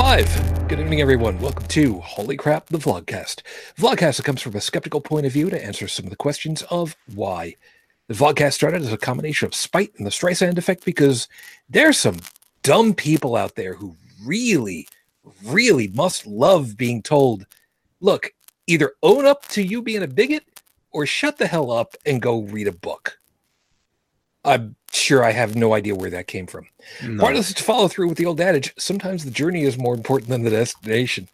[0.00, 0.66] Live.
[0.66, 1.38] Good evening, everyone.
[1.40, 3.42] Welcome to Holy Crap, the Vlogcast.
[3.76, 6.96] Vlogcast comes from a skeptical point of view to answer some of the questions of
[7.14, 7.54] why.
[8.08, 11.28] The Vlogcast started as a combination of spite and the Streisand effect because
[11.68, 12.16] there's some
[12.62, 13.94] dumb people out there who
[14.24, 14.88] really,
[15.44, 17.44] really must love being told,
[18.00, 18.32] look,
[18.66, 20.62] either own up to you being a bigot
[20.92, 23.18] or shut the hell up and go read a book.
[24.46, 26.66] I'm sure I have no idea where that came from.
[27.02, 27.20] No.
[27.20, 29.78] Part of this is to follow through with the old adage sometimes the journey is
[29.78, 31.28] more important than the destination.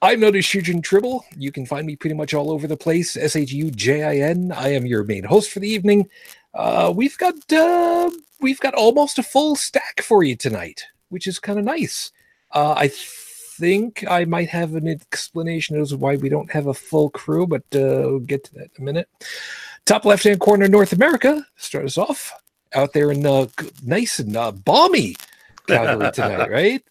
[0.00, 1.24] I'm as Shujin Tribble.
[1.36, 3.16] You can find me pretty much all over the place.
[3.16, 4.52] S H U J I N.
[4.52, 6.08] I am your main host for the evening.
[6.54, 8.10] Uh, we've got uh,
[8.40, 12.12] we've got almost a full stack for you tonight, which is kind of nice.
[12.52, 16.74] Uh, I think I might have an explanation as to why we don't have a
[16.74, 19.08] full crew, but uh, we'll get to that in a minute.
[19.84, 21.44] Top left hand corner, North America.
[21.56, 22.32] Start us off
[22.74, 23.46] out there in uh,
[23.82, 25.16] nice and uh, balmy
[25.66, 26.82] Calgary tonight, right?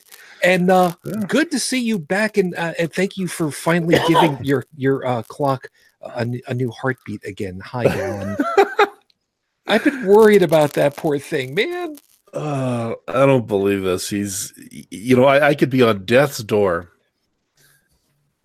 [0.43, 1.25] And uh, Yeah.
[1.27, 5.05] good to see you back, and uh, and thank you for finally giving your your
[5.05, 5.69] uh, clock
[6.01, 7.59] a new heartbeat again.
[7.59, 8.37] Hi, Alan.
[9.67, 11.97] I've been worried about that poor thing, man.
[12.33, 14.09] Uh, I don't believe this.
[14.09, 14.53] He's,
[14.91, 16.91] you know, I, I could be on death's door,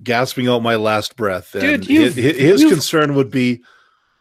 [0.03, 3.63] gasping out my last breath, and Dude, hi- his, concern would be,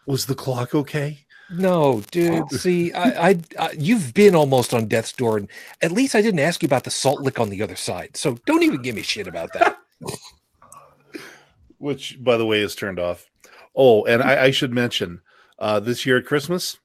[0.06, 1.26] was the clock okay?
[1.52, 2.50] No, dude.
[2.52, 5.48] See, I, I, I, you've been almost on death's door, and
[5.82, 8.16] at least I didn't ask you about the salt lick on the other side.
[8.16, 9.78] So don't even give me shit about that.
[11.78, 13.30] Which, by the way, is turned off.
[13.76, 15.22] Oh, and I, I should mention,
[15.60, 16.78] uh, this year at Christmas,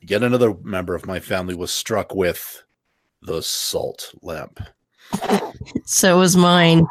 [0.00, 2.64] yet another member of my family was struck with
[3.22, 4.60] the salt lamp.
[5.84, 6.86] So was mine.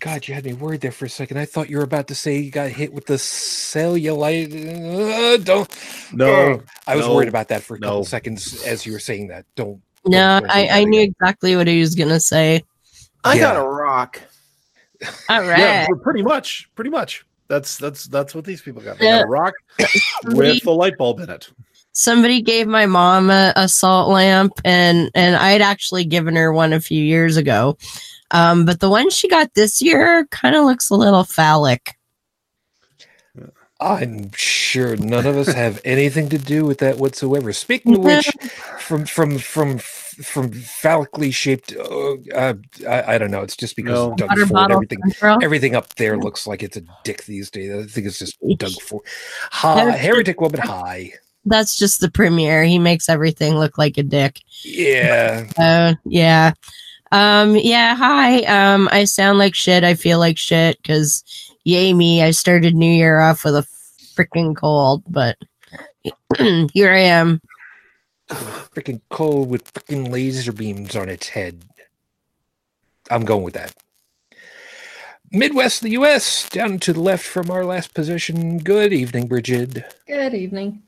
[0.00, 1.38] God, you had me worried there for a second.
[1.38, 4.52] I thought you were about to say you got hit with the cellulite.
[4.52, 5.68] Uh, don't.
[6.12, 8.04] No, I was no, worried about that for a couple no.
[8.04, 9.44] seconds as you were saying that.
[9.54, 9.80] Don't.
[10.06, 12.62] No, don't I, I knew exactly what he was gonna say.
[13.24, 13.62] I got Yeah.
[13.62, 14.20] a rock.
[15.28, 15.58] All right.
[15.58, 17.24] yeah, pretty much, pretty much.
[17.48, 18.98] That's that's that's what these people got.
[18.98, 19.54] They got a rock
[20.24, 21.50] with a light bulb in it.
[21.92, 26.72] Somebody gave my mom a, a salt lamp, and and I'd actually given her one
[26.72, 27.76] a few years ago.
[28.30, 31.96] Um, but the one she got this year kind of looks a little phallic.
[33.80, 37.52] I'm sure none of us have anything to do with that whatsoever.
[37.52, 38.26] Speaking of which,
[38.78, 42.54] from from from from phallically shaped, uh, uh,
[42.88, 43.42] I, I don't know.
[43.42, 44.12] It's just because No.
[44.12, 44.70] of Doug Water Ford.
[44.72, 45.38] Everything control.
[45.42, 47.72] everything up there looks like it's a dick these days.
[47.72, 49.04] I think it's just Doug Ford.
[49.50, 50.60] Hi, There's- heretic woman.
[50.60, 51.12] Hi.
[51.44, 52.64] That's just the premiere.
[52.64, 54.40] He makes everything look like a dick.
[54.64, 55.46] Yeah.
[55.58, 56.52] Uh, yeah.
[57.10, 58.40] Um, yeah, hi.
[58.44, 59.84] Um, I sound like shit.
[59.84, 61.22] I feel like shit because
[61.64, 62.22] yay me.
[62.22, 63.66] I started New Year off with a
[64.16, 65.36] freaking cold, but
[66.72, 67.40] here I am.
[68.28, 71.64] freaking cold with freaking laser beams on its head.
[73.10, 73.74] I'm going with that.
[75.30, 78.58] Midwest of the US, down to the left from our last position.
[78.58, 79.82] Good evening, Bridget.
[80.06, 80.82] Good evening.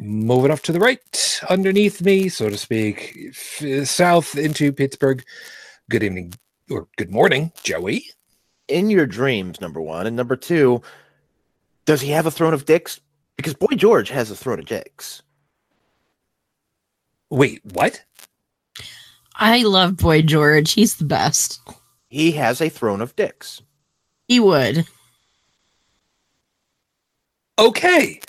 [0.00, 5.24] Moving off to the right, underneath me, so to speak, f- south into Pittsburgh.
[5.90, 6.34] Good evening,
[6.70, 8.04] or good morning, Joey.
[8.68, 10.06] In your dreams, number one.
[10.06, 10.82] And number two,
[11.84, 13.00] does he have a throne of dicks?
[13.36, 15.22] Because Boy George has a throne of dicks.
[17.30, 18.04] Wait, what?
[19.34, 20.72] I love Boy George.
[20.72, 21.60] He's the best.
[22.08, 23.62] He has a throne of dicks.
[24.28, 24.86] He would.
[27.58, 28.20] Okay.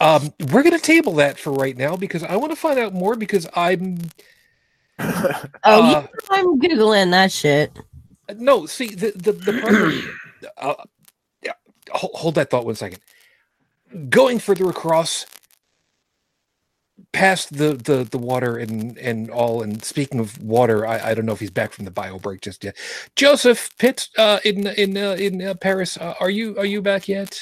[0.00, 3.16] Um, we're gonna table that for right now because I want to find out more
[3.16, 3.98] because I'm
[5.64, 7.78] Oh, Uh, you know I'm googling that shit.
[8.36, 10.02] No, see the the, the problem.
[10.58, 10.74] uh,
[11.44, 11.52] yeah,
[11.92, 13.00] hold, hold that thought one second.
[14.10, 15.26] Going further across,
[17.12, 19.62] past the the the water and and all.
[19.62, 22.42] And speaking of water, I, I don't know if he's back from the bio break
[22.42, 22.76] just yet.
[23.16, 27.08] Joseph Pitt, uh, in in uh, in uh, Paris, uh, are you are you back
[27.08, 27.40] yet?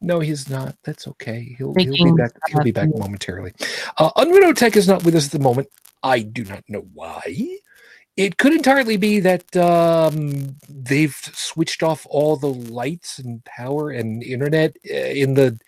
[0.00, 0.76] No, he's not.
[0.84, 1.54] That's okay.
[1.58, 2.32] He'll, he'll be back.
[2.48, 3.52] He'll be back momentarily.
[3.98, 5.68] Uh, Tech is not with us at the moment.
[6.02, 7.58] I do not know why.
[8.16, 14.22] It could entirely be that um, they've switched off all the lights and power and
[14.22, 15.58] internet uh, in the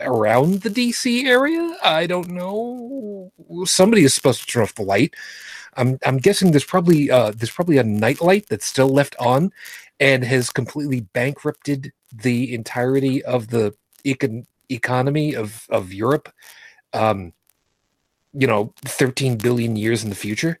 [0.00, 1.76] around the DC area.
[1.82, 3.32] I don't know.
[3.64, 5.14] Somebody is supposed to turn off the light.
[5.76, 9.52] I'm I'm guessing there's probably uh, there's probably a night light that's still left on,
[10.00, 13.74] and has completely bankrupted the entirety of the
[14.04, 16.32] econ- economy of of Europe.
[16.92, 17.32] Um,
[18.32, 20.58] you know, 13 billion years in the future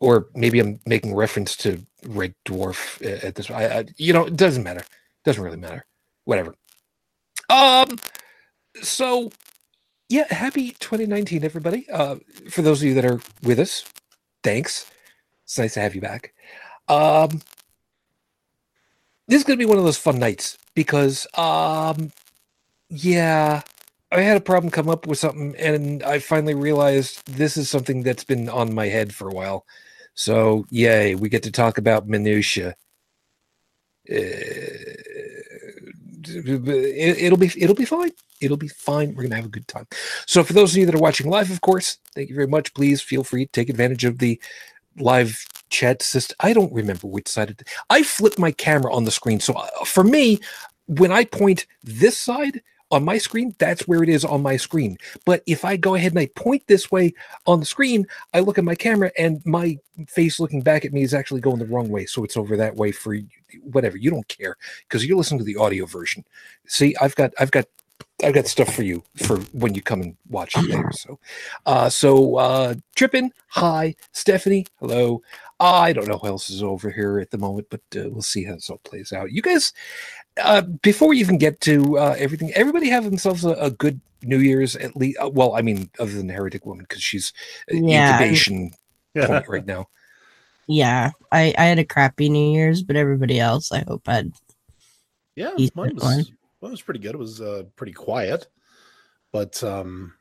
[0.00, 3.50] or maybe I'm making reference to Red Dwarf uh, at this.
[3.50, 4.84] I, I, you know, it doesn't matter.
[5.24, 5.86] Doesn't really matter.
[6.24, 6.54] Whatever.
[7.48, 7.98] Um.
[8.82, 9.30] So,
[10.08, 11.88] yeah, happy 2019, everybody.
[11.88, 12.16] Uh,
[12.50, 13.84] for those of you that are with us,
[14.42, 14.90] thanks.
[15.44, 16.34] It's nice to have you back.
[16.88, 17.40] Um,
[19.28, 22.12] this is gonna be one of those fun nights because, um,
[22.90, 23.62] yeah,
[24.12, 28.02] I had a problem come up with something, and I finally realized this is something
[28.02, 29.66] that's been on my head for a while.
[30.14, 32.76] So, yay, we get to talk about minutia.
[34.10, 34.14] Uh,
[36.28, 38.12] it, it'll be it'll be fine.
[38.40, 39.14] It'll be fine.
[39.14, 39.86] We're gonna have a good time.
[40.26, 42.74] So, for those of you that are watching live, of course, thank you very much.
[42.74, 44.40] Please feel free to take advantage of the
[44.98, 46.36] live chat system.
[46.40, 47.50] I don't remember which side.
[47.50, 50.40] It, I flip my camera on the screen, so uh, for me,
[50.86, 52.62] when I point this side
[52.92, 54.96] on my screen, that's where it is on my screen.
[55.24, 57.14] But if I go ahead and I point this way
[57.46, 59.78] on the screen, I look at my camera and my
[60.08, 62.06] face looking back at me is actually going the wrong way.
[62.06, 63.16] So it's over that way for
[63.62, 63.96] whatever.
[63.96, 64.56] You don't care
[64.88, 66.24] because you're listening to the audio version.
[66.66, 67.66] See, I've got, I've got,
[68.24, 70.90] I've got stuff for you for when you come and watch it later.
[70.92, 71.18] So,
[71.66, 75.22] uh, so uh, Trippin, hi, Stephanie, hello.
[75.60, 78.44] I don't know who else is over here at the moment, but uh, we'll see
[78.44, 79.32] how this all plays out.
[79.32, 79.72] You guys,
[80.42, 84.38] uh, before we even get to uh, everything, everybody have themselves a, a good New
[84.38, 85.18] Year's at least.
[85.20, 87.32] Uh, well, I mean, other than the Heretic Woman, because she's
[87.70, 88.12] uh, Yeah.
[88.12, 88.70] incubation
[89.14, 89.88] point right now.
[90.68, 94.32] Yeah, I, I had a crappy New Year's, but everybody else, I hope had.
[95.36, 96.35] Yeah, mine was one.
[96.60, 97.14] Mine was pretty good.
[97.14, 98.46] It was uh, pretty quiet,
[99.32, 100.14] but um,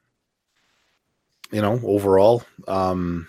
[1.51, 3.27] you know, overall, um,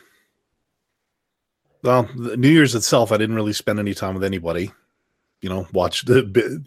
[1.83, 4.73] well, the New Year's itself, I didn't really spend any time with anybody.
[5.41, 6.65] You know, watch the.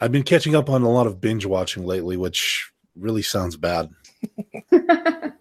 [0.00, 3.88] I've been catching up on a lot of binge watching lately, which really sounds bad.
[4.70, 5.32] well,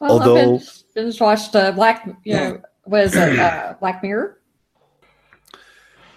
[0.00, 4.38] Although- binge, binge watched uh, Black, you know, was it uh, Black Mirror?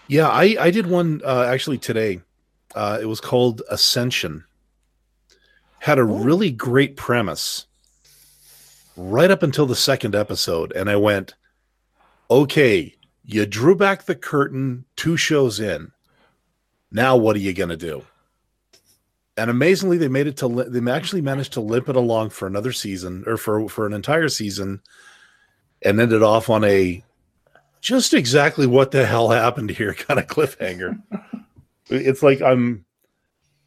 [0.07, 2.21] Yeah, I I did one uh, actually today.
[2.75, 4.43] Uh, it was called Ascension.
[5.79, 7.67] Had a really great premise
[8.97, 11.35] right up until the second episode, and I went,
[12.29, 15.91] "Okay, you drew back the curtain two shows in.
[16.91, 18.05] Now what are you gonna do?"
[19.37, 22.73] And amazingly, they made it to they actually managed to limp it along for another
[22.73, 24.81] season or for for an entire season,
[25.81, 27.03] and ended off on a
[27.79, 30.99] just exactly what the hell happened here kind of cliffhanger.
[31.89, 32.85] It's like I'm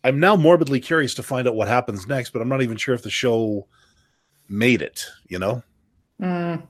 [0.04, 2.94] I'm now morbidly curious to find out what happens next, but I'm not even sure
[2.94, 3.66] if the show
[4.48, 5.62] made it, you know?
[6.20, 6.62] Mm.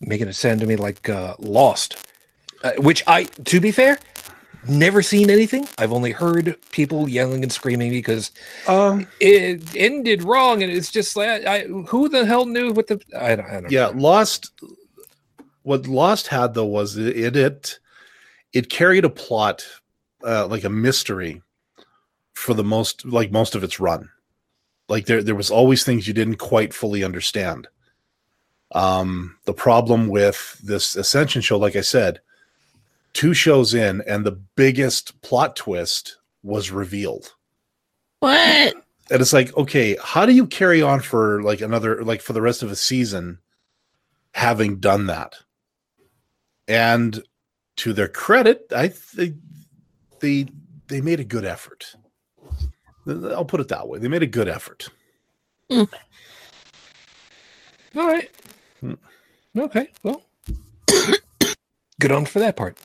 [0.00, 2.06] Making it sound to me like uh, Lost,
[2.62, 3.98] uh, which I, to be fair,
[4.68, 5.66] never seen anything.
[5.78, 8.30] I've only heard people yelling and screaming because
[8.66, 13.00] Um it ended wrong, and it's just like, I, who the hell knew what the?
[13.18, 13.98] I don't, I don't yeah, know.
[13.98, 14.52] Lost
[15.62, 17.78] what Lost had though was it it
[18.52, 19.64] it carried a plot
[20.24, 21.42] uh, like a mystery
[22.38, 24.08] for the most like most of its run.
[24.88, 27.68] Like there there was always things you didn't quite fully understand.
[28.72, 32.20] Um the problem with this Ascension show like I said,
[33.12, 37.34] two shows in and the biggest plot twist was revealed.
[38.20, 38.74] What?
[39.10, 42.42] And it's like, okay, how do you carry on for like another like for the
[42.42, 43.38] rest of a season
[44.32, 45.34] having done that?
[46.68, 47.22] And
[47.76, 49.36] to their credit, I think
[50.20, 50.46] they
[50.88, 51.94] they made a good effort.
[53.06, 53.98] I'll put it that way.
[53.98, 54.88] They made a good effort.
[55.70, 55.86] All
[57.94, 58.30] right.
[58.80, 58.94] Hmm.
[59.56, 59.88] Okay.
[60.02, 60.22] Well,
[62.00, 62.78] good on for that part.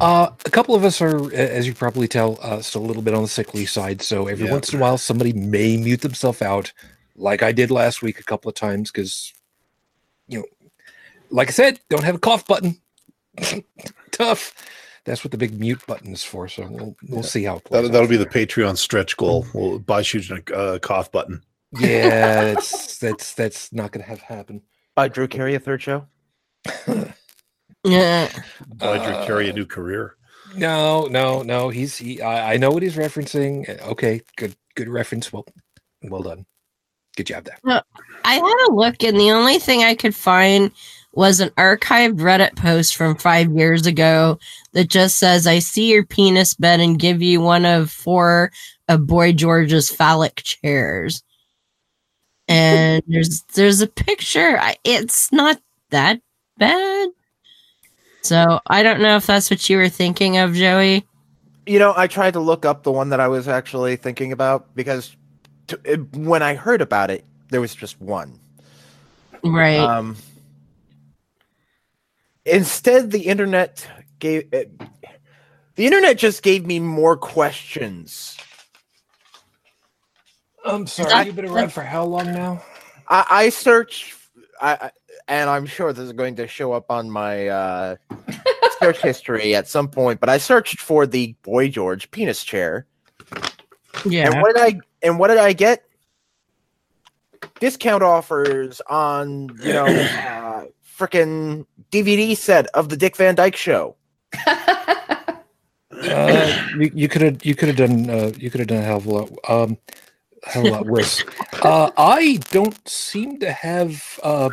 [0.00, 3.14] Uh, a couple of us are, as you probably tell, uh, still a little bit
[3.14, 4.00] on the sickly side.
[4.02, 4.52] So every Yeah.
[4.52, 6.72] once in a while, somebody may mute themselves out,
[7.16, 9.32] like I did last week a couple of times, because,
[10.28, 10.44] you know,
[11.30, 12.80] like I said, don't have a cough button.
[14.12, 14.54] Tough.
[15.08, 16.48] That's what the big mute button is for.
[16.48, 18.46] So we'll, we'll see how it plays That, out that'll be from the.
[18.46, 19.46] Patreon stretch goal.
[19.54, 21.42] We'll buy shooting a uh, cough button.
[21.78, 24.62] Yeah, that's that's that's not going to have happen.
[24.94, 26.06] By Drew Carey, a third show.
[27.84, 28.28] Yeah.
[28.76, 30.16] Buy Drew Carey a Uh, new career.
[30.56, 31.68] No, no, no.
[31.68, 32.20] He's he.
[32.20, 33.68] I, I know what he's referencing.
[33.68, 35.32] Uh, Okay, good, good reference.
[35.32, 35.46] Well,
[36.02, 36.44] well done.
[37.16, 37.82] Good job there.
[38.24, 40.70] I had a look, and the only thing I could find
[41.12, 44.38] was an archived Reddit post from five years ago
[44.72, 48.52] that just says, I see your penis bed and give you one of four
[48.88, 51.22] of Boy George's phallic chairs.
[52.46, 54.58] And there's there's a picture.
[54.58, 55.60] I, it's not
[55.90, 56.20] that
[56.56, 57.08] bad.
[58.22, 61.06] So I don't know if that's what you were thinking of, Joey.
[61.66, 64.74] You know, I tried to look up the one that I was actually thinking about
[64.74, 65.14] because
[65.66, 68.40] to, it, when I heard about it, there was just one.
[69.44, 69.78] Right.
[69.78, 70.16] Um,
[72.48, 73.86] instead, the internet
[74.18, 74.72] gave it,
[75.76, 78.36] the internet just gave me more questions.
[80.64, 82.62] I'm sorry, You've been around for how long now?
[83.08, 84.14] I, I searched.
[84.60, 84.90] I, I
[85.28, 87.96] and I'm sure this is going to show up on my uh,
[88.80, 90.20] search history at some point.
[90.20, 92.86] But I searched for the Boy George penis chair,
[94.04, 94.30] Yeah.
[94.30, 95.84] and what did I and what did I get?
[97.60, 100.64] Discount offers on you know uh,
[100.98, 103.96] freaking DVD set of the Dick Van Dyke Show.
[105.90, 108.98] Uh, you, could have you could have done uh, you could have done a hell
[108.98, 109.76] of a lot um
[110.44, 111.24] hell of a lot worse.
[111.62, 114.50] Uh, I don't seem to have uh,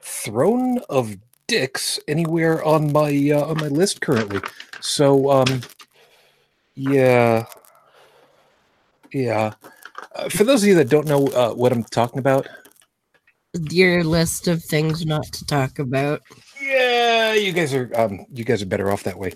[0.00, 4.40] Throne of Dicks anywhere on my uh, on my list currently.
[4.80, 5.60] So um,
[6.74, 7.44] yeah,
[9.12, 9.52] yeah.
[10.14, 12.48] Uh, for those of you that don't know uh, what I'm talking about,
[13.70, 16.22] Your list of things not to talk about.
[16.60, 19.32] yeah, you guys are um, you guys are better off that way.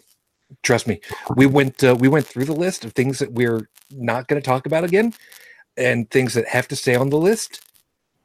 [0.62, 1.00] Trust me.
[1.37, 4.46] We went uh, we went through the list of things that we're not going to
[4.46, 5.14] talk about again,
[5.76, 7.60] and things that have to stay on the list.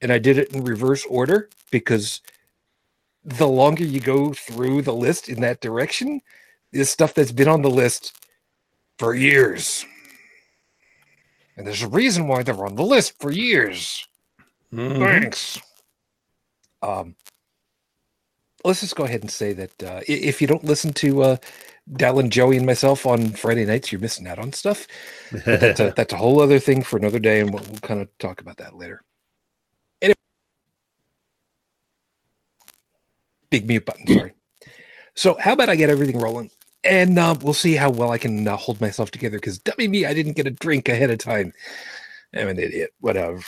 [0.01, 2.21] And I did it in reverse order because
[3.23, 6.21] the longer you go through the list in that direction,
[6.71, 8.13] is stuff that's been on the list
[8.97, 9.85] for years.
[11.55, 14.07] And there's a reason why they're on the list for years.
[14.73, 14.99] Mhm.
[14.99, 15.59] Thanks.
[16.83, 17.15] Um,
[18.65, 21.37] let's just go ahead and say that uh, if you don't listen to uh,
[21.91, 24.87] Dallin, Joey, and myself on Friday nights, you're missing out on stuff.
[25.49, 28.01] But that's a, that's a whole other thing for another day, and we'll, we'll kind
[28.01, 29.03] of talk about that later.
[30.01, 30.15] Anyway,
[33.51, 34.07] big mute button.
[34.07, 34.33] Sorry.
[35.15, 36.51] So, how about I get everything rolling,
[36.83, 39.37] and uh, we'll see how well I can uh, hold myself together.
[39.37, 41.53] Because dummy me, I didn't get a drink ahead of time.
[42.35, 42.91] I'm an idiot.
[42.99, 43.41] Whatever.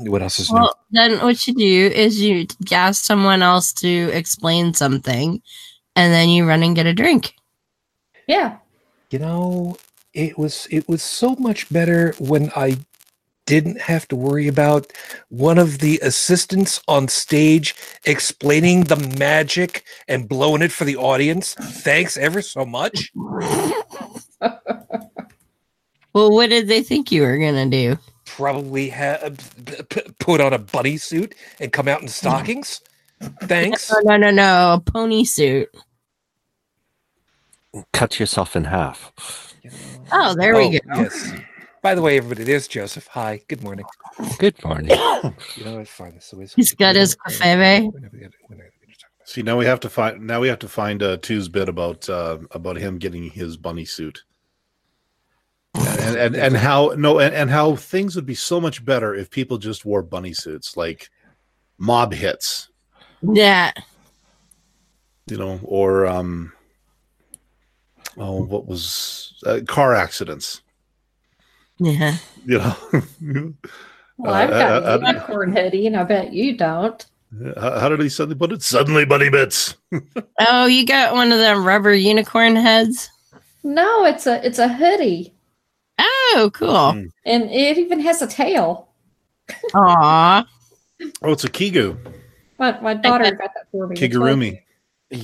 [0.00, 0.60] What else is new?
[0.60, 5.42] Well, then what you do is you ask someone else to explain something,
[5.96, 7.34] and then you run and get a drink.
[8.26, 8.58] yeah.
[9.10, 9.76] you know
[10.14, 12.76] it was it was so much better when i
[13.46, 14.92] didn't have to worry about
[15.28, 21.54] one of the assistants on stage explaining the magic and blowing it for the audience
[21.54, 23.10] thanks ever so much
[26.12, 27.96] Well, what did they think you were gonna do?
[28.36, 29.30] Probably ha-
[29.66, 32.80] p- p- put on a bunny suit and come out in stockings
[33.44, 35.68] thanks No, no, no, no, pony suit.
[37.92, 39.12] Cut yourself in half.
[40.12, 40.78] Oh, there we go.
[40.96, 41.32] yes
[41.82, 43.84] by the way everybody there's joseph hi good morning
[44.38, 44.90] Good morning.
[45.56, 47.90] you know it's fine this is He's got his cafebe.
[49.24, 50.26] See, now we have to find.
[50.26, 53.84] Now we have to find uh, Two's bit about uh, about him getting his bunny
[53.84, 54.24] suit,
[55.74, 59.30] and and, and how no, and, and how things would be so much better if
[59.30, 61.08] people just wore bunny suits, like
[61.78, 62.68] mob hits,
[63.22, 63.72] Yeah.
[65.26, 66.52] you know, or um,
[68.18, 70.62] oh, what was uh, car accidents,
[71.78, 72.16] Yeah.
[72.44, 73.54] you know.
[74.22, 77.06] Well, I've got uh, a uh, unicorn hoodie, and I bet you don't.
[77.58, 78.62] how, how did he suddenly put it?
[78.62, 79.76] Suddenly, bunny bits.
[80.40, 83.08] Oh, you got one of them rubber unicorn heads?
[83.64, 85.32] No, it's a it's a hoodie,
[86.34, 86.68] Oh, cool.
[86.68, 87.10] Mm.
[87.26, 88.88] and it even has a tail.
[89.74, 90.46] Aw.
[91.22, 91.96] Oh, it's a kigu,
[92.58, 93.96] My my daughter got that for me.
[93.96, 94.60] It's kigurumi.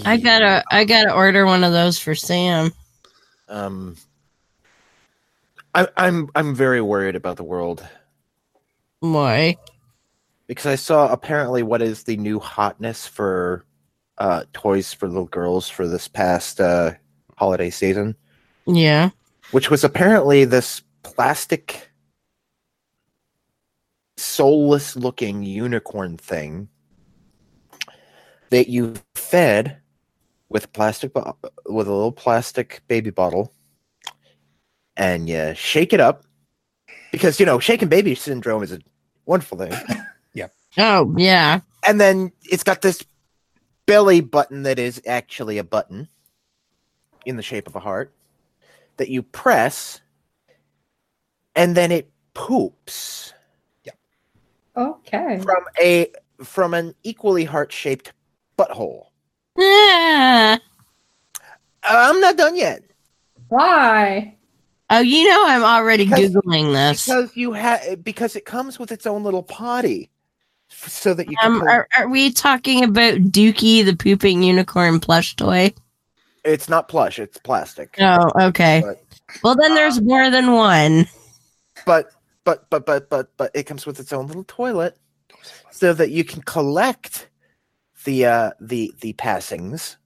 [0.05, 2.73] I gotta I gotta order one of those for Sam.
[3.49, 3.97] Um,
[5.75, 7.87] I, I'm I'm very worried about the world
[9.01, 9.57] Why?
[10.49, 13.65] because I saw apparently what is the new hotness for
[14.19, 16.93] uh, toys for little girls for this past uh,
[17.37, 18.17] holiday season,
[18.67, 19.11] Yeah.
[19.51, 20.83] which was apparently this
[21.15, 21.89] plastic,
[24.17, 26.69] soulless looking unicorn thing
[28.51, 29.79] that you fed
[30.49, 31.37] with plastic bo-
[31.67, 33.53] with a little plastic baby bottle
[34.97, 36.25] and you shake it up
[37.13, 38.79] because you know shaken baby syndrome is a
[39.27, 39.73] wonderful thing
[40.35, 40.49] Yeah.
[40.79, 41.61] Oh, yeah.
[41.87, 43.05] and then it's got this
[43.87, 46.09] belly button that is actually a button
[47.25, 48.13] in the shape of a heart
[48.97, 50.01] that you press
[51.57, 53.33] and then it poops
[53.85, 53.93] Yeah.
[54.77, 55.41] Okay.
[55.43, 56.11] from a
[56.45, 58.13] from an equally heart-shaped
[58.59, 59.07] butthole
[59.59, 60.59] Ah.
[61.83, 62.83] i'm not done yet
[63.49, 64.35] Why?
[64.89, 67.07] Oh, you know I'm already Because- googling this.
[67.07, 70.11] because you have because it comes with its own little potty
[70.71, 75.01] f- so that you can Um, are, are we talking about Dookie the pooping unicorn
[75.01, 75.73] plush toy?
[76.45, 78.83] it's not plush it's plastic Oh, okay.
[78.85, 79.03] But-
[79.43, 81.09] Well, then there's more than one.
[81.87, 82.11] But
[82.45, 84.99] but but but but but it comes with its own little toilet
[85.71, 87.31] so that you can collect
[88.05, 89.97] the uh the the passings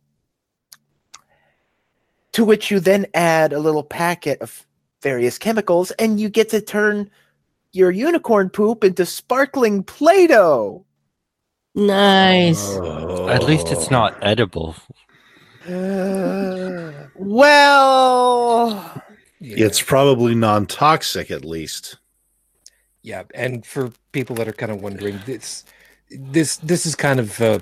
[2.31, 4.65] to which you then add a little packet of
[5.03, 7.11] various chemicals and you get to turn
[7.73, 10.85] your unicorn poop into sparkling play-doh
[11.75, 12.77] Nice.
[13.29, 14.75] At least it's not edible.
[17.15, 19.03] well,
[19.41, 19.67] Yeah.
[19.67, 21.97] It's probably non-toxic, at least.
[23.03, 25.65] Yeah, and for people that are kind of wondering, this
[26.11, 27.61] this this is kind of uh,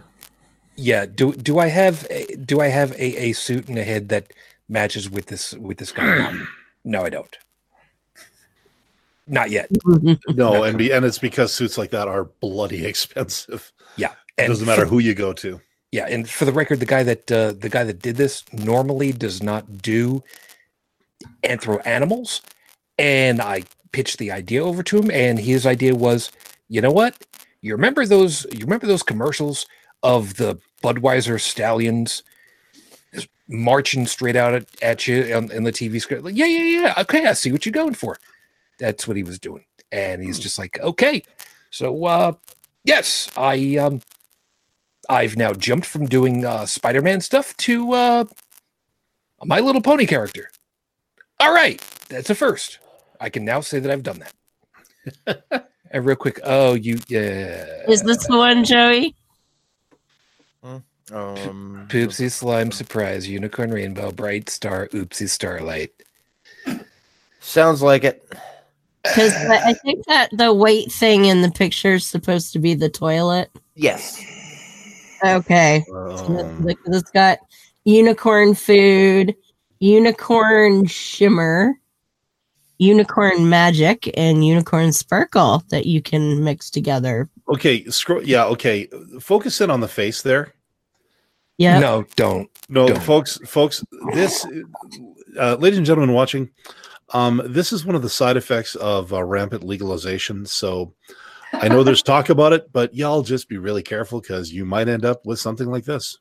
[0.74, 1.06] yeah.
[1.06, 4.32] Do do I have a, do I have a, a suit and a head that
[4.68, 6.34] matches with this with this guy?
[6.84, 7.38] no, I don't.
[9.28, 9.70] Not yet.
[10.34, 13.72] No, and be, and it's because suits like that are bloody expensive.
[13.96, 15.60] Yeah, It doesn't matter for- who you go to.
[15.92, 19.10] Yeah, and for the record, the guy that uh, the guy that did this normally
[19.12, 20.22] does not do
[21.42, 22.42] anthro animals,
[22.98, 26.30] and I pitched the idea over to him, and his idea was,
[26.68, 27.26] you know what?
[27.60, 28.44] You remember those?
[28.52, 29.66] You remember those commercials
[30.02, 32.22] of the Budweiser stallions
[33.48, 36.22] marching straight out at, at you on, in the TV screen?
[36.22, 36.94] Like, yeah, yeah, yeah.
[36.98, 38.18] Okay, I see what you're going for.
[38.78, 41.22] That's what he was doing, and he's just like, okay,
[41.70, 42.32] so uh,
[42.84, 44.00] yes, I um.
[45.10, 48.24] I've now jumped from doing uh, Spider-Man stuff to uh,
[49.42, 50.50] My Little Pony character.
[51.40, 52.78] All right, that's a first.
[53.20, 54.22] I can now say that I've done
[55.26, 55.68] that.
[55.90, 59.14] and real quick, oh, you yeah, Is this the one, Joey?
[61.12, 65.92] um, Poopsie Slime Surprise Unicorn Rainbow Bright Star Oopsie Starlight?
[67.40, 68.30] sounds like it.
[69.02, 72.74] Because I I think that the white thing in the picture is supposed to be
[72.74, 73.50] the toilet.
[73.74, 74.20] Yes.
[75.24, 75.84] Okay.
[75.94, 77.38] Um, Look, it's got
[77.84, 79.34] unicorn food,
[79.80, 81.74] unicorn shimmer,
[82.78, 87.28] unicorn magic, and unicorn sparkle that you can mix together.
[87.48, 88.22] okay, scroll.
[88.22, 88.88] Yeah, okay.
[89.20, 90.54] Focus in on the face there.
[91.58, 91.80] Yeah.
[91.80, 92.48] No, don't.
[92.68, 93.02] No, Don't.
[93.02, 94.46] folks, folks, this,
[95.36, 96.50] uh, ladies and gentlemen watching,
[97.14, 100.46] um, this is one of the side effects of uh, rampant legalization.
[100.46, 100.94] So
[101.54, 104.86] I know there's talk about it, but y'all just be really careful because you might
[104.88, 106.18] end up with something like this.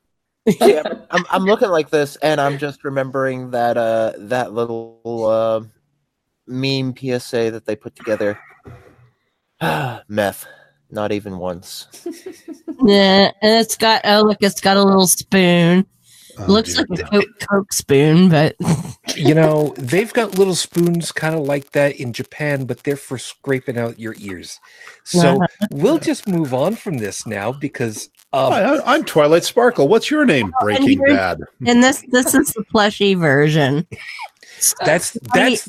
[0.60, 5.60] Yeah, I'm, I'm looking like this, and I'm just remembering that uh that little uh,
[6.46, 8.38] meme PSA that they put together.
[10.08, 10.46] Meth,
[10.90, 11.86] not even once.
[12.84, 15.84] Yeah, and it's got oh look, it's got a little spoon.
[16.38, 16.86] Oh, Looks dear.
[16.88, 18.54] like a Coke, Coke spoon, but
[19.16, 23.18] You know, they've got little spoons kind of like that in Japan, but they're for
[23.18, 24.60] scraping out your ears.
[25.04, 25.40] So
[25.72, 29.88] we'll just move on from this now because um, Hi, I- I'm Twilight Sparkle.
[29.88, 30.52] What's your name?
[30.60, 31.40] Breaking here's- Bad.
[31.66, 33.86] and this this is the plushy version.
[34.84, 35.64] that's that's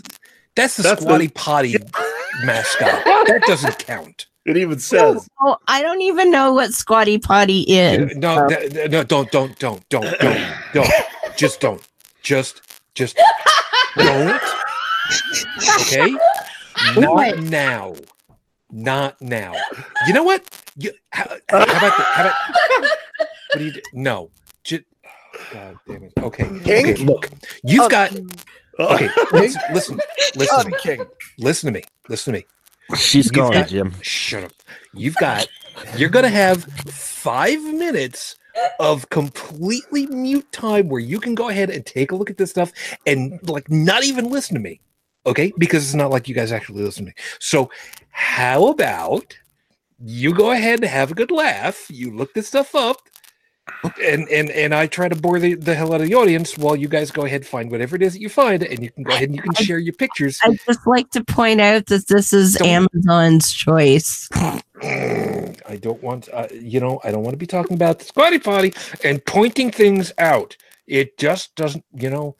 [0.55, 1.75] that's the That's the- squatty potty
[2.43, 3.03] mascot.
[3.05, 4.25] That doesn't count.
[4.45, 5.27] It even says.
[5.41, 8.15] oh, I don't even know what Squatty Potty is.
[8.17, 10.89] No, th- th- no, don't, don't, don't, don't, don't, don't.
[11.37, 11.87] Just don't.
[12.23, 12.61] Just,
[12.95, 13.19] just
[13.95, 14.41] don't.
[15.81, 16.15] Okay.
[16.97, 17.93] Not now.
[18.71, 19.53] Not now.
[20.07, 20.43] You know what?
[20.79, 22.35] You, how, how about the, how about?
[23.53, 23.81] What do you do?
[23.93, 24.31] No.
[24.63, 24.83] Just,
[25.53, 26.13] God damn it.
[26.19, 26.45] Okay.
[26.45, 26.95] Okay.
[26.95, 27.29] Look,
[27.63, 27.89] you've Oh.
[27.89, 28.15] got.
[28.79, 29.09] Okay.
[29.33, 29.61] Listen.
[29.73, 29.99] Listen.
[30.35, 30.77] Listen to me.
[30.81, 31.05] King.
[31.37, 31.83] Listen to me.
[32.07, 32.45] Listen to me.
[32.97, 33.93] She's You've gone, got- Jim.
[34.01, 34.51] Shut up.
[34.93, 35.47] You've got,
[35.97, 38.35] you're going to have five minutes
[38.79, 42.49] of completely mute time where you can go ahead and take a look at this
[42.49, 42.71] stuff
[43.05, 44.79] and like not even listen to me.
[45.25, 45.51] Okay.
[45.59, 47.13] Because it's not like you guys actually listen to me.
[47.39, 47.69] So,
[48.09, 49.37] how about
[50.03, 51.87] you go ahead and have a good laugh?
[51.89, 52.97] You look this stuff up.
[54.03, 56.75] And and and I try to bore the, the hell out of the audience while
[56.75, 59.03] you guys go ahead and find whatever it is that you find, and you can
[59.03, 60.39] go ahead and you can share your pictures.
[60.43, 64.27] I'd just like to point out that this is Don't- Amazon's choice.
[64.81, 68.39] I don't want, uh, you know, I don't want to be talking about the squatty
[68.39, 70.57] potty and pointing things out.
[70.87, 72.35] It just doesn't, you know.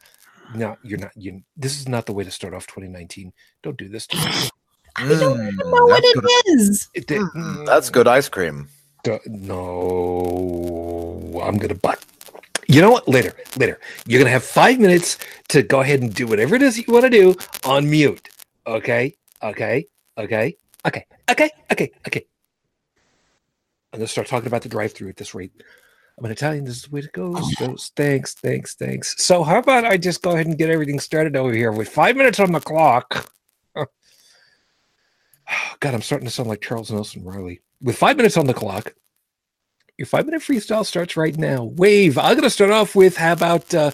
[0.54, 1.12] No, you're not.
[1.14, 1.42] You.
[1.56, 3.32] This is not the way to start off 2019.
[3.62, 4.08] Don't do this.
[4.96, 5.14] To me.
[5.14, 6.24] I don't even know what that's good.
[6.24, 6.88] it is.
[6.94, 8.68] It, it- Mm, that's good ice cream.
[9.04, 12.04] d- no, I'm gonna butt.
[12.68, 13.08] You know what?
[13.08, 13.80] Later, later.
[14.06, 17.04] You're gonna have five minutes to go ahead and do whatever it is you want
[17.04, 18.28] to do on mute.
[18.66, 19.86] Okay, okay,
[20.18, 22.26] okay, okay, okay, okay, okay.
[23.92, 25.52] I'm gonna start talking about the drive-through at this rate.
[26.18, 26.64] I'm an Italian.
[26.64, 27.54] This is the way it goes.
[27.56, 27.90] goes.
[27.96, 29.20] Thanks, thanks, thanks.
[29.22, 32.16] So how about I just go ahead and get everything started over here with five
[32.16, 33.32] minutes on the clock?
[35.80, 37.60] God, I'm starting to sound like Charles Nelson Reilly.
[37.82, 38.94] With five minutes on the clock,
[39.96, 41.64] your five minute freestyle starts right now.
[41.64, 42.18] Wave.
[42.18, 43.90] I'm going to start off with how about uh,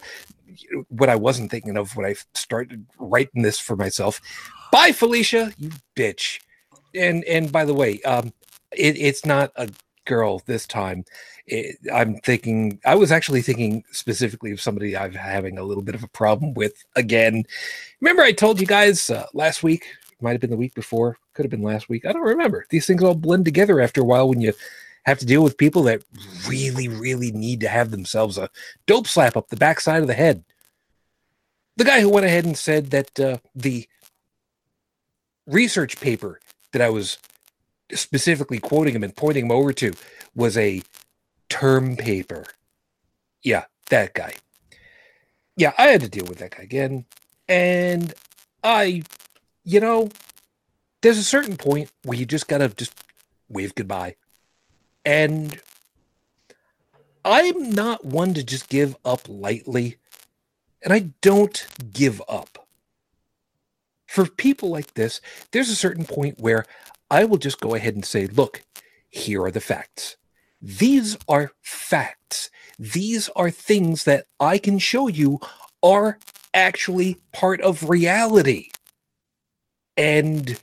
[0.89, 4.21] what I wasn't thinking of when I started writing this for myself.
[4.73, 6.41] Bye, Felicia, you bitch.
[6.95, 8.33] And and by the way, um,
[8.73, 9.69] it, it's not a
[10.05, 11.05] girl this time.
[11.47, 12.81] It, I'm thinking.
[12.85, 16.55] I was actually thinking specifically of somebody I'm having a little bit of a problem
[16.55, 17.45] with again.
[18.01, 19.87] Remember, I told you guys uh, last week.
[20.21, 21.19] Might have been the week before.
[21.35, 22.07] Could have been last week.
[22.07, 22.67] I don't remember.
[22.71, 24.53] These things all blend together after a while when you
[25.05, 26.03] have to deal with people that
[26.49, 28.51] really, really need to have themselves a
[28.87, 30.45] dope slap up the backside of the head.
[31.77, 33.87] The guy who went ahead and said that uh, the
[35.47, 36.41] research paper
[36.73, 37.19] that I was
[37.93, 39.93] specifically quoting him and pointing him over to
[40.35, 40.83] was a
[41.49, 42.47] term paper.
[43.43, 44.35] Yeah, that guy.
[45.57, 47.05] Yeah, I had to deal with that guy again.
[47.49, 48.13] And
[48.65, 49.03] I,
[49.67, 50.09] you know,
[51.03, 52.95] there's a certain point where you just gotta just
[53.49, 54.15] wave goodbye.
[55.05, 55.61] And
[57.25, 59.97] I'm not one to just give up lightly.
[60.83, 62.67] And I don't give up.
[64.07, 66.65] For people like this, there's a certain point where
[67.11, 68.63] I will just go ahead and say, look,
[69.09, 70.17] here are the facts.
[70.63, 72.51] These are facts.
[72.79, 75.41] These are things that I can show you
[75.83, 76.19] are
[76.55, 78.71] actually part of reality.
[79.97, 80.59] And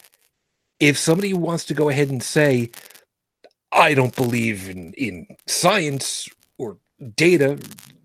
[0.80, 2.72] if somebody wants to go ahead and say,
[3.72, 6.78] I don't believe in, in science or
[7.16, 7.60] data,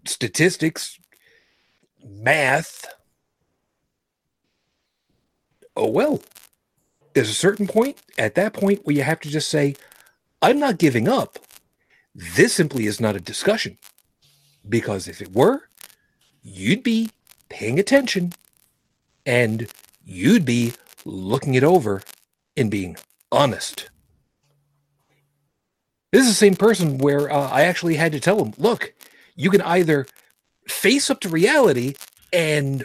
[0.06, 0.98] statistics,
[2.04, 2.86] math,
[5.76, 6.22] oh well.
[7.14, 9.74] There's a certain point at that point where you have to just say,
[10.40, 11.38] I'm not giving up.
[12.14, 13.78] This simply is not a discussion.
[14.68, 15.62] Because if it were,
[16.42, 17.10] you'd be
[17.48, 18.32] paying attention
[19.26, 19.68] and
[20.04, 20.74] you'd be
[21.08, 22.02] looking it over
[22.56, 22.96] and being
[23.32, 23.90] honest.
[26.12, 28.94] This is the same person where uh, I actually had to tell him, look,
[29.36, 30.06] you can either
[30.66, 31.94] face up to reality
[32.32, 32.84] and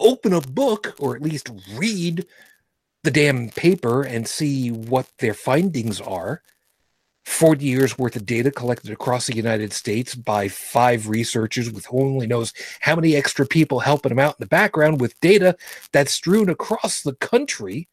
[0.00, 2.26] open a book or at least read
[3.04, 6.42] the damn paper and see what their findings are.
[7.26, 12.00] 40 years worth of data collected across the United States by five researchers with who
[12.00, 15.56] only knows how many extra people helping them out in the background with data
[15.90, 17.88] that's strewn across the country.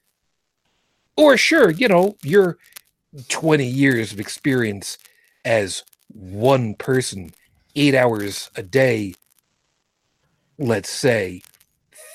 [1.17, 2.59] Or, sure, you know, your
[3.27, 4.99] 20 years of experience
[5.43, 7.33] as one person,
[7.75, 9.15] eight hours a day,
[10.59, 11.41] let's say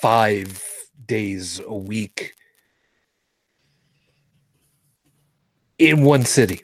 [0.01, 0.63] five
[1.05, 2.33] days a week
[5.77, 6.63] in one city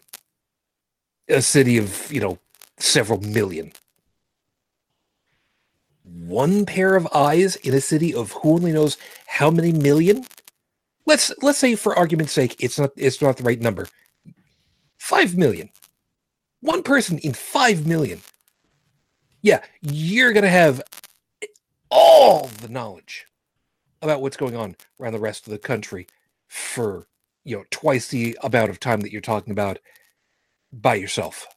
[1.30, 2.40] a city of you know
[2.78, 3.72] several million.
[6.04, 10.26] One pair of eyes in a city of who only knows how many million?
[11.06, 13.88] Let's let's say for argument's sake it's not it's not the right number.
[14.98, 15.70] 5 million.
[16.62, 18.22] One person in 5 million.
[19.42, 20.82] Yeah you're to have
[21.92, 23.28] all the knowledge
[24.02, 26.08] about what's going on around the rest of the country
[26.48, 27.08] for
[27.44, 29.80] you know twice the amount of time that you're talking about
[30.82, 31.48] by yourself.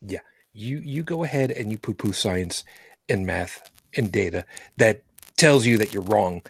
[0.00, 0.20] Yeah,
[0.52, 2.64] you you go ahead and you poo poo science
[3.08, 4.44] and math and data
[4.76, 5.02] that
[5.36, 6.42] tells you that you're wrong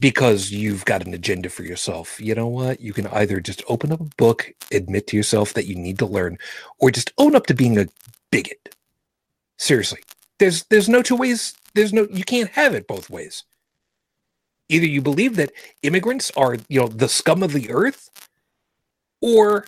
[0.00, 2.20] because you've got an agenda for yourself.
[2.20, 2.80] You know what?
[2.80, 6.06] You can either just open up a book, admit to yourself that you need to
[6.06, 6.38] learn,
[6.78, 7.86] or just own up to being a
[8.30, 8.74] bigot.
[9.58, 10.00] Seriously.
[10.38, 11.54] There's there's no two ways.
[11.74, 13.44] There's no you can't have it both ways.
[14.68, 18.10] Either you believe that immigrants are, you know, the scum of the earth,
[19.24, 19.64] or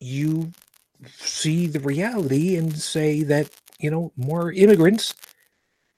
[0.00, 0.52] you
[1.06, 5.14] see the reality and say that, you know, more immigrants,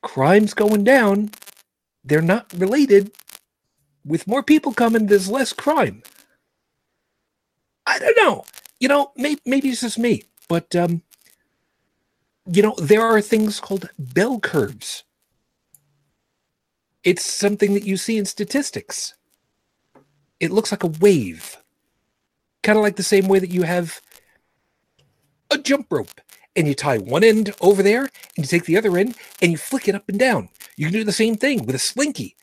[0.02, 1.30] crime's going down,
[2.02, 3.12] they're not related.
[4.04, 6.02] With more people coming, there's less crime.
[7.86, 8.44] I don't know.
[8.80, 11.02] You know, maybe, maybe it's just me, but um,
[12.50, 15.04] you know, there are things called bell curves.
[17.04, 19.14] It's something that you see in statistics.
[20.40, 21.56] It looks like a wave
[22.62, 24.00] kind of like the same way that you have
[25.50, 26.20] a jump rope
[26.56, 29.58] and you tie one end over there and you take the other end and you
[29.58, 30.48] flick it up and down.
[30.76, 32.36] You can do the same thing with a slinky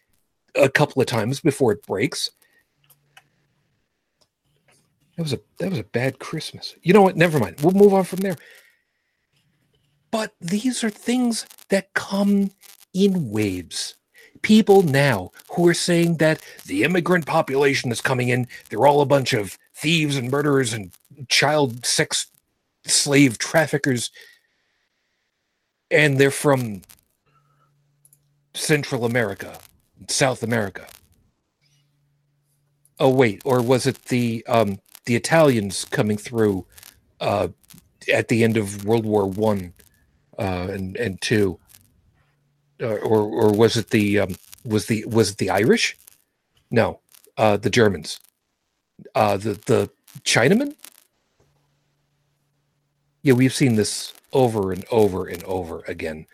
[0.56, 2.32] a couple of times before it breaks.
[5.16, 6.76] That was a that was a bad Christmas.
[6.84, 7.16] You know what?
[7.16, 7.62] Never mind.
[7.62, 8.38] We'll move on from there.
[10.12, 12.52] But these are things that come
[12.94, 13.96] in waves
[14.41, 19.06] people now who are saying that the immigrant population is coming in, they're all a
[19.06, 20.91] bunch of thieves and murderers and
[21.30, 22.28] child sex
[22.86, 24.12] slave traffickers,
[25.91, 26.82] and they're from
[28.54, 29.60] Central America,
[30.10, 30.88] South America.
[33.00, 36.65] Oh wait, or was it the um, the Italians coming through
[37.19, 37.50] uh,
[38.12, 39.73] at the end of World War One
[40.39, 41.60] uh, and and two?
[42.82, 44.36] Uh, or or was it the um,
[44.66, 45.98] was the was it the Irish?
[46.72, 47.00] No,
[47.38, 48.20] uh, the Germans.
[49.16, 49.90] Uh, the the
[50.24, 50.76] Chinamen.
[53.24, 56.28] Yeah, we've seen this over and over and over again,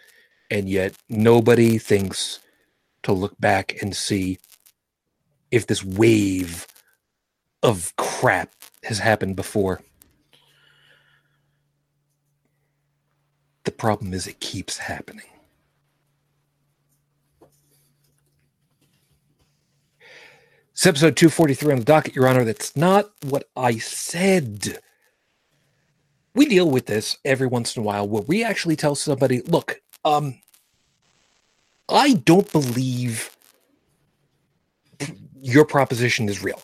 [0.51, 2.39] and yet nobody thinks
[3.03, 4.39] to look back and see
[5.51, 6.67] if this wave
[7.63, 8.51] of crap
[8.85, 9.81] has happened before.
[13.65, 15.32] The problem is it keeps happening.
[20.73, 22.43] It's episode 243 on the docket, Your Honor.
[22.43, 24.79] That's not what I said.
[26.33, 29.79] We deal with this every once in a while where we actually tell somebody, look,
[30.03, 30.41] um,
[31.87, 33.37] I don't believe
[35.39, 36.63] your proposition is real.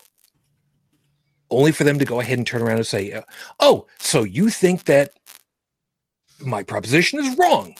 [1.48, 3.22] Only for them to go ahead and turn around and say, uh,
[3.60, 5.12] oh, so you think that
[6.40, 7.76] my proposition is wrong?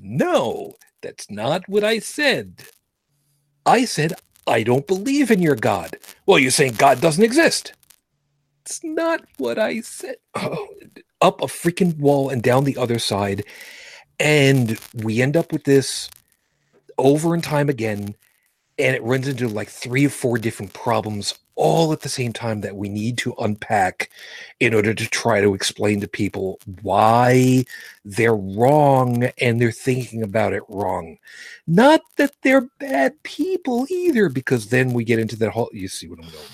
[0.00, 0.72] No,
[1.02, 2.62] that's not what I said.
[3.66, 4.14] I said,
[4.46, 5.98] I don't believe in your God.
[6.26, 7.74] Well, you're saying God doesn't exist.
[8.66, 10.16] It's not what I said.
[10.34, 10.68] Oh,
[11.22, 13.44] up a freaking wall and down the other side.
[14.20, 16.10] And we end up with this
[16.98, 18.16] over and time again.
[18.78, 22.60] And it runs into like three or four different problems all at the same time
[22.62, 24.10] that we need to unpack
[24.60, 27.64] in order to try to explain to people why
[28.04, 31.18] they're wrong and they're thinking about it wrong.
[31.66, 35.70] Not that they're bad people either, because then we get into that whole.
[35.72, 36.44] You see what I'm going.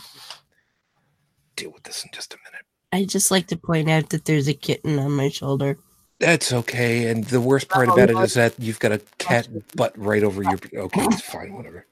[1.57, 2.65] Deal with this in just a minute.
[2.93, 5.79] I just like to point out that there's a kitten on my shoulder.
[6.19, 7.11] That's okay.
[7.11, 10.23] And the worst part oh, about it is that you've got a cat butt right
[10.23, 10.59] over your.
[10.75, 11.55] Okay, it's fine.
[11.55, 11.87] Whatever.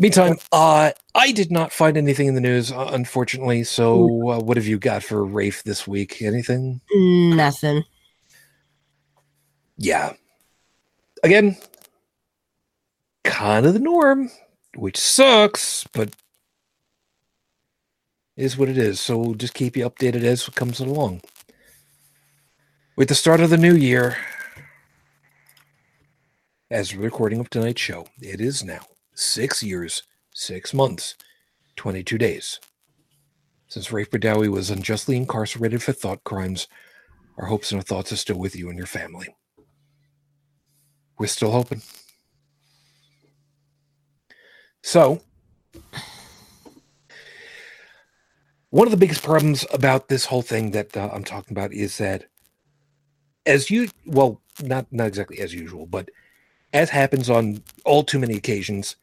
[0.00, 3.64] Meantime, uh, I did not find anything in the news, uh, unfortunately.
[3.64, 6.22] So, uh, what have you got for Raif this week?
[6.22, 6.80] Anything?
[6.90, 7.84] Nothing.
[9.76, 10.14] Yeah.
[11.22, 11.58] Again,
[13.24, 14.30] kind of the norm,
[14.74, 16.08] which sucks, but
[18.38, 19.00] is what it is.
[19.00, 21.20] So we'll just keep you updated as it comes along.
[22.96, 24.16] With the start of the new year,
[26.70, 28.80] as we're recording of tonight's show, it is now
[29.20, 30.02] six years,
[30.34, 31.14] six months,
[31.76, 32.60] 22 days
[33.70, 36.66] since Raif Badawi was unjustly incarcerated for thought crimes.
[37.38, 39.34] Our hopes and our thoughts are still with you and your family.
[41.18, 41.80] We're still hoping.
[44.82, 45.20] So,
[48.70, 51.98] one of the biggest problems about this whole thing that uh, I'm talking about is
[51.98, 52.24] that,
[53.46, 56.08] as you well, not not exactly as usual, but
[56.72, 58.96] as happens on all too many occasions,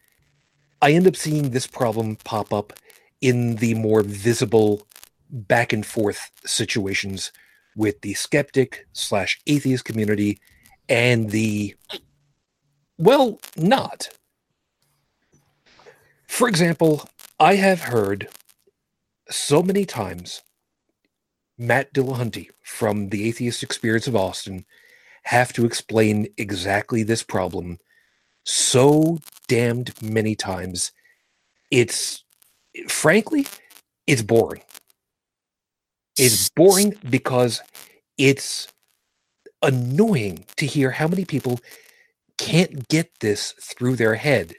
[0.81, 2.73] I end up seeing this problem pop up
[3.21, 4.87] in the more visible
[5.29, 7.31] back and forth situations
[7.75, 10.39] with the skeptic slash atheist community
[10.89, 11.75] and the
[12.99, 14.09] well, not.
[16.27, 17.07] For example,
[17.39, 18.27] I have heard
[19.29, 20.41] so many times
[21.57, 24.65] Matt Dillahunty from the Atheist Experience of Austin
[25.23, 27.77] have to explain exactly this problem
[28.47, 30.91] so damned many times.
[31.69, 32.23] It's
[32.87, 33.45] frankly,
[34.07, 34.61] it's boring.
[36.17, 37.61] It's boring because
[38.17, 38.67] it's
[39.61, 41.59] annoying to hear how many people
[42.37, 44.55] can't get this through their head.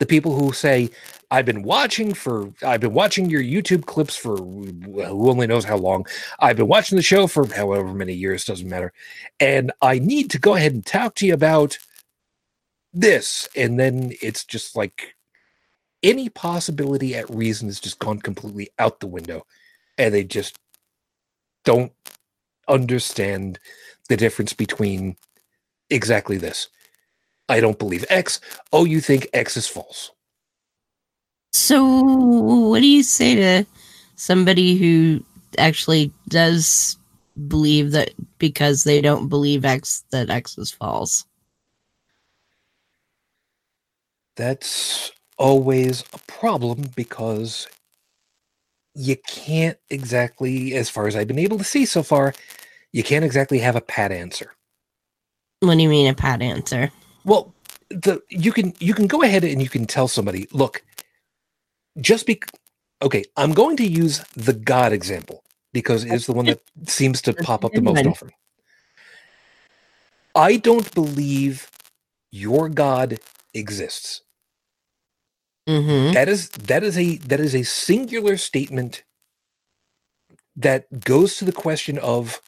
[0.00, 0.90] The people who say,
[1.30, 5.76] I've been watching for, I've been watching your YouTube clips for who only knows how
[5.76, 6.04] long.
[6.40, 8.92] I've been watching the show for however many years, doesn't matter.
[9.38, 11.78] And I need to go ahead and talk to you about
[12.94, 13.48] this.
[13.56, 15.14] And then it's just like
[16.02, 19.46] any possibility at reason has just gone completely out the window.
[19.98, 20.56] And they just
[21.64, 21.92] don't
[22.68, 23.58] understand
[24.08, 25.16] the difference between
[25.90, 26.68] exactly this.
[27.48, 28.40] I don't believe X.
[28.72, 30.10] Oh, you think X is false.
[31.52, 33.66] So, what do you say to
[34.16, 35.24] somebody who
[35.58, 36.98] actually does
[37.48, 41.24] believe that because they don't believe X, that X is false?
[44.36, 47.68] That's always a problem because
[48.94, 52.34] you can't exactly, as far as I've been able to see so far,
[52.92, 54.52] you can't exactly have a pat answer.
[55.60, 56.90] What do you mean a pat answer?
[57.24, 57.54] Well,
[57.90, 60.82] the you can you can go ahead and you can tell somebody, look,
[62.00, 62.40] just be
[63.02, 63.24] okay.
[63.36, 65.42] I'm going to use the God example
[65.72, 68.30] because it is the one that seems to pop up the most often.
[70.34, 71.70] I don't believe
[72.30, 73.18] your God
[73.54, 74.22] exists.
[75.68, 76.12] Mm-hmm.
[76.14, 79.04] That is that is a that is a singular statement
[80.56, 82.40] that goes to the question of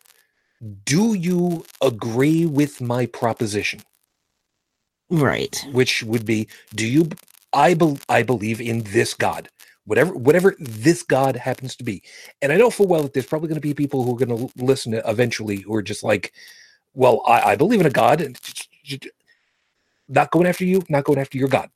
[0.84, 3.80] do you agree with my proposition?
[5.10, 5.64] Right.
[5.72, 7.10] which would be do you
[7.52, 9.48] i bel i believe in this god
[9.84, 12.02] whatever whatever this god happens to be
[12.42, 14.36] and i know full well that there's probably going to be people who are going
[14.36, 16.32] to listen to eventually who are just like
[16.94, 18.36] well i, I believe in a god and
[20.08, 21.70] not going after you not going after your god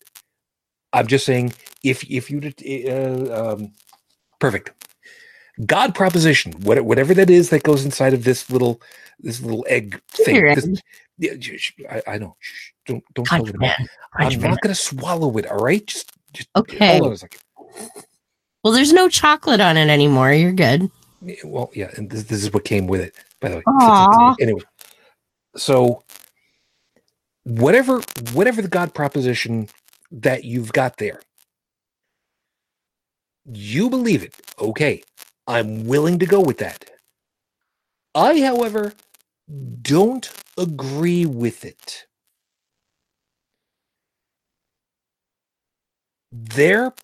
[0.92, 3.72] i'm just saying if if you did, uh, um,
[4.40, 4.72] Perfect.
[5.66, 8.80] God proposition, whatever that is that goes inside of this little
[9.20, 10.42] this little egg thing.
[10.54, 10.82] This-
[11.18, 11.34] yeah,
[11.90, 12.34] I, I know.
[12.38, 13.76] Shh, don't don't tell Punch man.
[14.18, 14.50] Punch I'm man.
[14.52, 15.44] not gonna swallow it.
[15.46, 16.98] All right, just, just Okay.
[16.98, 17.40] Hold on a second.
[18.64, 20.32] Well, there's no chocolate on it anymore.
[20.32, 20.90] You're good.
[21.44, 23.62] Well, yeah, and this, this is what came with it, by the way.
[23.66, 24.36] Aw.
[24.40, 24.62] Anyway,
[25.56, 26.02] so
[27.44, 29.68] whatever whatever the God proposition
[30.12, 31.22] that you've got there,
[33.46, 34.34] you believe it.
[34.60, 35.02] Okay,
[35.46, 36.90] I'm willing to go with that.
[38.14, 38.94] I, however,
[39.82, 42.06] don't agree with it.
[46.32, 46.94] There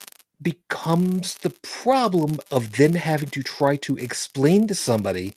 [0.43, 5.35] becomes the problem of then having to try to explain to somebody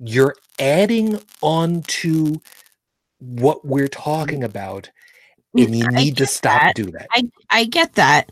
[0.00, 2.40] you're adding on to
[3.22, 4.90] what we're talking about
[5.56, 6.74] and you need to stop that.
[6.74, 8.30] do that I I get that.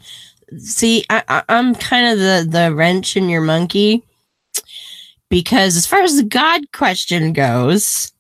[0.59, 4.03] See, I, I'm kind of the the wrench in your monkey
[5.29, 8.13] because as far as the God question goes,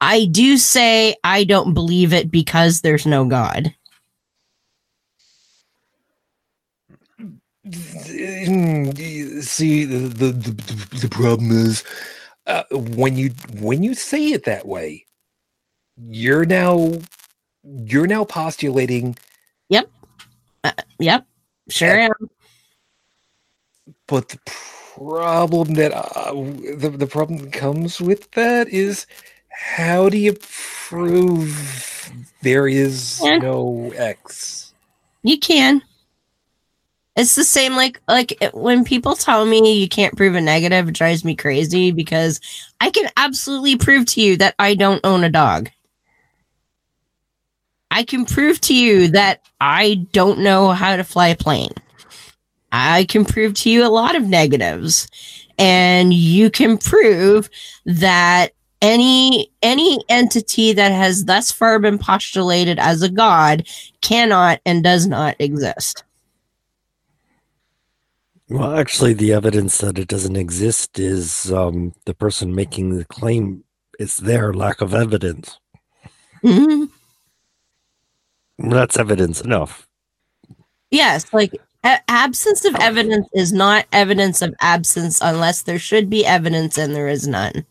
[0.00, 3.72] I do say I don't believe it because there's no God.
[7.66, 11.84] Mm, see the the, the, the problem is
[12.46, 13.30] uh, when you
[13.60, 15.06] when you say it that way
[15.96, 16.92] you're now
[17.84, 19.16] you're now postulating
[19.68, 19.90] Yep,
[20.64, 21.26] uh, Yep.
[21.68, 22.12] sure am.
[24.06, 26.32] but the problem that uh,
[26.76, 29.06] the, the problem that comes with that is
[29.50, 33.38] how do you prove there is Yeah.
[33.38, 34.74] no x
[35.22, 35.80] You can.
[37.16, 40.88] It's the same like like eh, when people tell me you can't prove a negative,
[40.88, 42.40] it drives me crazy because
[42.80, 45.70] I can absolutely prove to you that I don't own a dog.
[47.94, 51.70] I can prove to you that I don't know how to fly a plane.
[52.72, 55.06] I can prove to you a lot of negatives.
[55.58, 57.48] And you can prove
[57.86, 58.48] that
[58.82, 63.68] any any entity that has thus far been postulated as a god
[64.00, 66.02] cannot and does not exist.
[68.48, 73.62] Well, actually, the evidence that it doesn't exist is um, the person making the claim.
[74.00, 75.60] It's their lack of evidence.
[76.42, 76.90] Mhm.
[78.58, 79.86] That's evidence enough.
[80.90, 86.24] Yes, like a- absence of evidence is not evidence of absence unless there should be
[86.24, 87.64] evidence and there is none.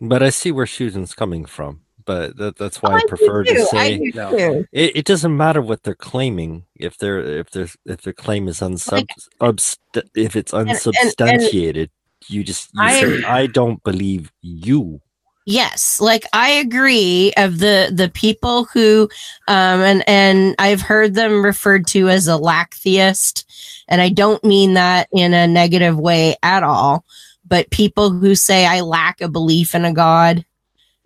[0.00, 1.80] But I see where Susan's coming from.
[2.04, 4.64] But that, that's why Oh, I do prefer to say No.
[4.72, 8.60] it, it doesn't matter what they're claiming if they're if there's if their claim is
[8.60, 9.10] unsub Like-
[9.42, 9.76] ubst-
[10.14, 11.90] if it's and- and- unsubstantiated.
[12.28, 15.02] you just you I- say I don't believe you.
[15.50, 19.08] Yes, like I agree of the the people who
[19.48, 23.50] um and and I've heard them referred to as a lack theist
[23.88, 27.06] and I don't mean that in a negative way at all,
[27.46, 30.44] but people who say I lack a belief in a god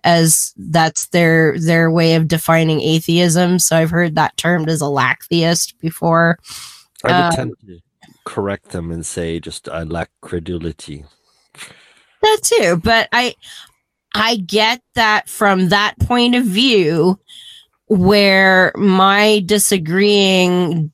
[0.03, 3.61] as that's their their way of defining atheism.
[3.61, 6.41] So I've heard that termed as a lack theist before.
[7.05, 7.79] I would Um, tend to
[8.25, 11.05] correct them and say just I lack credulity.
[12.23, 13.35] that too but i
[14.15, 17.19] i get that from that point of view
[17.87, 20.93] where my disagreeing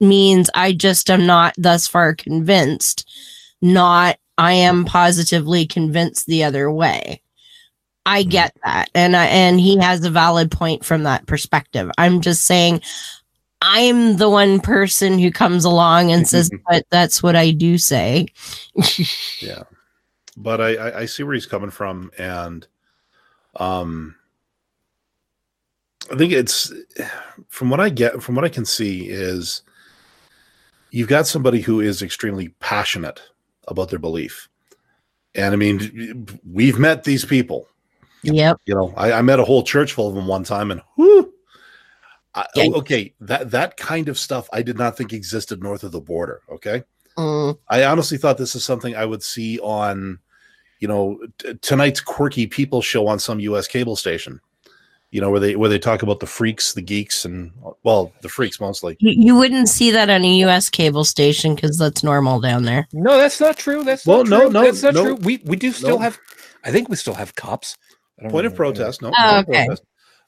[0.00, 3.08] means i just am not thus far convinced
[3.60, 7.22] not i am positively convinced the other way.
[8.04, 8.28] I hmm.
[8.30, 8.90] get that.
[8.94, 11.90] And I, and he has a valid point from that perspective.
[11.98, 12.82] I'm just saying
[13.64, 18.26] i'm the one person who comes along and says but that's what i do say.
[19.40, 19.62] Yeah,
[20.36, 22.66] but I, I I see where he's coming from, and
[23.56, 24.16] um,
[26.10, 26.72] I think it's
[27.48, 29.62] from what I get from what I can see is
[30.90, 33.20] you've got somebody who is extremely passionate
[33.68, 34.48] about their belief,
[35.34, 37.68] and I mean we've met these people.
[38.22, 40.82] yep You know, I, I met a whole church full of them one time, and
[40.96, 41.32] whoo.
[42.34, 46.00] I, okay, that that kind of stuff I did not think existed north of the
[46.00, 46.40] border.
[46.50, 46.82] Okay,
[47.16, 47.58] Mm.
[47.68, 50.18] I honestly thought this is something I would see on,
[50.80, 53.66] you know, t- tonight's quirky people show on some U.S.
[53.68, 54.40] cable station.
[55.10, 57.52] You know, where they where they talk about the freaks, the geeks, and
[57.82, 58.96] well, the freaks mostly.
[58.98, 60.70] You, you wouldn't see that on a U.S.
[60.70, 62.88] cable station because that's normal down there.
[62.94, 64.50] no that's not true that's Well, not no, true.
[64.50, 65.02] no, that's not no.
[65.04, 66.02] true we we do still No.
[66.02, 66.18] have
[66.64, 67.76] i think we still have cops
[68.18, 69.02] I don't Point of protest.
[69.02, 69.64] No, Oh, okay.
[69.66, 69.82] protest.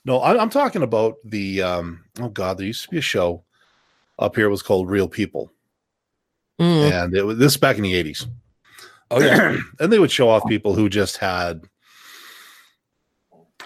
[0.04, 1.62] No, I, I'm talking about the.
[1.62, 3.42] um Oh God, there used to be a show
[4.18, 4.46] up here.
[4.46, 5.50] It was called Real People,
[6.60, 7.04] Mm.
[7.04, 8.26] and it was this back in the '80s.
[9.10, 11.62] oh yeah and they would show off people who just had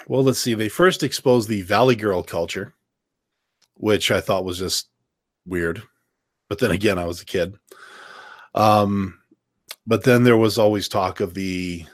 [0.07, 2.72] well let's see they first exposed the valley girl culture
[3.74, 4.89] which i thought was just
[5.45, 5.82] weird
[6.49, 7.55] but then again, I was a kid.
[8.55, 9.18] Um,
[9.86, 11.84] but then there was always talk of the,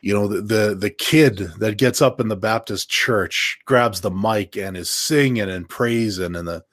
[0.00, 4.10] you know, the, the the kid that gets up in the Baptist church, grabs the
[4.10, 6.64] mic, and is singing and praising, and the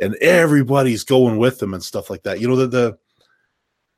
[0.00, 2.40] and everybody's going with them and stuff like that.
[2.40, 2.98] You know, the the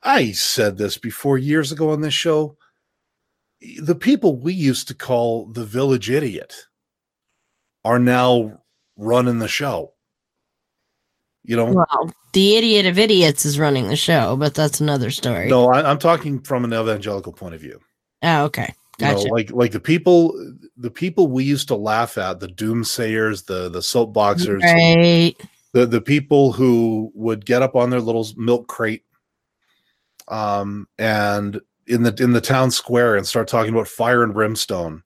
[0.03, 2.57] I said this before years ago on this show.
[3.81, 6.67] The people we used to call the village idiot
[7.85, 8.61] are now
[8.97, 9.93] running the show.
[11.45, 15.49] You know, Well, the idiot of idiots is running the show, but that's another story.
[15.49, 17.81] no, I, I'm talking from an evangelical point of view.
[18.23, 18.75] Oh, okay.
[18.99, 20.33] You know, like like the people,
[20.77, 25.35] the people we used to laugh at, the doomsayers, the the soapboxers, right.
[25.73, 29.05] The the people who would get up on their little milk crate
[30.29, 35.03] um and in the in the town square and start talking about fire and brimstone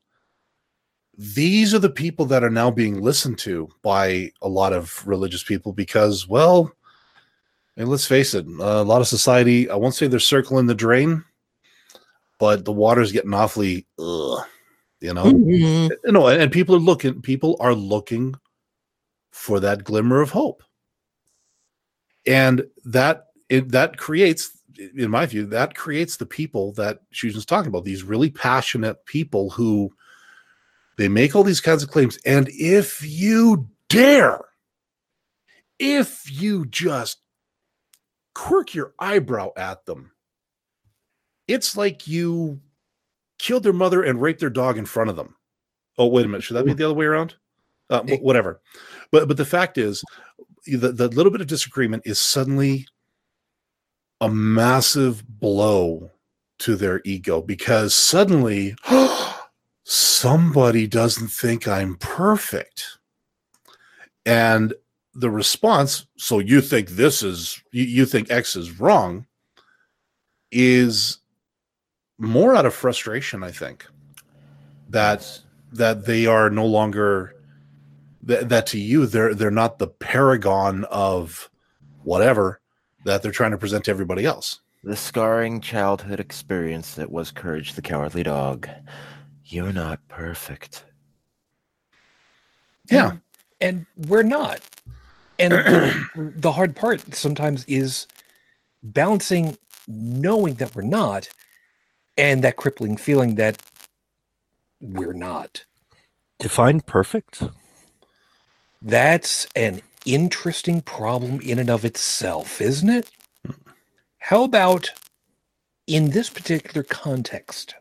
[1.19, 5.43] these are the people that are now being listened to by a lot of religious
[5.43, 6.71] people because well
[7.79, 11.25] and let's face it a lot of society i won't say they're circling the drain
[12.39, 14.45] but the water's getting awfully ugh,
[15.01, 15.91] you know Mhm.
[16.05, 18.35] you know and people are looking people are looking
[19.37, 20.63] for that glimmer of hope.
[22.27, 24.51] And that it that creates
[24.97, 29.51] in my view that creates the people that Susan's talking about these really passionate people
[29.51, 29.91] who
[30.99, 32.19] they make all these kinds of claims.
[32.27, 34.41] And if you dare
[35.79, 37.19] if you just
[38.35, 40.11] quirk your eyebrow at them
[41.47, 42.61] it's like you
[43.39, 45.37] killed their mother and raped their dog in front of them.
[45.97, 46.43] Oh wait a minute.
[46.43, 47.37] Should that be the other way around?
[47.89, 48.61] Uh, whatever
[49.11, 50.03] but but the fact is
[50.67, 52.87] the, the little bit of disagreement is suddenly
[54.21, 56.11] a massive blow
[56.59, 58.75] to their ego because suddenly
[59.85, 62.99] somebody doesn't think I'm perfect.
[64.25, 64.75] And
[65.15, 69.27] the response, so you think this is, you, you think X is wrong,
[70.51, 71.19] is
[72.19, 73.87] more out of frustration, I think,
[74.89, 75.41] that
[75.73, 77.36] that they are no longer
[78.27, 81.51] that, that to you they're they're not the paragon of
[82.03, 82.61] whatever
[83.05, 84.61] that they're trying to present to everybody else.
[84.85, 88.69] The scarring childhood experience that was Courage the Cowardly Dog.
[89.45, 90.85] You're not perfect.
[92.91, 93.13] Yeah.
[93.61, 94.61] and we're not.
[95.39, 96.07] And the,
[96.37, 98.07] the hard part sometimes is
[98.83, 99.57] balancing
[99.89, 101.29] knowing that we're not
[102.17, 103.61] and that crippling feeling that
[104.81, 105.65] we're not.
[106.39, 107.43] Define perfect.
[108.87, 113.11] That's an interesting problem in and of itself, isn't it?
[114.19, 114.93] How about
[115.89, 117.75] in this particular context?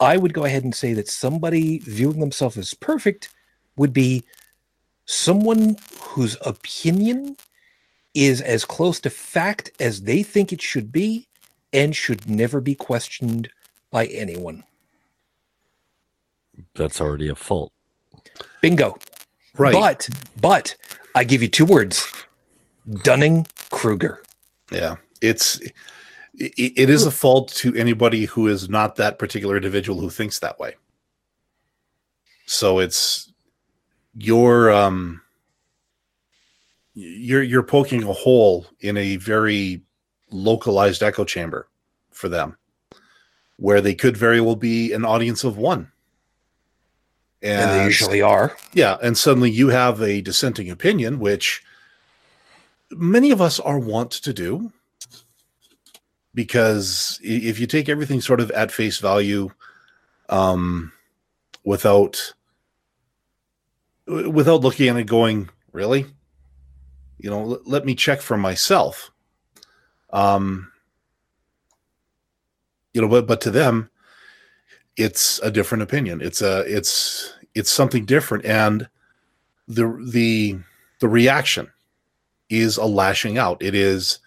[0.00, 3.28] I would go ahead and say that somebody viewing themselves as perfect
[3.76, 4.24] would be
[5.04, 7.36] someone whose opinion
[8.14, 11.28] is as close to fact as they think it should be
[11.74, 13.50] and should never be questioned
[13.90, 14.64] by anyone.
[16.74, 17.74] That's already a fault.
[18.62, 18.96] Bingo.
[19.58, 19.72] Right.
[19.72, 20.08] But
[20.40, 20.76] but
[21.14, 22.06] I give you two words.
[23.02, 24.22] Dunning Kruger.
[24.70, 24.96] yeah.
[25.20, 25.60] It's
[26.34, 30.38] it, it is a fault to anybody who is not that particular individual who thinks
[30.38, 30.76] that way.
[32.46, 33.32] So it's
[34.14, 35.20] you're um
[36.94, 39.82] you're you're poking a hole in a very
[40.30, 41.68] localized echo chamber
[42.10, 42.56] for them
[43.56, 45.90] where they could very well be an audience of one.
[47.42, 48.56] And they usually are.
[48.72, 51.62] Yeah, and suddenly you have a dissenting opinion, which
[52.90, 54.72] many of us are wont to do,
[56.34, 59.50] because if you take everything sort of at face value,
[60.28, 60.92] um,
[61.64, 62.34] without
[64.06, 66.06] without looking at it, going really,
[67.18, 69.10] you know, l- let me check for myself.
[70.10, 70.72] Um,
[72.94, 73.90] you know, but but to them,
[74.98, 76.20] it's a different opinion.
[76.20, 78.88] It's a it's it's something different, and
[79.66, 80.58] the the
[80.98, 81.70] the reaction
[82.50, 83.62] is a lashing out.
[83.62, 84.18] It is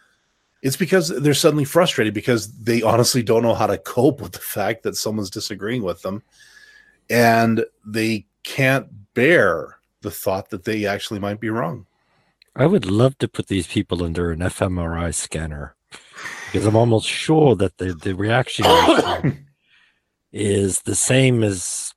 [0.63, 4.39] it's because they're suddenly frustrated because they honestly don't know how to cope with the
[4.39, 6.23] fact that someone's disagreeing with them,
[7.09, 11.85] and they can't bear the thought that they actually might be wrong.
[12.55, 15.75] I would love to put these people under an fMRI scanner
[16.51, 18.65] because I'm almost sure that the, the reaction
[20.31, 21.93] is the same as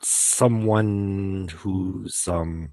[0.00, 2.72] someone whose um,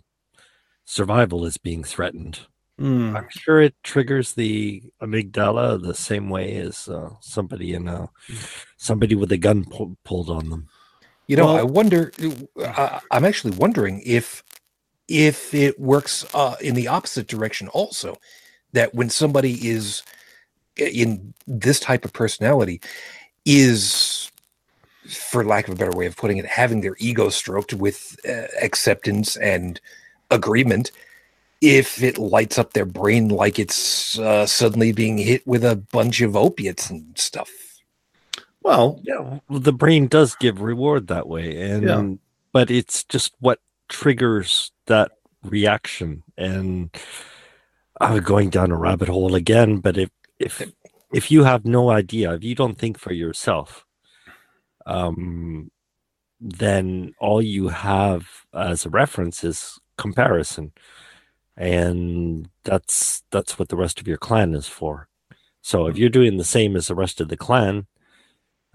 [0.86, 2.40] survival is being threatened.
[2.78, 3.16] Hmm.
[3.16, 8.10] I'm sure it triggers the amygdala the same way as uh, somebody in a
[8.78, 10.68] somebody with a gun pu- pulled on them.
[11.28, 12.12] You know, Well- I wonder.
[12.66, 14.44] I, I'm actually wondering if
[15.10, 18.16] if it works uh, in the opposite direction also,
[18.74, 20.02] that when somebody is
[20.78, 22.80] in this type of personality
[23.46, 24.19] is
[25.10, 28.48] for lack of a better way of putting it having their ego stroked with uh,
[28.62, 29.82] acceptance and
[30.32, 30.92] agreement
[31.62, 36.22] if it lights up their brain like it's uh, suddenly being hit with a bunch
[36.22, 37.50] of opiates and stuff
[38.64, 42.04] Well, Yeah, the brain does give reward that way, and Yeah.
[42.54, 45.12] but it's just what triggers that
[45.44, 46.24] reaction.
[46.38, 46.90] And
[48.02, 49.78] I'm going down a rabbit hole again.
[49.80, 50.62] But if if
[51.14, 53.86] if you have no idea, if you don't think for yourself,
[54.90, 55.72] um,
[56.42, 60.72] then all you have as a reference is comparison,
[61.58, 65.08] and that's that's what the rest of your clan is for.
[65.62, 67.88] So if you're doing the same as the rest of the clan,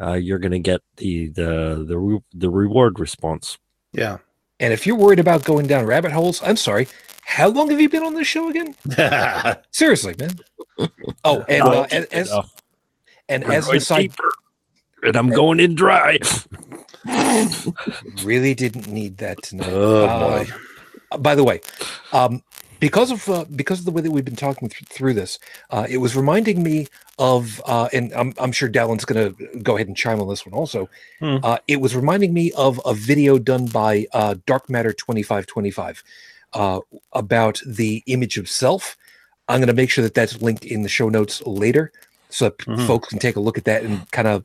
[0.00, 3.58] uh, you're going to get the the the re- the reward response.
[3.92, 4.18] yeah.
[4.60, 6.86] and if you're worried about going down rabbit holes i'm sorry
[7.24, 8.74] how long have you been on this show again
[9.72, 10.30] seriously man
[11.24, 12.52] oh and uh, Not and as enough.
[13.28, 14.32] and as going the side deeper,
[15.04, 16.18] and I'm going in dry.
[18.24, 20.50] really didn't need that tonight oh Uh, boy.
[21.18, 21.60] By the way,
[22.12, 22.42] um,
[22.80, 25.38] because of uh, because of the way that we've been talking th- through this,
[25.70, 26.88] uh, it was reminding me
[27.20, 30.44] of, uh, and I'm, I'm sure Dallin's going to go ahead and chime on this
[30.44, 30.88] one also.
[31.20, 31.36] Hmm.
[31.44, 36.02] Uh, it was reminding me of a video done by uh, Darkmatter2525
[36.54, 36.80] uh,
[37.12, 38.96] about the image of self.
[39.48, 41.92] I'm going to make sure that that's linked in the show notes later,
[42.30, 42.86] so that Mhm.
[42.88, 44.42] folks can take a look at that and kind of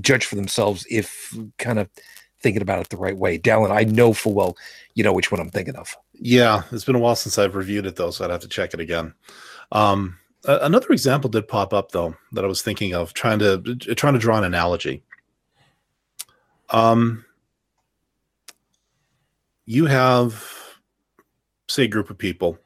[0.00, 1.88] judge for themselves if kind of
[2.40, 3.38] thinking about it the right way.
[3.38, 4.56] Dallin, I know full well
[4.94, 5.96] you know which one I'm thinking of.
[6.14, 8.74] Yeah, it's been a while since I've reviewed it though, so I'd have to check
[8.74, 9.14] it again.
[9.72, 14.14] Um, another example did pop up though that I was thinking of trying to trying
[14.14, 15.02] to draw an analogy.
[16.70, 17.24] Um,
[19.66, 20.42] you have
[21.68, 22.58] say a group of people,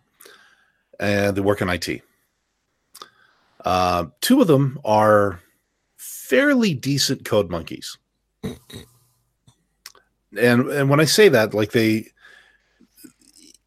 [0.98, 2.02] and they work in IT.
[3.64, 5.40] Uh, two of them are
[6.30, 7.98] fairly decent code monkeys,
[10.38, 12.06] and and when I say that, like they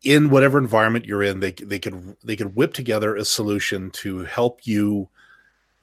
[0.04, 4.20] in whatever environment you're in, they they could they could whip together a solution to
[4.20, 5.10] help you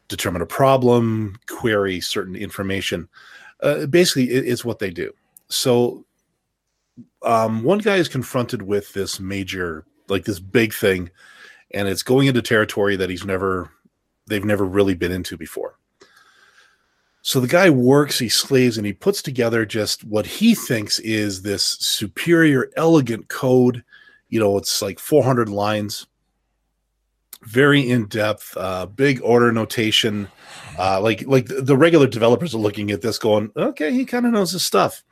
[0.08, 3.08] determine a problem, query certain information.
[3.62, 5.12] Uh, basically, it, it's what they do.
[5.48, 6.06] So,
[7.22, 11.10] um, one guy is confronted with this major, like this big thing,
[11.72, 13.70] and it's going into territory that he's never,
[14.26, 15.76] they've never really been into before.
[17.22, 21.42] So the guy works, he slaves, and he puts together just what he thinks is
[21.42, 23.84] this superior, elegant code.
[24.28, 26.06] You know it's like 400 lines.
[27.42, 30.28] Very in depth uh big O notation.
[30.78, 34.32] Uh like like the regular developers are looking at this going okay he kind of
[34.32, 35.02] knows his stuff.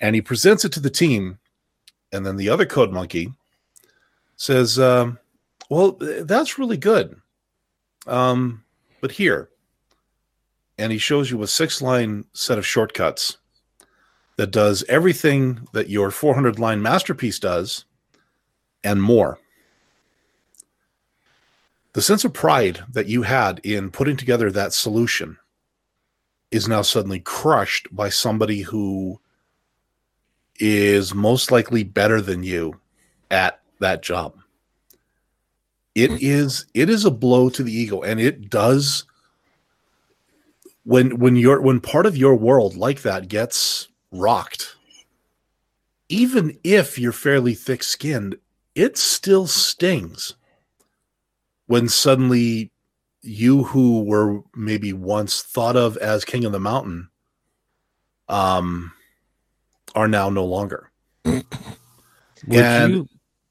[0.00, 1.38] And he presents it to the team.
[2.12, 3.32] And then the other code monkey
[4.36, 5.18] says um
[5.70, 5.92] well
[6.22, 7.20] that's really good.
[8.06, 8.64] Um
[9.00, 9.50] but here
[10.78, 13.38] and he shows you a six line set of shortcuts
[14.36, 17.84] that does everything that your 400 line masterpiece does
[18.84, 19.38] and more.
[21.94, 25.38] The sense of pride that you had in putting together that solution
[26.52, 29.20] is now suddenly crushed by somebody who
[30.60, 32.80] is most likely better than you
[33.30, 34.36] at that job.
[35.94, 39.04] It is it is a blow to the ego and it does
[40.88, 44.74] when when your when part of your world like that gets rocked
[46.08, 48.34] even if you're fairly thick skinned
[48.74, 50.34] it still stings
[51.66, 52.72] when suddenly
[53.20, 57.10] you who were maybe once thought of as king of the mountain
[58.30, 58.90] um
[59.94, 60.90] are now no longer.
[62.50, 63.08] And- you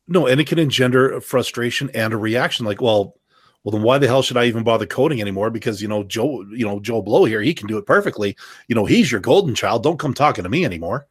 [0.07, 3.16] no and it can engender frustration and a reaction like well
[3.68, 6.41] well then why the hell should i even bother coding anymore because you know joe
[6.51, 8.34] you know joe blow here he can do it perfectly
[8.70, 11.05] you know he's your golden child don't come talking to me anymore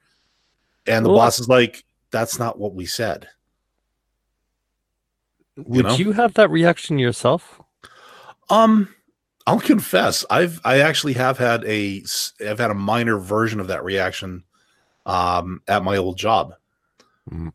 [0.87, 3.29] and the Well, boss is like that's not what we said
[5.57, 5.97] would know?
[5.99, 7.61] you have that reaction yourself?
[8.49, 8.89] Um,
[9.47, 12.03] I'll confess, I've I actually have had a
[12.47, 14.45] I've had a minor version of that reaction,
[15.05, 16.55] um, at my old job,
[17.31, 17.53] Mm.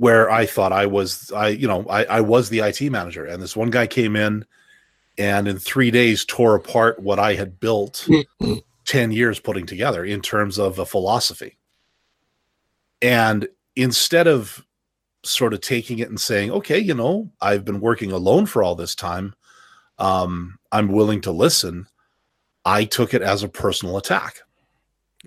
[0.00, 3.42] Where I thought I was I you know I I was the IT manager, and
[3.42, 4.44] this one guy came in,
[5.18, 8.08] and in three days tore apart what I had built
[8.84, 11.58] ten years putting together in terms of a philosophy,
[13.00, 14.64] and instead of
[15.22, 18.74] sort of taking it and saying, okay, you know, I've been working alone for all
[18.74, 19.34] this time
[20.00, 21.86] um, I'm willing to listen.
[22.64, 24.40] I took it as a personal attack.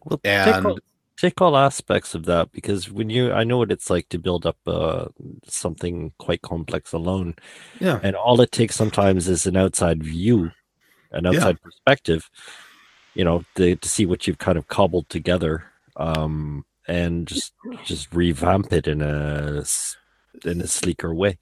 [0.03, 0.75] Well, And a,
[1.17, 4.45] take all aspects of that because when you i know what it's like to build
[4.45, 5.05] up uh,
[5.47, 7.35] something quite complex alone
[7.79, 7.99] Yeah.
[8.03, 10.51] and all it takes sometimes is an outside view
[11.11, 12.29] an outside perspective
[13.13, 15.63] you know to, to see what you've kind of cobbled together
[15.97, 17.53] um and just
[17.85, 19.63] just revamp it in a
[20.45, 21.37] in a sleeker way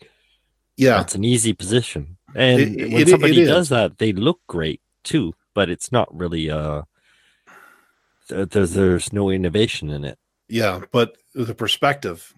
[0.77, 0.97] Yeah.
[0.97, 3.47] that's an easy position and It- when it- it somebody is.
[3.47, 6.81] does that they look great too but it's not really uh
[8.31, 10.17] Uh, there's there's no innovation in it
[10.49, 12.33] Yeah, but the perspective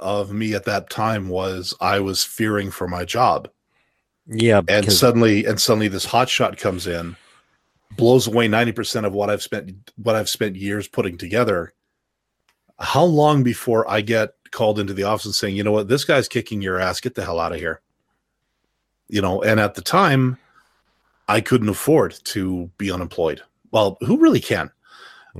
[0.00, 3.48] of me at that time was I was fearing for my job.
[4.26, 7.16] yeah And suddenly and suddenly this hot shot comes in,
[7.96, 11.72] blows away 90% of what I've spent what I've spent years putting together.
[12.78, 16.04] How long before I get called into the office and saying, you know what, this
[16.04, 17.80] guy's kicking your ass, get the hell out of here.
[19.08, 20.38] You know, and at the time
[21.28, 23.42] I couldn't afford to be unemployed.
[23.70, 24.70] Well, who really can?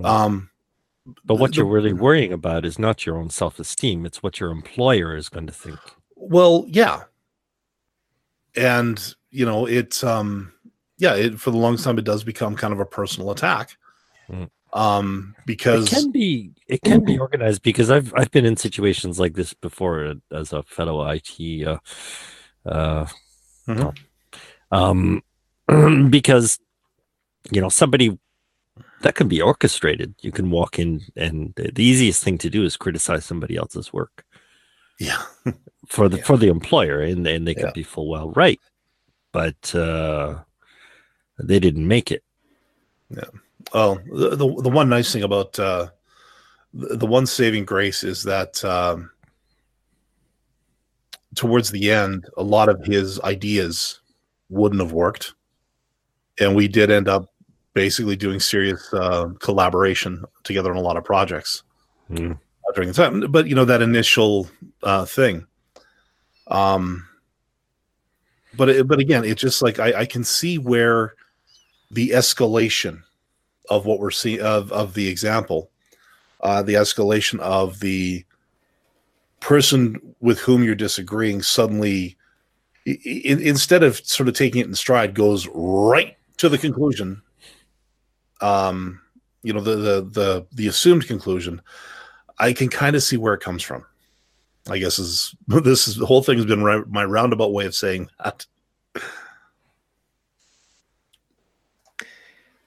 [0.02, 0.50] Um
[1.24, 4.50] but what the- you're really worrying about is not your own self-esteem it's what your
[4.50, 5.78] employer is going to think
[6.16, 7.04] Well, yeah.
[8.56, 10.52] And, you know, it's um
[10.98, 13.76] yeah, it for the longest time it does become kind of a personal attack.
[14.30, 14.48] Mm.
[14.72, 19.20] Um it because can be it can be organized because i've i've been in situations
[19.20, 21.78] like this before as a fellow it uh
[22.66, 23.06] uh
[23.68, 23.94] Mhm.
[24.72, 25.22] um
[26.10, 26.58] because
[27.52, 28.18] you know somebody
[29.02, 32.76] that can be orchestrated you can walk in and the easiest thing to do is
[32.76, 34.24] criticize somebody else's work
[35.00, 35.22] yeah.
[35.86, 36.24] for the Yeah.
[36.24, 37.72] for the employer and and they could Yeah.
[37.72, 38.60] be full well right
[39.32, 40.38] but uh
[41.38, 42.22] they didn't make it
[43.10, 43.24] Yeah.
[43.72, 45.88] Well, the, the the one nice thing about uh
[46.72, 49.10] the, the one saving grace is that um
[51.34, 54.00] towards the end a lot of his ideas
[54.50, 55.34] wouldn't have worked.
[56.38, 57.32] And we did end up
[57.74, 61.62] basically doing serious uh, collaboration together on a lot of projects.
[62.10, 62.38] Mm.
[62.74, 63.30] during the time.
[63.30, 64.48] But you know that initial
[64.82, 65.46] uh, thing.
[66.48, 67.06] Um,
[68.56, 71.14] but it, but again, it's just like I, I can see where
[71.90, 73.02] the escalation
[73.70, 75.70] of what we're seeing of of the example,
[76.40, 78.24] uh, the escalation of the
[79.40, 82.16] person with whom you're disagreeing suddenly
[82.86, 87.20] i- i- instead of sort of taking it in stride goes right to the conclusion
[88.40, 89.00] um
[89.42, 91.60] you know the the the, the assumed conclusion
[92.38, 93.84] I can kind of see where it comes from.
[94.68, 98.08] I guess is this is the whole thing has been my roundabout way of saying
[98.22, 98.46] that.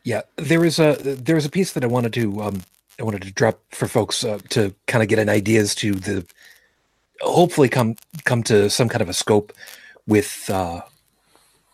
[0.04, 2.62] Yeah, there is a there is a piece that I wanted to um
[3.00, 5.94] I wanted to drop for folks uh, to kind of get an idea as to
[5.94, 6.26] the
[7.20, 9.52] hopefully come come to some kind of a scope
[10.06, 10.82] with uh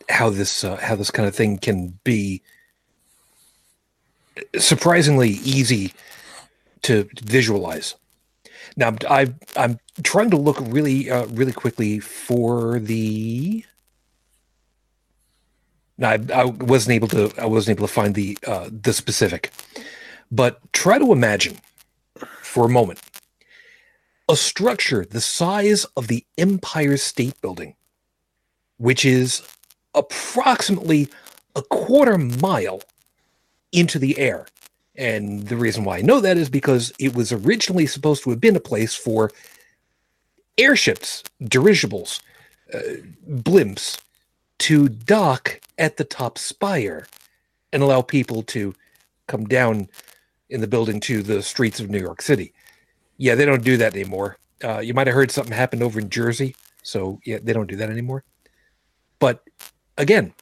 [0.09, 2.41] how this uh, how this kind of thing can be
[4.57, 5.93] surprisingly easy
[6.83, 7.95] to visualize.
[8.75, 13.65] Now I I'm trying to look really uh, really quickly for the
[15.97, 17.31] no, I, I wasn't able to.
[17.37, 19.51] I wasn't able to find the uh, the specific,
[20.31, 21.59] but try to imagine
[22.41, 22.99] for a moment
[24.29, 27.75] a structure the size of the Empire State Building,
[28.77, 29.47] which is
[29.93, 31.09] approximately
[31.55, 32.81] a quarter mile
[33.73, 34.47] into the air.
[34.95, 38.39] And the reason why I know that is because it was originally supposed to have
[38.39, 39.31] been a place for
[40.57, 42.21] airships, dirigibles,
[42.73, 42.79] uh,
[43.27, 43.99] blimps
[44.59, 47.07] to dock at the top spire
[47.73, 48.73] and allow people to
[49.27, 49.89] come down
[50.49, 52.53] in the building to the streets of New York City.
[53.17, 54.37] Yeah, they don't do that anymore.
[54.63, 56.55] Uh, you might have heard something happened over in Jersey.
[56.83, 58.23] So, yeah, they don't do that anymore.
[59.19, 59.43] But
[59.97, 60.33] again,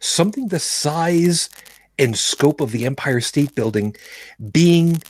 [0.00, 1.48] something the size
[1.98, 3.96] and scope of the Empire State Building
[4.52, 5.02] being,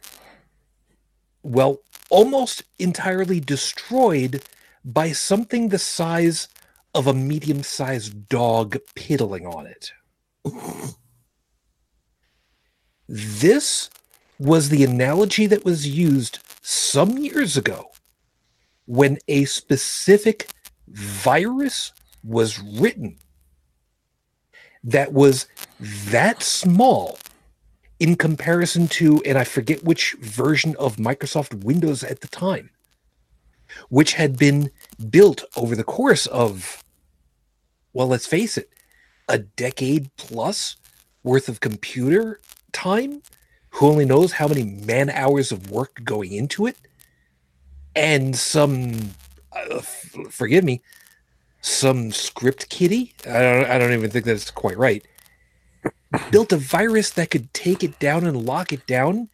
[1.43, 1.81] well,
[2.11, 4.43] almost entirely destroyed
[4.85, 6.49] by something the size
[6.95, 9.93] of a medium sized dog piddling on it.
[13.09, 13.91] This
[14.39, 17.91] was the analogy that was used some years ago
[18.87, 20.49] when a specific
[20.89, 23.19] virus was written
[24.83, 25.47] that was
[25.81, 27.19] that small
[27.99, 32.71] in comparison to, and I forget which version of Microsoft Windows at the time,
[33.89, 34.71] which had been
[35.11, 36.83] built over the course of,
[37.93, 38.71] well, let's face it,
[39.29, 40.77] a decade plus
[41.23, 42.41] worth of computer
[42.73, 43.23] time.
[43.71, 46.77] Who only knows how many man hours of work going into it?
[47.95, 49.11] And some,
[49.53, 49.81] uh,
[50.31, 50.83] forgive me,
[51.61, 53.15] some script kiddie.
[53.27, 55.05] I don't, I don't even think that's quite right.
[56.31, 59.29] Built a virus that could take it down and lock it down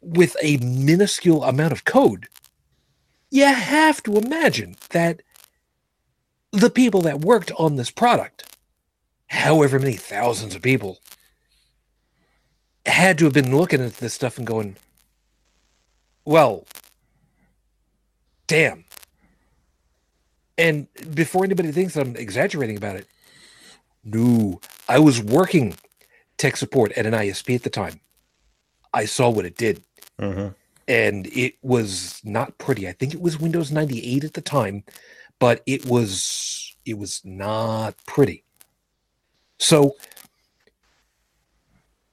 [0.00, 2.28] with a minuscule amount of code,
[3.30, 5.22] you have to imagine that
[6.52, 8.56] the people that worked on this product,
[9.26, 10.98] however many thousands of people,
[12.86, 14.76] had to have been looking at this stuff and going,
[16.24, 16.64] well,
[18.46, 18.84] damn.
[20.56, 23.06] And before anybody thinks I'm exaggerating about it,
[24.14, 25.76] no, I was working
[26.36, 28.00] tech support at an ISP at the time.
[28.94, 29.82] I saw what it did,
[30.18, 30.54] Mhm.
[30.86, 32.88] and it was not pretty.
[32.88, 34.84] I think it was Windows 98 at the time,
[35.38, 38.44] but it was it was not pretty.
[39.58, 39.96] So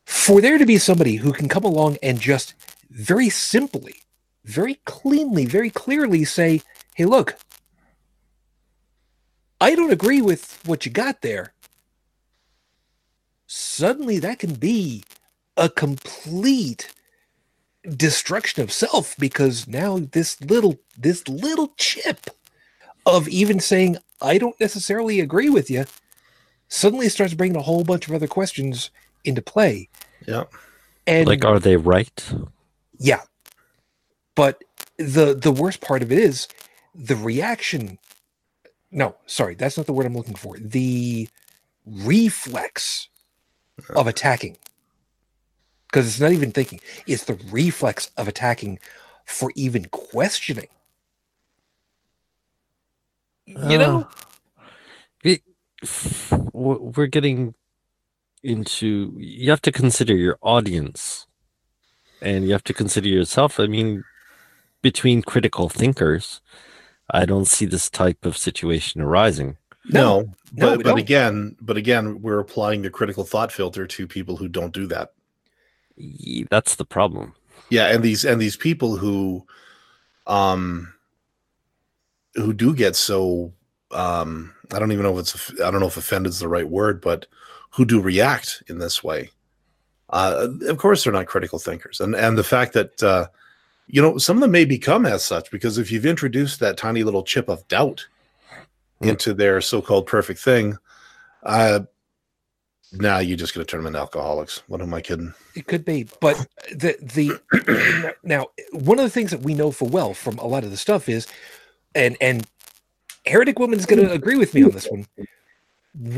[0.05, 2.55] for there to be somebody who can come along and just
[2.89, 3.95] very simply,
[4.43, 6.61] very cleanly, very clearly say,
[6.95, 7.37] "Hey, look,
[9.61, 11.53] I don't agree with what you got there."
[13.47, 15.03] Suddenly that can be
[15.57, 16.93] a complete
[17.95, 22.29] destruction of self because now this little this little chip
[23.05, 25.85] of even saying I don't necessarily agree with you
[26.67, 28.89] suddenly starts bringing a whole bunch of other questions
[29.23, 29.89] into play.
[30.27, 30.45] Yeah.
[31.05, 32.33] And like, are they right?
[32.97, 33.21] yeah.
[34.35, 34.63] But
[34.97, 36.47] the the worst part of it is
[36.95, 37.99] the reaction
[38.91, 40.57] no, sorry, that's not the word I'm looking for.
[40.57, 41.27] The
[41.85, 43.09] reflex
[43.95, 44.57] of attacking.
[45.87, 48.79] Because it's not even thinking, it's the reflex of attacking
[49.25, 50.67] for even questioning.
[53.45, 54.07] You uh, know?
[55.23, 55.41] it,
[56.53, 57.53] we're getting
[58.43, 61.25] into you have to consider your audience
[62.21, 64.03] and you have to consider yourself i mean
[64.83, 66.41] between critical thinkers
[67.09, 69.57] i don't see this type of situation arising
[69.89, 74.07] No, No, but we but again, but again, we're applying the critical thought filter to
[74.07, 75.13] people who don't do that.
[76.49, 77.35] That's the problem
[77.69, 79.45] Yeah, and these and these people who,
[80.27, 80.93] um,
[82.35, 83.53] who do get so,
[83.91, 86.67] um, I don't even know if it's I don't know if offended is the right
[86.67, 87.27] word, but
[87.71, 89.29] who do react in this way.
[90.09, 93.27] Uh, of course, they're not critical thinkers, and and the fact that uh,
[93.87, 97.03] you know some of them may become as such because if you've introduced that tiny
[97.03, 98.05] little chip of doubt.
[99.07, 100.77] Into their so-called perfect thing,
[101.43, 101.81] uh,
[102.93, 104.63] now you're just going to turn them into alcoholics.
[104.67, 105.33] What am I kidding?
[105.55, 109.87] It could be, but the the now one of the things that we know for
[109.87, 111.27] well from a lot of the stuff is,
[111.93, 112.47] and and
[113.25, 115.07] Heretic Woman is going to agree with me on this one.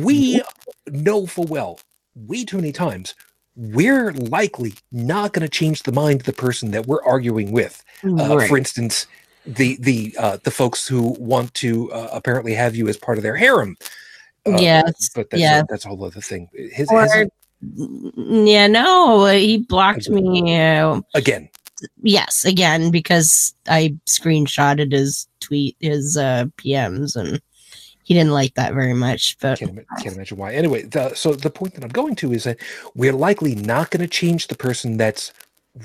[0.03, 0.41] We
[0.87, 1.79] know for well,
[2.15, 3.15] way too many times,
[3.55, 7.83] we're likely not going to change the mind of the person that we're arguing with.
[8.03, 8.49] Uh, Right.
[8.49, 9.07] For instance,
[9.47, 13.23] the the uh, the folks who want to uh, apparently have you as part of
[13.23, 13.75] their harem.
[14.45, 15.63] Uh, Yes, but that's yeah.
[15.69, 16.49] that's a whole other thing.
[16.53, 17.29] His, Or- his-
[18.15, 20.55] yeah, no, he blocked me.
[21.15, 21.49] Again,
[22.03, 27.41] yes, again because I screenshotted his tweet, his uh, PMs, and
[28.03, 29.37] he didn't like that very much.
[29.39, 30.53] But can't, can't imagine why.
[30.53, 32.57] Anyway, the, so the point that I'm going to is that
[32.95, 35.33] we're likely not going to change the person that's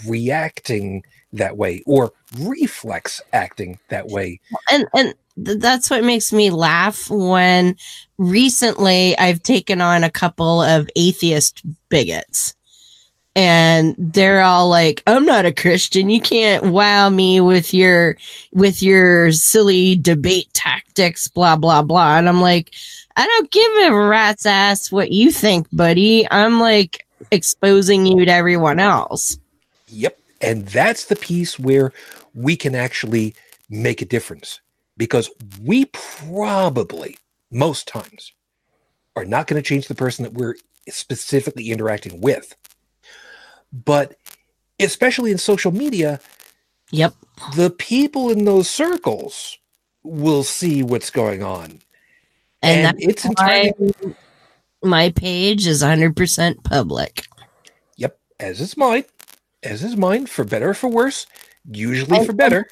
[0.06, 4.40] reacting that way or reflex acting that way.
[4.70, 7.74] and and that's what makes me laugh when
[8.18, 12.54] recently I've taken on a couple of atheist bigots.
[13.34, 16.10] And they're all like, "I'm not a Christian.
[16.10, 18.18] You can't wow me with your
[18.52, 22.74] with your silly debate tactics, blah blah blah." And I'm like,
[23.16, 26.30] "I don't give a rat's ass what you think, buddy.
[26.30, 29.38] I'm like exposing you to everyone else."
[29.92, 30.18] Yep.
[30.42, 31.92] And that's the piece where
[32.34, 33.34] we can actually
[33.70, 34.60] make a difference
[34.98, 35.30] because
[35.62, 37.18] we probably,
[37.50, 38.32] most times,
[39.16, 40.56] are not going to change the person that we're
[40.88, 42.56] specifically interacting with.
[43.72, 44.16] But
[44.80, 46.20] especially in social media,
[46.92, 47.14] Yep.
[47.46, 49.58] the people in those circles
[50.04, 51.80] will see what's going on.
[52.62, 53.94] And, And, that's it's entirely,
[54.82, 57.24] my page is 100% public.
[57.96, 59.04] yep, as is mine,
[59.62, 61.26] as is mine, for better or for worse,
[61.70, 62.36] usually And- for oh.
[62.36, 62.68] better.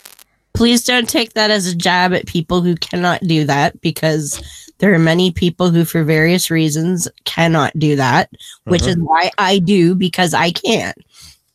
[0.52, 4.42] please don't take that as a jab at people who cannot do that because
[4.78, 8.30] there are many people who for various reasons cannot do that
[8.64, 9.04] which is uh-huh.
[9.04, 10.92] why i do because i can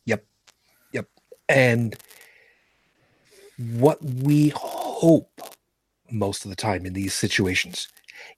[0.06, 0.24] Yep.
[0.92, 1.08] Yep.
[1.48, 1.94] And
[3.58, 5.40] what we hope
[6.10, 7.88] most of the time in these situations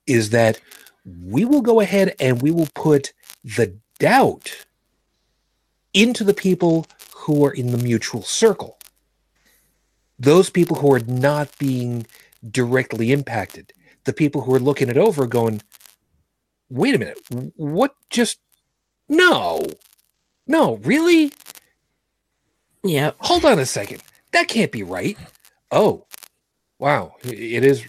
[0.07, 0.59] is that
[1.25, 4.65] we will go ahead and we will put the doubt
[5.93, 6.85] into the people
[7.15, 8.77] who are in the mutual circle.
[10.19, 12.05] Those people who are not being
[12.51, 13.73] directly impacted,
[14.05, 15.61] the people who are looking it over going,
[16.69, 17.19] wait a minute,
[17.55, 18.39] what just,
[19.09, 19.65] no,
[20.47, 21.31] no, really?
[22.83, 23.11] Yeah.
[23.19, 25.17] hold on a second that can't be right
[25.71, 26.05] oh
[26.79, 27.85] wow it is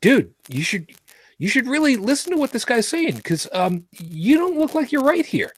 [0.00, 0.90] dude you should
[1.38, 4.92] you should really listen to what this guy's saying because um you don't look like
[4.92, 5.52] you're right here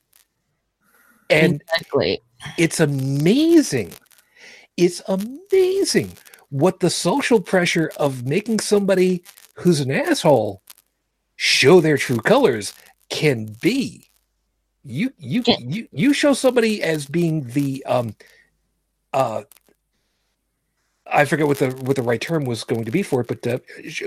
[1.31, 2.21] and exactly.
[2.59, 3.93] it's amazing
[4.77, 6.13] it's amazing
[6.51, 9.23] what the social pressure of making somebody
[9.55, 10.63] who's an asshole
[11.37, 12.73] show their true colors
[13.09, 14.11] can be
[14.83, 15.57] you you Yeah.
[15.61, 18.15] you you show somebody as being the um
[19.13, 19.43] uh
[21.13, 23.47] I forget what the what the right term was going to be for it, but
[23.47, 23.59] uh,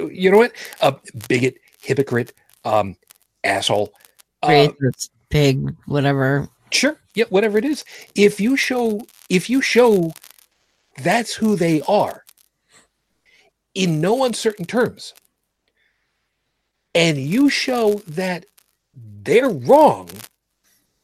[0.10, 0.54] you know what?
[0.82, 0.96] A
[1.28, 2.96] bigot, hypocrite, um,
[3.44, 3.94] asshole.
[4.42, 6.48] Uh, Racist, pig, whatever.
[6.72, 6.98] Sure.
[7.16, 7.86] Yeah, whatever it is.
[8.16, 10.14] If you show if you show
[11.04, 12.24] that's who they are
[13.74, 15.14] in no uncertain terms,
[16.96, 18.46] and you show that
[19.24, 20.10] they're wrong,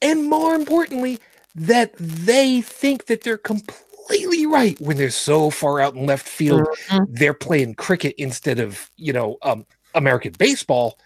[0.01, 1.20] and more importantly,
[1.55, 6.68] that they think that they're completely right when they're so far out in left field,
[6.88, 7.05] Mhm.
[7.10, 10.99] they're playing cricket instead of, you know, um, American baseball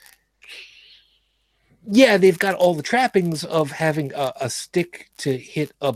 [1.90, 5.96] yeah, they've got all the trappings of having a, a stick to hit a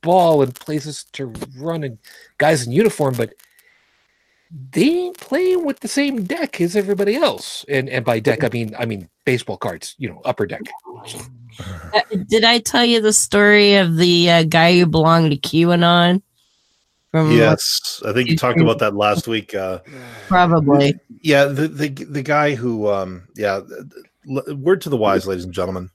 [0.00, 1.98] ball and places to run and
[2.38, 3.34] guys in uniform, but
[4.70, 7.64] they ain't playing with the same deck as everybody else.
[7.68, 10.62] And and by deck I mean I mean baseball cards, you know, upper deck.
[11.92, 16.22] Uh, Did I tell you the story of the uh, guy who belonged to QAnon?
[17.10, 19.54] From Yes, I think you talked about that last week.
[19.54, 19.78] Uh,
[20.26, 20.96] probably.
[21.20, 23.88] yeah, the, the the guy who, um, yeah, l-
[24.26, 25.90] word to the wise, ladies and gentlemen.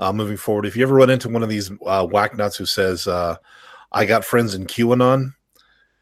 [0.00, 2.66] Uh, moving forward, if you ever run into one of these uh, whack nuts who
[2.66, 3.36] says, uh,
[3.92, 5.34] "I got friends in QAnon,"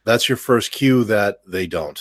[0.05, 2.01] that's your first cue that they don't,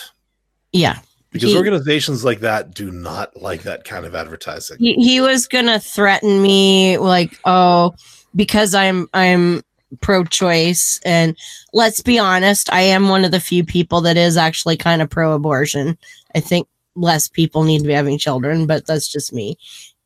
[0.71, 0.99] Yeah.
[1.31, 4.77] because He- organizations like that do not like that kind of advertising.
[4.79, 7.93] He, he was gonna threaten me like, oh,
[8.35, 9.61] because I'm I'm
[10.01, 11.35] pro-choice and
[11.73, 15.09] let's be honest, I am one of the few people that is actually kind of
[15.09, 15.97] pro-abortion.
[16.35, 16.67] I think
[16.99, 19.57] less people need to be having children, but that's just me.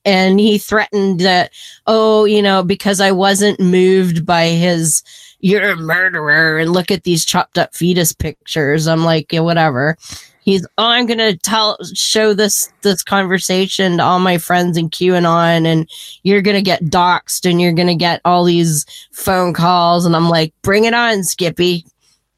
[0.05, 1.51] And he threatened that,
[1.87, 5.01] oh, you know, because I wasn't moved by his
[5.43, 8.87] you're a murderer and look at these chopped up fetus pictures.
[8.87, 9.97] I'm like, yeah, whatever.
[10.43, 15.65] He's oh, I'm gonna tell show this this conversation to all my friends in QAnon
[15.65, 15.89] and
[16.23, 20.53] you're gonna get doxxed and you're gonna get all these phone calls and I'm like,
[20.61, 21.85] bring it on, Skippy.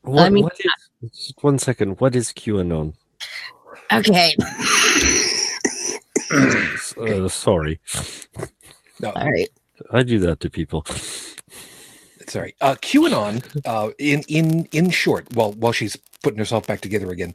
[0.02, 2.00] What, mean- what is, just one second.
[2.00, 2.94] What is QAnon?
[3.94, 4.36] Okay.
[6.98, 7.80] Uh, sorry,
[9.00, 9.50] No, All right.
[9.92, 10.86] I do that to people.
[12.28, 12.56] sorry.
[12.62, 17.34] Uh QAnon, uh in in in short, while while she's putting herself back together again.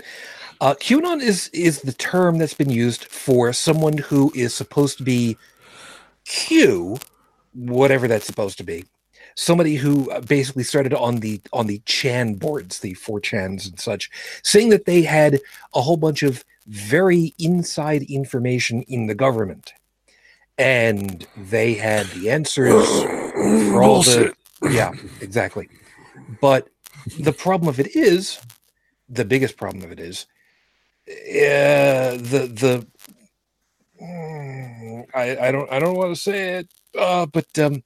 [0.61, 5.05] Uh, QAnon is is the term that's been used for someone who is supposed to
[5.05, 5.39] be
[6.27, 6.99] Q,
[7.55, 8.85] whatever that's supposed to be.
[9.37, 13.78] Somebody who uh, basically started on the on the Chan boards, the four Chans and
[13.78, 14.11] such,
[14.43, 15.41] saying that they had
[15.74, 19.72] a whole bunch of very inside information in the government,
[20.59, 22.87] and they had the answers
[23.72, 25.68] for all the yeah, exactly.
[26.41, 26.68] But
[27.18, 28.41] the problem of it is,
[29.09, 30.26] the biggest problem of it is,
[31.09, 32.87] uh, the the
[34.01, 36.68] Mm, I I don't I don't want to say it,
[36.99, 37.83] uh, but um,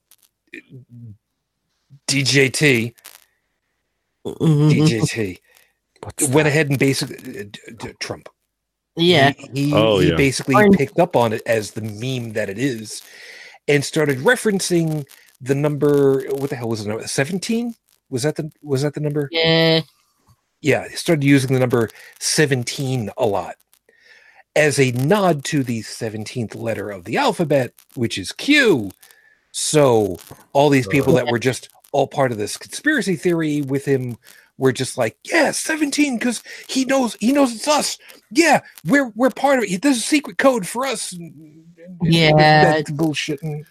[2.07, 2.95] DJT
[4.27, 4.71] Mhm.
[4.71, 5.39] DJT
[6.31, 8.29] went ahead and basically uh, d- d- Trump.
[8.97, 9.33] Yeah.
[9.53, 10.17] He, he, Oh, he yeah.
[10.17, 13.03] basically Or- picked up on it as the meme that it is
[13.69, 15.07] and started referencing
[15.41, 17.75] the number what the hell was the number 17
[18.09, 19.81] was that the was that the number Yeah.
[20.63, 21.91] yeah he started using the number
[22.21, 23.57] 17 a lot
[24.57, 28.91] as a nod to the 17th letter of the alphabet which is q
[29.51, 30.19] so
[30.53, 34.19] all these people that were just all part of this conspiracy theory with him.
[34.59, 37.99] We're just like yeah 17 because he knows he knows it's us.
[38.31, 39.81] Yeah we're we're part of it.
[39.83, 41.13] There's a secret code for us.
[41.13, 41.65] And- and-
[42.01, 42.65] and Yeah.
[42.65, 43.43] that's bullshit.
[43.43, 43.65] And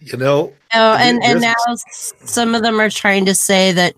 [0.00, 1.54] You know, Oh, and and now
[1.88, 3.94] some of them are trying to say that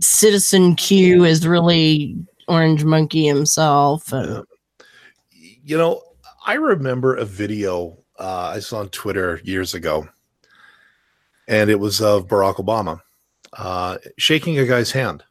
[0.00, 2.16] Citizen Q is really
[2.48, 4.12] Orange Monkey himself.
[4.12, 4.44] And,
[5.64, 6.02] you know,
[6.46, 10.06] I remember a video uh, I saw on Twitter years ago,
[11.48, 13.00] and it was of Barack Obama
[13.52, 15.22] uh, shaking a guy's hand,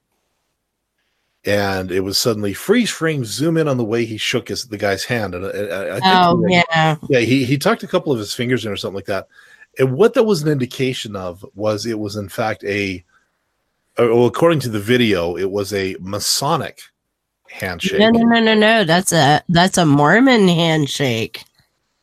[1.46, 4.78] and it was suddenly freeze frame, zoom in on the way he shook his the
[4.78, 8.20] guy's hand, and I, I, oh he, yeah, yeah, he he tucked a couple of
[8.20, 9.28] his fingers in or something like that,
[9.80, 13.04] and what that was an indication of was it was in fact a,
[13.98, 16.82] uh, well, according to the video, it was a Masonic
[17.50, 18.00] handshake.
[18.00, 18.84] no, no, no, no, no.
[18.84, 21.44] That's a that's a Mormon handshake.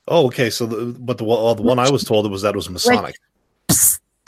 [0.09, 0.51] Oh, okay.
[0.51, 2.71] So, the, but the, well, the one I was told it was that it was
[2.71, 3.19] Masonic.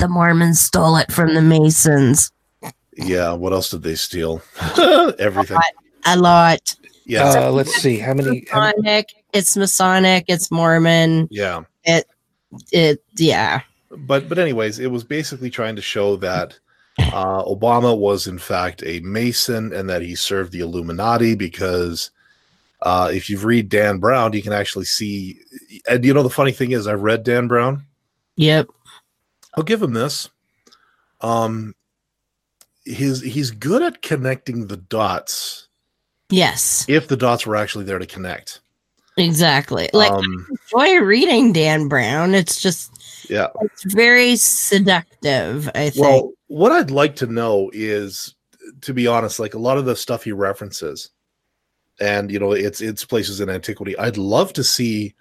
[0.01, 2.33] Psst, the Mormons stole it from the Masons.
[2.97, 3.33] Yeah.
[3.33, 4.43] What else did they steal?
[5.19, 5.59] Everything.
[6.07, 6.75] A lot.
[7.07, 7.25] Yeah.
[7.49, 8.47] Uh, let's see how many.
[8.51, 9.09] How many Masonic.
[9.33, 10.25] It's Masonic.
[10.29, 11.29] It's Mormon.
[11.31, 11.63] yeah.
[11.85, 12.07] It
[12.73, 13.03] It.
[13.17, 13.61] yeah.
[13.91, 16.59] but but anyways, it was basically trying to show that
[16.99, 22.11] uh, Obama was in fact a Mason and that he served the Illuminati because
[22.83, 25.41] uh, if you read Dan Brown, you can actually see.
[25.89, 27.87] And you know the funny thing is, I've read Dan Brown.
[28.37, 28.69] Yep.
[29.55, 30.29] I'll give him this.
[31.21, 31.75] Um,
[32.85, 35.69] his he's good at connecting the dots
[36.31, 36.87] Yes.
[36.89, 38.61] if the dots were actually there to connect.
[39.17, 39.91] Exactly.
[39.93, 42.35] Like um, enjoy reading Dan Brown.
[42.35, 43.49] It's just yeah.
[43.61, 46.07] it's very seductive, I think.
[46.07, 48.35] Well, what I'd like to know is,
[48.83, 51.11] to be honest, like a lot of the stuff he references,
[52.01, 53.99] and you know, it's it's places in antiquity.
[53.99, 55.15] I'd love to see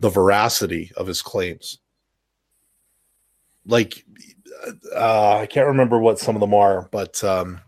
[0.00, 1.78] the veracity of his claims.
[3.66, 4.04] Like,
[4.94, 7.60] uh, I can't remember what some of them are, but um,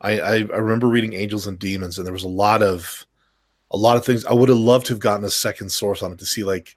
[0.00, 3.06] I, I I remember reading Angels and Demons, and there was a lot of
[3.70, 4.24] a lot of things.
[4.24, 6.76] I would have loved to have gotten a second source on it to see like.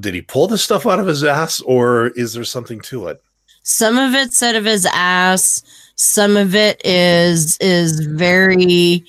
[0.00, 3.22] Did he pull this stuff out of his ass, or is there something to it?
[3.64, 5.62] some of it's out of his ass
[5.96, 9.02] some of it is is very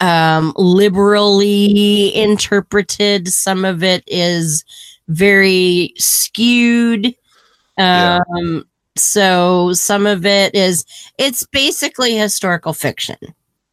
[0.00, 4.64] um liberally interpreted some of it is
[5.08, 7.14] very skewed
[7.78, 8.20] Yeah.
[8.36, 8.64] um
[8.96, 10.84] so some of it is
[11.18, 13.16] it's basically historical fiction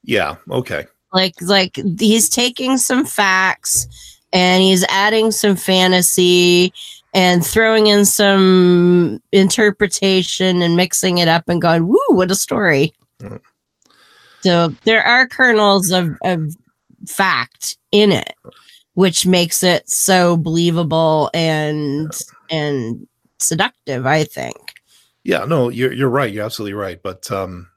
[0.04, 0.36] Yeah.
[0.52, 0.86] Okay.
[1.14, 3.88] like like he's taking some facts
[4.34, 6.72] and he's adding some fantasy
[7.14, 12.94] and throwing in some interpretation and mixing it up and going woo what a story
[13.22, 13.40] Mhm.
[14.42, 16.54] so there are kernels of, of
[17.08, 18.34] fact in it
[18.96, 22.12] which makes it so believable and
[22.50, 23.08] and
[23.40, 24.76] seductive i think
[25.26, 25.44] Yeah.
[25.44, 26.32] No, you're you're right.
[26.32, 27.02] You're absolutely right.
[27.02, 27.68] But um,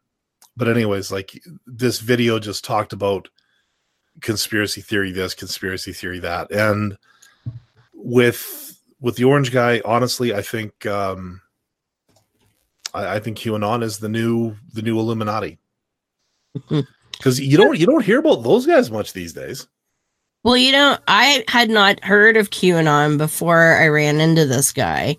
[0.57, 3.29] but anyways, like this video just talked about
[4.21, 6.97] conspiracy theory this, conspiracy theory that, and
[7.95, 11.41] with with the orange guy, honestly, I think um,
[12.93, 15.59] I, I think QAnon is the new the new Illuminati
[17.13, 19.67] because you don't you don't hear about those guys much these days.
[20.49, 25.19] Well, you know, I had not heard of QAnon before I ran into this guy.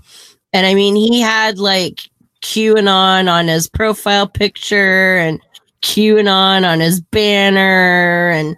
[0.54, 2.10] And I mean, he had like
[2.42, 5.40] QAnon on his profile picture and
[5.84, 8.58] QAnon on his banner and,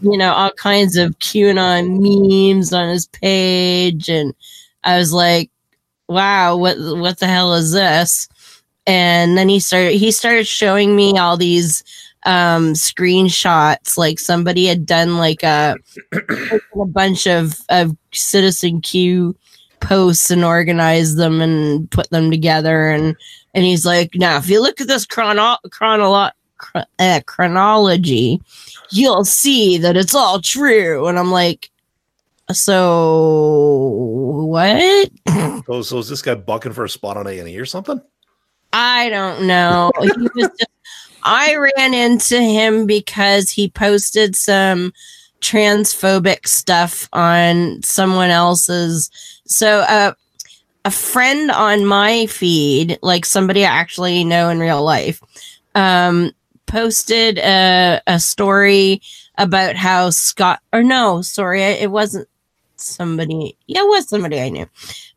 [0.00, 4.08] you know, all kinds of QAnon memes on his page.
[4.08, 4.32] And
[4.84, 5.50] I was like,
[6.08, 8.28] wow, what, what the hell is this?
[8.86, 11.82] And then he started, he started showing me all these
[12.24, 15.76] um screenshots like somebody had done like a
[16.12, 19.36] a bunch of of citizen q
[19.80, 23.16] posts and organized them and put them together and
[23.54, 28.40] and he's like now if you look at this chrono- chronolo- chron- uh, chronology
[28.90, 31.70] you'll see that it's all true and i'm like
[32.52, 33.72] so
[34.46, 35.10] what
[35.66, 38.00] So so is this guy bucking for a spot on A and E or something?
[38.72, 39.92] I don't know.
[40.00, 40.66] He was just,
[41.24, 44.92] I ran into him because he posted some
[45.40, 49.10] transphobic stuff on someone else's.
[49.46, 50.14] So, uh,
[50.84, 55.22] a friend on my feed, like somebody I actually know in real life,
[55.74, 56.32] um,
[56.66, 59.00] posted a, a story
[59.38, 62.28] about how Scott, or no, sorry, it wasn't
[62.82, 63.56] somebody.
[63.66, 64.66] Yeah, it was somebody I knew.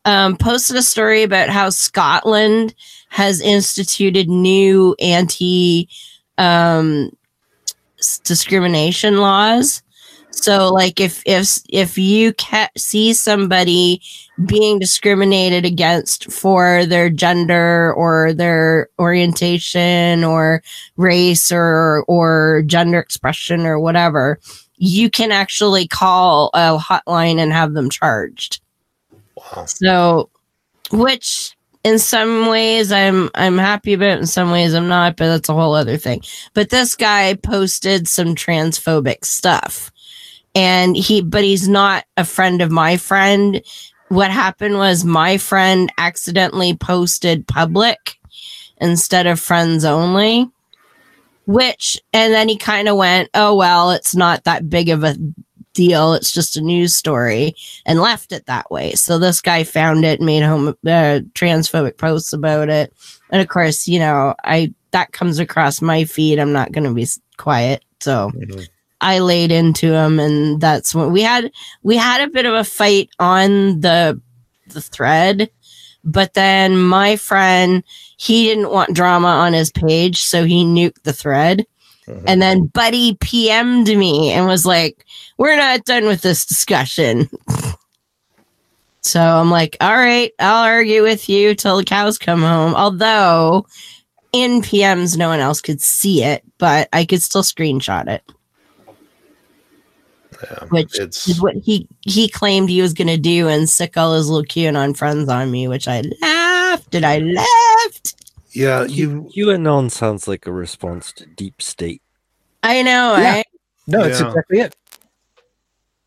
[0.04, 2.74] Um, posted a story about how Scotland
[3.08, 5.88] has instituted new anti
[6.38, 7.10] um,
[8.24, 9.82] discrimination laws
[10.36, 14.02] so like if if if you ca- see somebody
[14.44, 20.62] being discriminated against for their gender or their orientation or
[20.96, 24.38] race or or gender expression or whatever
[24.78, 28.60] you can actually call a hotline and have them charged
[29.36, 29.66] Wow.
[29.66, 30.30] so,
[30.90, 35.48] which in some ways I'm I'm happy about, in some ways I'm not, but that's
[35.48, 36.22] a whole other thing.
[36.54, 39.92] But this guy posted some transphobic stuff.
[40.54, 43.62] And he but he's not a friend of my friend.
[44.08, 48.16] What happened was my friend accidentally posted public
[48.78, 50.50] instead of friends only.
[51.46, 55.16] Which and then he kind of went, "Oh well, it's not that big of a
[55.74, 56.14] deal.
[56.14, 57.54] It's just a news story."
[57.86, 58.92] and left it that way.
[58.94, 62.92] So this guy found it, and made home uh, transphobic posts about it,
[63.30, 66.38] and of course, you know, I that comes across my feed.
[66.38, 68.66] I'm not going to be quiet, so Mhm.
[69.00, 72.64] I laid into him, and that's when we had we had a bit of a
[72.64, 74.20] fight on the
[74.68, 75.48] the thread,
[76.06, 77.82] But then my friend,
[78.16, 81.66] he didn't want drama on his page, so he nuked the thread.
[82.08, 82.22] Mhm.
[82.26, 85.04] And then Buddy PM'd me and was like,
[85.36, 87.28] We're not done with this discussion.
[89.00, 92.74] so I'm like, All right, I'll argue with you till the cows come home.
[92.74, 93.66] Although
[94.32, 98.22] in PMs, no one else could see it, but I could still screenshot it,
[100.42, 103.96] Yeah, which it's is what he he claimed he was going to do and sick
[103.96, 108.14] all his little QAnon friends on me, which I laughed and I laughed.
[108.52, 108.84] yeah.
[108.84, 112.02] You QAnon sounds like a response to deep state.
[112.62, 113.32] I know, Yeah.
[113.36, 113.46] right?
[113.86, 114.26] No, that's Yeah.
[114.28, 114.76] exactly it.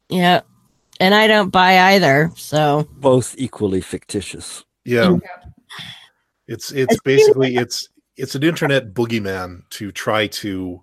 [0.10, 0.42] Yeah.
[1.00, 2.32] And I don't buy either.
[2.36, 4.64] So Both equally fictitious.
[4.86, 5.06] yeah.
[5.06, 5.22] Mm.
[6.48, 10.82] It's it's basically it's it's an internet boogeyman to try to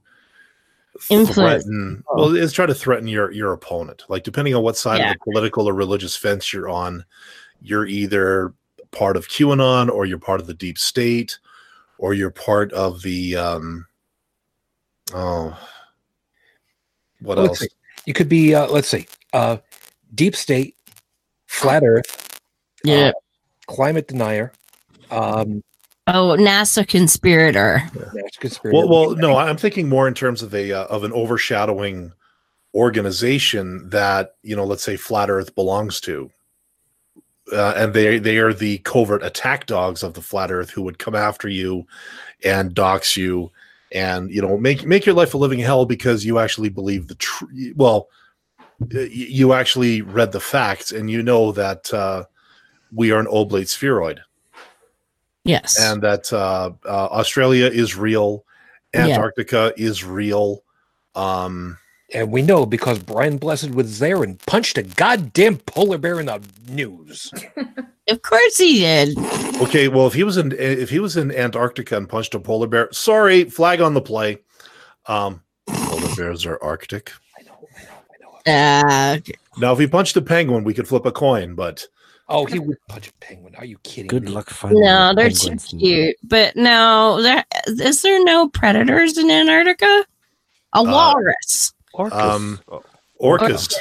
[1.10, 1.64] Influence.
[1.64, 5.10] threaten well it's try to threaten your your opponent like depending on what side Yeah.
[5.10, 7.04] of the political or religious fence you're on
[7.60, 8.52] you're either
[8.92, 11.38] part of qanon or you're part of the deep state
[11.98, 13.86] or you're part of the um
[15.14, 15.58] oh
[17.20, 17.68] what Let's else see.
[18.04, 19.56] You could be, uh, let's see, uh,
[20.14, 20.76] deep state,
[21.46, 22.40] flat Earth,
[22.84, 23.08] yeah.
[23.08, 23.12] uh,
[23.66, 24.52] climate denier,
[25.10, 25.64] um,
[26.08, 27.82] Oh, NASA conspirator.
[27.94, 28.76] national conspiracy.
[28.76, 32.12] well, well no i'm thinking more in terms of a uh, of an overshadowing
[32.74, 36.30] organization that you know let's say flat earth belongs to
[37.52, 40.98] uh, and they they are the covert attack dogs of the flat earth who would
[40.98, 41.86] come after you
[42.44, 43.50] and dox you
[43.92, 47.14] and you know make make your life a living hell because you actually believe the
[47.16, 47.44] tr-
[47.74, 48.08] well
[48.90, 52.24] you actually read the facts and you know that uh,
[52.92, 54.20] we are an oblate spheroid
[55.46, 55.78] Yes.
[55.80, 58.44] and that uh, uh, Australia is real,
[58.94, 59.06] Yeah.
[59.06, 60.62] Antarctica is real.
[61.14, 61.78] Um,
[62.14, 66.26] and we know because Brian Blessed was there and punched a goddamn polar bear in
[66.26, 66.40] the
[66.70, 67.30] news.
[68.08, 69.18] of course he did.
[69.60, 72.68] okay, well, if he was in if he was in Antarctica and punched a polar
[72.68, 74.38] bear, sorry, flag on the play.
[75.06, 77.12] Um, polar bears are Arctic.
[77.38, 79.16] I know, I know, I know.
[79.16, 79.18] Uh,
[79.58, 81.86] Now, if he punched a penguin, we could flip a coin, but
[82.28, 83.54] Oh, he would punch a penguin.
[83.56, 84.08] Are you kidding?
[84.08, 84.30] Good me?
[84.32, 84.82] luck finding.
[84.82, 86.16] no, they're too penguins in- cute.
[86.24, 90.04] But no, there is there no predators in Antarctica?
[90.72, 91.72] A walrus.
[91.94, 92.12] Orcas.
[92.12, 92.82] Um, Oh,
[93.22, 93.72] orcas.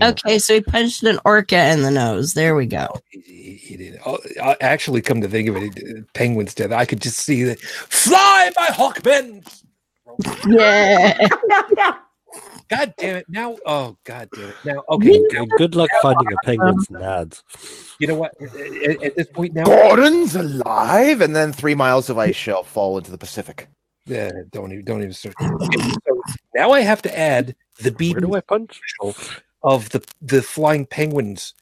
[0.00, 2.34] Okay, so he punched an orca in the nose.
[2.34, 2.86] There we go.
[3.10, 3.98] He, he- he did.
[4.06, 6.70] Oh, uh, actually, come to think of it, it- penguins dead.
[6.72, 7.58] I could just see that.
[7.60, 9.44] Fly, my hawkmen!
[10.46, 11.28] Yeah.
[12.68, 13.26] God damn it!
[13.28, 14.56] Now, oh god damn it!
[14.64, 15.20] Now, okay.
[15.32, 17.42] Well, good luck finding a penguin's nads.
[17.98, 18.34] You know what?
[18.40, 22.98] At, at this point now, Gordon's alive, and then three miles of ice shell fall
[22.98, 23.68] into the Pacific.
[24.10, 25.34] uh, don't even don't even start.
[25.40, 26.22] Okay, so
[26.54, 28.80] now I have to add the Where beat do I punch?
[29.62, 31.54] of the the flying penguins.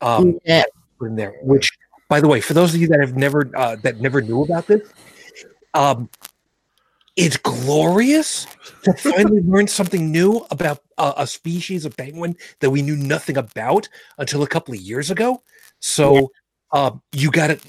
[0.00, 0.64] Um, yeah.
[1.02, 1.34] in there.
[1.42, 1.70] Which,
[2.08, 4.66] by the way, for those of you that have never uh, that never knew about
[4.66, 4.88] this,
[5.74, 6.08] um,
[7.16, 8.46] it's glorious
[8.82, 13.36] to finally learn something new about uh, a species of penguin that we knew nothing
[13.36, 13.88] about
[14.18, 15.42] until a couple of years ago.
[15.80, 16.30] So,
[16.72, 17.60] um, you got to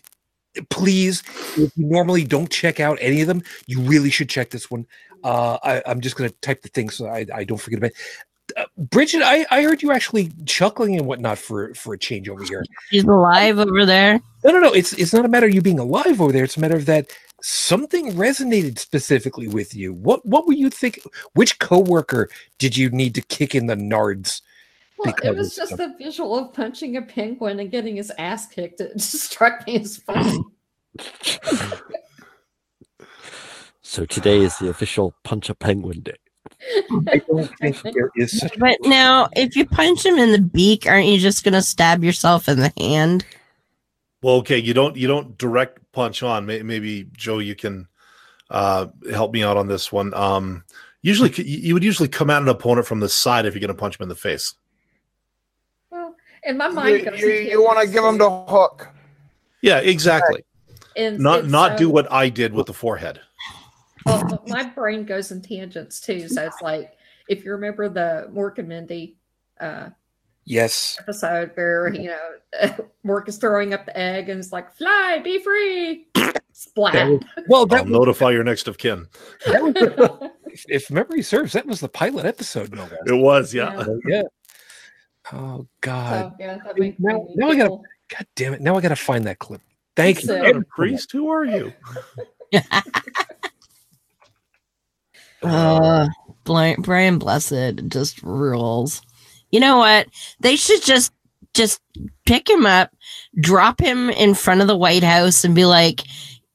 [0.69, 1.24] please,
[1.57, 4.86] if you normally don't check out any of them, you really should check this one.
[5.24, 7.91] Uh, I, I'm just going to type the thing so I, I don't forget about
[7.91, 7.97] it.
[8.57, 12.43] Uh, Bridget, I, I heard you actually chuckling and whatnot for for a change over
[12.43, 12.66] here.
[12.89, 14.20] She's alive over there.
[14.43, 14.74] No, no, no.
[14.74, 16.43] It's it's not a matter of you being alive over there.
[16.43, 17.11] It's a matter of that
[17.42, 19.93] something resonated specifically with you.
[19.93, 21.04] What what were you thinking?
[21.34, 24.42] Which coworker did you need to kick in the nards?
[24.97, 28.82] Well, it was just the visual of punching a penguin and getting his ass kicked.
[28.82, 30.43] It just struck me as funny.
[33.92, 36.16] So today is the official punch a penguin day.
[37.09, 38.58] I don't think there is such.
[38.58, 42.01] But now, if you punch him in the beak, aren't you just going to stab
[42.01, 43.26] yourself in the hand?
[44.24, 46.46] Well, okay, you don't you don't direct punch on.
[46.46, 47.88] Maybe Joe, you can
[48.50, 50.13] uh, help me out on this one.
[50.13, 50.63] Um,
[51.01, 53.74] usually, you would usually come at an opponent from the side if you're going to
[53.74, 54.54] punch him in the face.
[55.89, 58.89] well, in my mind, You, you, you want to give him the hook.
[59.62, 60.43] Yeah, exactly.
[60.96, 63.22] and Not it's, not um, do what I did with the forehead.
[64.05, 66.28] Well, my brain goes in tangents too.
[66.28, 66.97] So it's like
[67.30, 69.16] if you remember the Mork and Mindy
[69.59, 69.89] uh,
[70.46, 70.97] Yes.
[71.00, 75.39] episode where you know Mork is throwing up the egg and it's like, "Fly, be
[75.39, 76.08] free!"
[76.54, 76.93] Splat.
[76.93, 79.08] That was, well, I'll that was, notify your next of kin.
[79.46, 82.74] that was if, if memory serves, that was the pilot episode.
[82.76, 82.88] No.
[83.05, 83.74] It was, yeah.
[83.78, 83.96] Yeah.
[84.08, 84.24] Yeah.
[85.32, 86.34] Oh God.
[86.34, 87.70] so yeah, that Now- me now I gotta-
[88.09, 88.62] God damn it!
[88.62, 89.62] Now I got to find that clip.
[89.96, 90.28] Thank you.
[90.28, 91.12] So- You're not a priest.
[91.13, 91.72] Who are you?
[95.43, 96.08] Uh,
[96.43, 99.01] Bli- Brian Blessed just rules.
[99.51, 100.07] You know what?
[100.39, 101.11] They should just
[101.53, 101.82] just
[102.25, 102.91] pick him up,
[103.39, 106.01] drop him in front of the White House, and be like,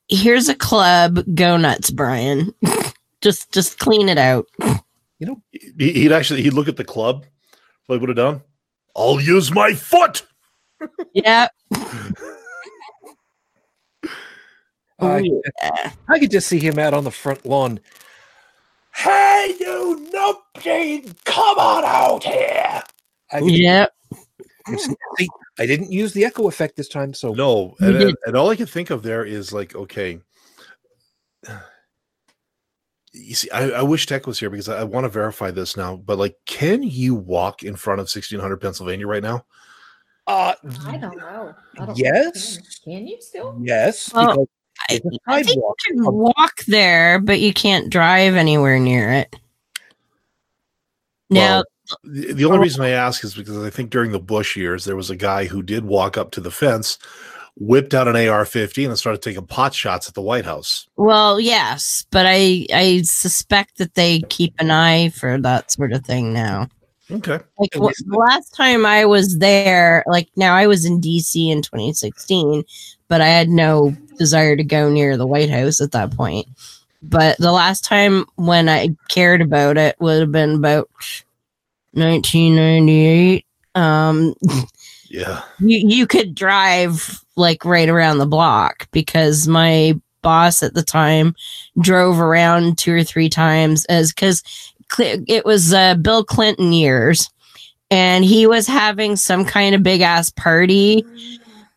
[0.09, 1.25] "Here's a club.
[1.35, 2.55] Go nuts, Brian.
[3.21, 4.47] just just clean it out."
[5.19, 5.43] You know,
[5.79, 7.25] He'd actually he'd look at the club.
[7.87, 8.43] What would have done?
[8.97, 10.27] I'll use my foot.
[11.15, 11.49] Yeah.
[14.99, 15.17] I, oh,
[15.63, 15.93] yeah.
[16.09, 17.81] I could just see him out on the front lawn.
[18.97, 22.83] Hey, you numpty, come on out here.
[23.31, 23.87] I, Yeah.
[24.77, 25.29] see,
[25.59, 28.57] I didn't use the echo effect this time, so No, and, and, and all I
[28.57, 30.21] can think of there is like, okay.
[33.13, 35.77] You see, I, I wish Tech was here because I, I want to verify this
[35.77, 35.97] now.
[35.97, 39.45] But like, can you walk in front of 1600 Pennsylvania right now?
[40.27, 40.55] uh,
[40.87, 41.55] I don't know.
[41.79, 42.59] I don't Yes.
[42.85, 43.57] Can, can you still?
[43.63, 44.49] yes, Well, because
[44.89, 49.35] I, I think you can walk there, but you can't drive anywhere near it.
[51.31, 51.65] Now, Well,
[52.05, 52.63] the, only oh.
[52.63, 55.47] reason I ask is because I think during the Bush years there was a guy
[55.47, 56.99] who did walk up to the fence,
[57.57, 60.87] whipped out an AR-15, and started taking pot shots at the White House.
[60.97, 66.05] well, yes, but I I suspect that they keep an eye for that sort of
[66.05, 66.69] thing now.
[67.11, 71.49] Okay, Like least- the last time I was there, like now I was in DC
[71.51, 72.65] in 2016,
[73.09, 76.47] but I had no desire to go near the White House at that point.
[77.03, 80.89] But the last time when I cared about it would have been about
[81.93, 83.47] 1998.
[83.75, 84.35] Um,
[85.09, 90.83] yeah, you you could drive like right around the block because my boss at the
[90.83, 91.35] time
[91.81, 94.43] drove around two or three times as because
[94.99, 97.31] it was uh, Bill Clinton years,
[97.91, 101.05] and he was having some kind of big ass party,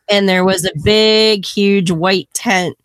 [0.10, 2.77] and there was a big, huge white tent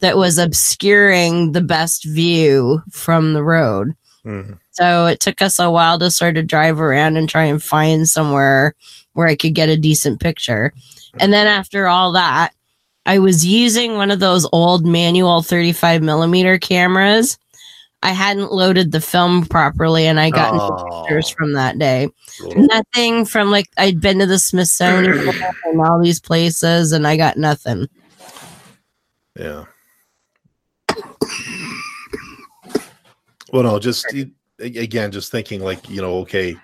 [0.00, 3.94] that was obscuring the best view from the road.
[4.24, 4.58] Mhm.
[4.70, 8.08] So it took us a while to sort of drive around and try and find
[8.08, 8.74] somewhere
[9.12, 10.72] where I could get a decent picture.
[11.18, 12.52] And then after all that,
[13.06, 17.36] I was using one of those old manual 35 millimeter cameras.
[18.02, 22.08] I hadn't loaded the film properly and I got into Oh, pictures from that day.
[22.38, 22.66] brutal.
[22.66, 25.28] Nothing from like I'd been to the Smithsonian
[25.64, 27.88] and all these places and I got nothing.
[29.38, 29.64] Yeah.
[33.52, 34.06] Well, no, just
[34.60, 36.56] again, just thinking like you know, okay,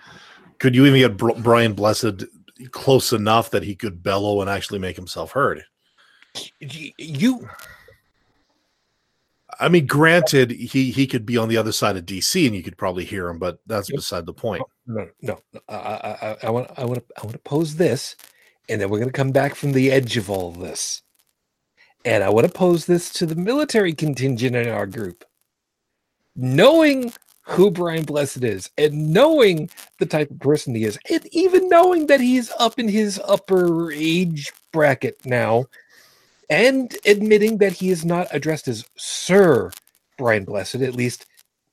[0.59, 2.25] could you even get Br- Brian Blessed
[2.71, 5.65] close enough that he could bellow and actually make himself heard?
[6.61, 7.49] Y- you
[9.59, 12.62] I mean, granted, he he could be on the other side of DC and you
[12.62, 14.62] could probably hear him, but that's beside the point.
[14.62, 17.39] Oh, no no no, I I I- I want I want to I want to
[17.39, 18.16] pose this,
[18.69, 21.03] and then we're going to come back from the edge of all this,
[22.05, 25.24] and I want to pose this to the military contingent in our group,
[26.35, 27.12] knowing
[27.43, 29.70] who Brian Blessed is, and knowing
[30.01, 33.93] the type of person he is, and even knowing that he's up in his upper
[33.93, 35.65] age bracket now,
[36.48, 39.70] and admitting that he is not addressed as Sir
[40.18, 41.27] Brian Blessed, at least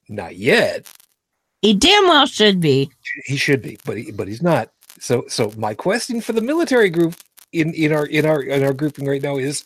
[0.09, 0.91] not yet.
[1.61, 2.91] He damn well should be.
[3.25, 4.71] he should be, but he, but he's not.
[4.99, 7.15] So so my question for the military group
[7.51, 9.65] in in our in our in our grouping right now is: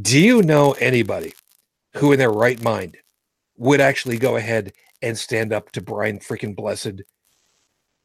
[0.00, 1.34] Do you know anybody
[1.94, 2.96] who, in their right mind,
[3.56, 7.02] would actually go ahead and stand up to Brian freaking Blessed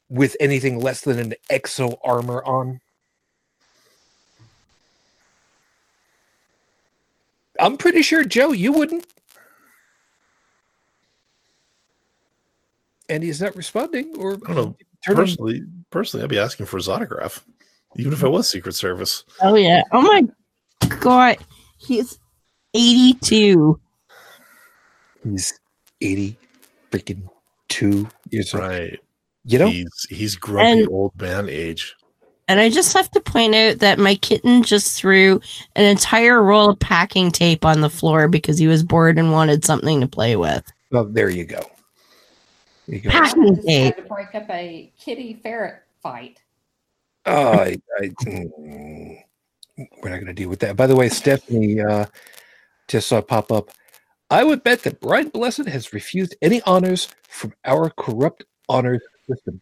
[0.09, 2.79] with anything less than an exo armor on?
[7.59, 9.05] I'm pretty sure Joe, you wouldn't.
[13.09, 14.75] And he's not responding, or I don't know.
[15.05, 15.61] turn on- Personally,
[15.91, 17.43] personally, I'd be asking for his autograph,
[17.95, 19.23] even if it was Secret Service.
[19.41, 19.81] Oh yeah.
[19.91, 20.23] Oh my
[20.99, 21.37] god.
[21.77, 22.19] He's
[22.73, 23.79] 82.
[25.23, 25.59] He's
[26.01, 26.37] 80
[26.91, 27.29] freaking
[27.69, 28.63] two years old.
[28.63, 28.99] Right.
[29.45, 31.95] You know, He's he's grumpy And- old man age.
[32.47, 35.41] And I just have to point out that my kitten just threw
[35.75, 39.65] an entire roll of packing tape on the floor because he was bored and wanted
[39.65, 40.63] something to play with.
[40.91, 41.59] well, there you go.
[42.87, 43.09] There you go.
[43.09, 43.95] Packing Just tape.
[43.95, 46.41] had to break up a kitty ferret fight.
[47.25, 49.21] Oh, I, I, mm,
[50.01, 50.77] we're not going to deal with that.
[50.77, 52.05] By the way, Stephanie uh,
[52.87, 53.71] just saw pop up.
[54.29, 59.59] I would bet that Brian Blessed has refused any honors from our corrupt honors system.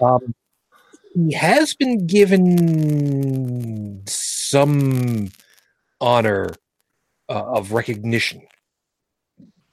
[0.00, 0.34] Um,
[1.14, 5.30] he has been given some
[6.00, 6.50] honor
[7.28, 8.42] uh, of recognition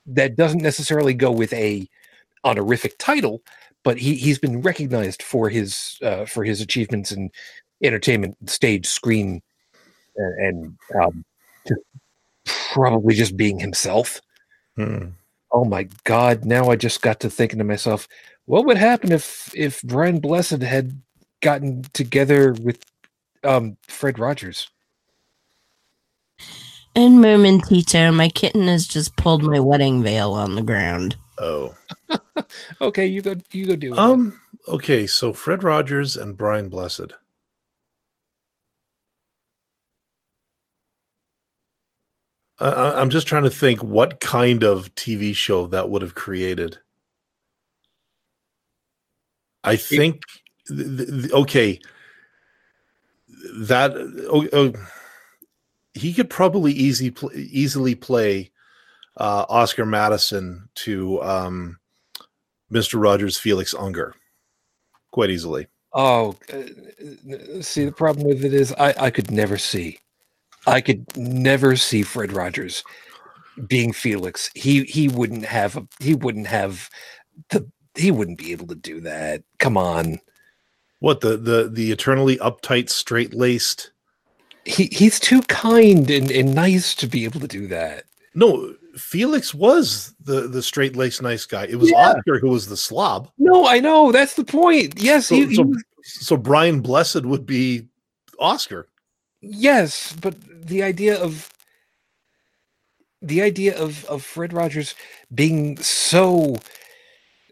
[0.06, 1.88] that doesn't necessarily go with a
[2.44, 3.42] honorific title,
[3.84, 7.30] but he he's been recognized for his uh, for his achievements in
[7.82, 9.40] entertainment, stage, screen,
[10.16, 11.24] and, and um,
[11.66, 11.80] just
[12.72, 14.20] probably just being himself.
[14.76, 15.08] Hmm.
[15.52, 16.44] Oh my God!
[16.44, 18.06] Now I just got to thinking to myself,
[18.44, 21.00] what would happen if if Brian Blessed had
[21.42, 22.84] gotten together with
[23.44, 24.70] um Fred Rogers.
[26.94, 31.16] In momentito, my kitten has just pulled my wedding veil on the ground.
[31.38, 31.74] Oh.
[32.80, 33.34] Okay, you go.
[33.52, 33.98] You go do it.
[33.98, 34.40] Um.
[34.68, 35.06] Okay.
[35.06, 37.12] So Fred Rogers and Brian Blessed.
[42.58, 46.14] I- I, I'm just trying to think what kind of TV show that would have
[46.14, 46.78] created.
[49.64, 50.22] I think.
[50.70, 51.80] Th- th- th- okay.
[53.60, 53.92] That.
[54.30, 54.72] Oh, oh,
[55.94, 58.50] he could probably easy pl- easily play
[59.16, 61.78] uh, Oscar Madison to um,
[62.72, 63.02] Mr.
[63.02, 64.14] Rogers Felix Unger
[65.10, 65.66] quite easily.
[65.92, 69.98] Oh, uh, see, the problem with it is I, I could never see,
[70.66, 72.84] I could never see Fred Rogers
[73.66, 74.50] being Felix.
[74.54, 76.88] He he wouldn't have a, he wouldn't have
[77.50, 79.42] the he wouldn't be able to do that.
[79.58, 80.20] Come on,
[81.00, 83.90] What the the the eternally uptight, straight laced?
[84.66, 88.04] he he's too kind and, and nice to be able to do that.
[88.34, 91.64] No, Felix was the the straight laced nice guy.
[91.64, 92.10] It was Yeah.
[92.10, 93.30] Oscar who was the slob.
[93.38, 95.00] No, I know that's the point.
[95.00, 97.88] Yes, So, he, he so, was- so Brian Blessed would be
[98.38, 98.86] Oscar.
[99.40, 100.34] yes, but
[100.66, 101.48] the idea of
[103.22, 104.94] the idea of of Fred Rogers
[105.34, 106.56] being so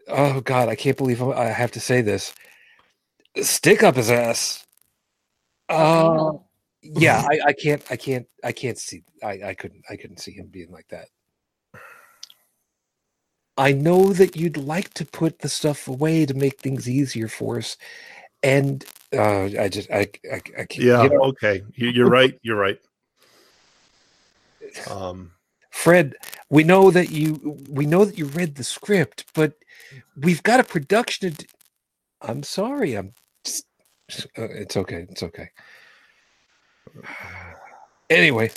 [0.07, 2.33] oh god, I can't believe I have to say this.
[3.43, 4.65] Stick up his ass.
[5.67, 6.33] Uh,
[6.81, 9.03] yeah, I, I can't, I can't, I can't see.
[9.23, 11.07] I, I couldn't, I couldn't see him being like that.
[13.57, 17.57] I know that you'd like to put the stuff away to make things easier for
[17.57, 17.75] us,
[18.41, 20.77] and uh, I just, I, I, I can't.
[20.77, 21.03] Yeah.
[21.03, 21.61] you know, okay.
[21.75, 22.39] You, you're right.
[22.41, 22.79] You're right.
[24.89, 25.31] Um.
[25.71, 26.15] Fred,
[26.49, 29.53] we know that you, we know that you read the script, but
[30.17, 31.31] we've got a production.
[31.31, 31.47] To d-
[32.21, 32.95] I'm sorry.
[32.95, 33.13] I'm.
[34.37, 35.07] Uh, it's okay.
[35.09, 35.49] It's okay.
[38.11, 38.51] Anyway,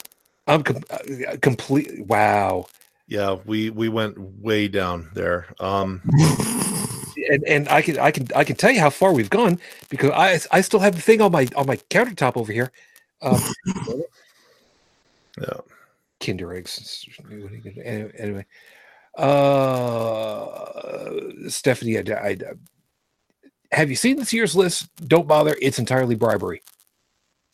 [0.47, 2.07] I'm com- uh, complete.
[2.07, 2.67] Wow.
[3.07, 3.37] Yeah.
[3.45, 5.47] We we went way down there.
[5.61, 6.03] Um.
[7.31, 9.61] and and I can I can I can tell you how far we've gone
[9.91, 12.73] because I I still have the thing on my on my countertop over here.
[13.23, 13.41] Um,
[15.41, 15.61] Yeah.
[16.21, 17.07] Kinder eggs.
[17.85, 18.47] Anyway, anyway.
[19.17, 20.69] uh,
[21.49, 22.37] Stephanie, I, I,
[23.73, 24.89] have you seen this year's list?
[25.09, 25.57] Don't bother.
[25.61, 26.63] It's entirely bribery.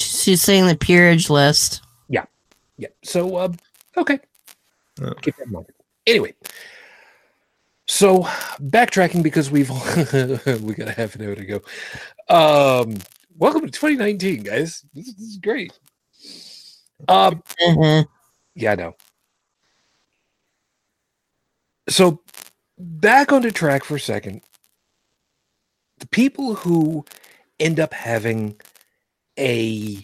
[0.00, 1.82] She's saying the peerage list.
[2.08, 2.24] Yeah.
[2.76, 2.88] Yeah.
[3.02, 3.56] So um,
[3.96, 4.18] okay.
[5.00, 5.12] Yeah.
[5.22, 5.66] Keep that in mind.
[6.06, 6.34] Anyway.
[7.86, 8.24] So
[8.60, 9.70] backtracking because we've
[10.62, 11.56] we got a half an hour to go.
[12.28, 12.96] Um,
[13.38, 14.84] welcome to 2019, guys.
[14.94, 15.72] This, is- this is great.
[17.08, 18.04] Um, Uh-huh.
[18.54, 18.96] yeah, I know.
[21.88, 22.20] So
[22.78, 24.42] back onto track for a second.
[25.98, 27.04] The people who
[27.58, 28.60] end up having
[29.38, 29.98] a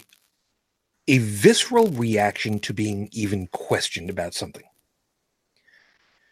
[1.07, 4.63] a visceral reaction to being even questioned about something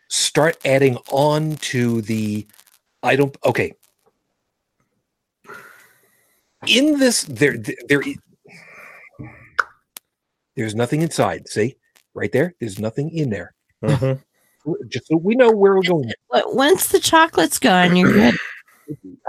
[0.10, 2.46] start adding on to the
[3.04, 3.74] I don't okay.
[6.68, 7.58] In this there
[7.88, 8.16] there i-
[10.56, 11.76] there's nothing inside, see?
[12.14, 13.54] Right there, there's nothing in there.
[13.84, 14.22] Mhm.
[14.88, 16.12] Just so we know where we're going.
[16.30, 18.36] But once the chocolate's gone, you're good.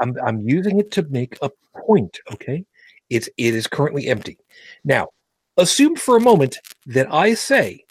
[0.01, 1.51] I'm I'm using it to make a
[1.87, 2.65] point, okay?
[3.11, 4.39] It's it is currently empty.
[4.85, 5.09] Now,
[5.57, 7.85] assume for a moment that I say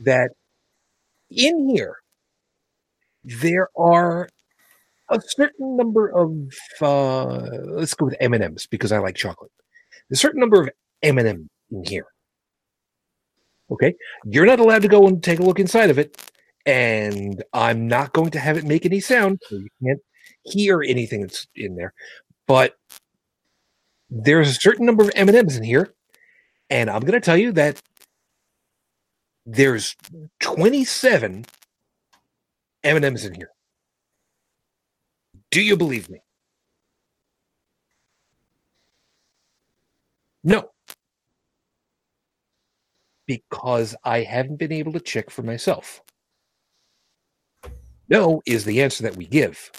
[0.00, 0.30] that
[1.30, 1.96] in here
[3.24, 4.28] there are
[5.08, 6.32] a certain number of
[6.80, 7.36] uh
[7.76, 9.52] let's go with M&Ms because I like chocolate.
[10.10, 10.70] A certain number of
[11.02, 12.06] M&Ms in here.
[13.70, 13.94] Okay?
[14.24, 16.30] You're not allowed to go and take a look inside of it
[16.66, 20.00] and I'm not going to have it make any sound so you can't
[20.44, 21.94] hear anything that's in there,
[22.46, 22.76] but
[24.10, 25.94] there's a certain number of M and M's in here,
[26.70, 27.80] and I'm going to tell you that
[29.46, 29.96] there's
[30.40, 31.44] 27
[32.84, 33.50] M and M's in here.
[35.50, 36.20] Do you believe me?
[40.44, 40.70] No,
[43.26, 46.02] because I haven't been able to check for myself.
[48.08, 49.70] No is the answer that we give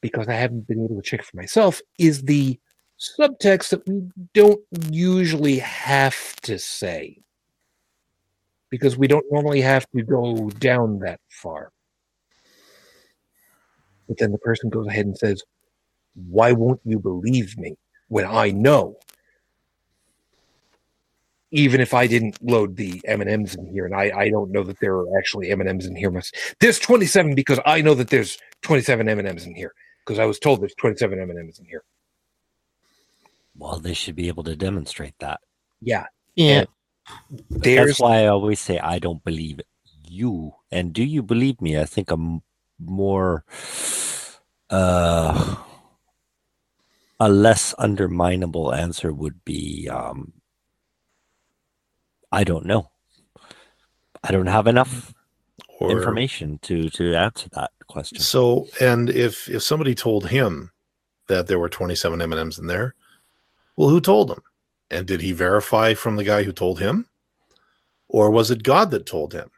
[0.00, 2.58] because I haven't been able to check for myself, is the
[3.00, 4.02] subtext that we
[4.34, 4.60] don't
[4.90, 7.22] usually have to say
[8.68, 11.72] because we don't normally have to go down that far.
[14.08, 15.42] But then the person goes ahead and says,
[16.14, 17.76] Why won't you believe me
[18.08, 18.96] when I know?
[21.52, 24.52] Even if I didn't load the M and M's in here, and I, I don't
[24.52, 26.12] know that there are actually M and M's in here.
[26.60, 29.74] There's 27 because I know that there's 27 M and M's in here
[30.04, 31.84] because I was told there's 27 M and M's in here.
[33.56, 35.40] Well, they should be able to demonstrate that.
[35.80, 36.06] Yeah,
[36.36, 36.64] Yeah.
[37.50, 39.60] there's That's why I always say I don't believe
[40.04, 40.54] you.
[40.70, 41.78] And do you believe me?
[41.78, 42.42] I think I'm
[42.78, 43.44] more
[44.70, 45.56] uh
[47.18, 50.32] a less underminable answer would be um
[52.32, 52.90] I don't know.
[54.22, 55.12] I don't have enough
[55.68, 58.18] Or information to to answer that question.
[58.18, 60.70] so, and if if somebody told him
[61.26, 62.94] that there were 27 M and M's in there,
[63.76, 64.42] well, who told him?
[64.90, 67.06] And did he verify from the guy who told him,
[68.08, 69.50] or was it God that told him?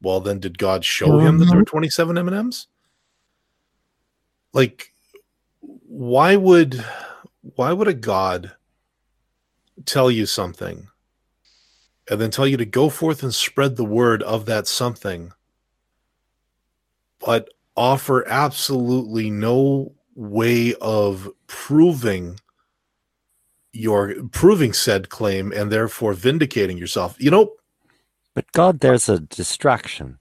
[0.00, 2.68] Well, then did God show him that there were um, 27 M and M's?
[4.52, 4.92] Like,
[5.60, 6.84] why would
[7.56, 8.52] why would a God
[9.84, 10.88] tell you something
[12.08, 15.32] and then tell you to go forth and spread the word of that something,
[17.18, 22.40] but offer absolutely no way of proving
[23.72, 27.16] your proving said claim and therefore vindicating yourself.
[27.18, 27.52] You know,
[28.34, 30.18] But God, there's a distraction.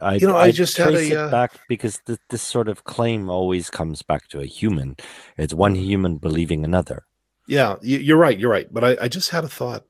[0.00, 2.84] I, You know, I just had a, it uh, back because th- this sort of
[2.84, 4.96] claim always comes back to a human.
[5.36, 7.04] It's one human believing another.
[7.48, 8.72] yeah, you're right, you're right.
[8.72, 9.84] But I, I just had a thought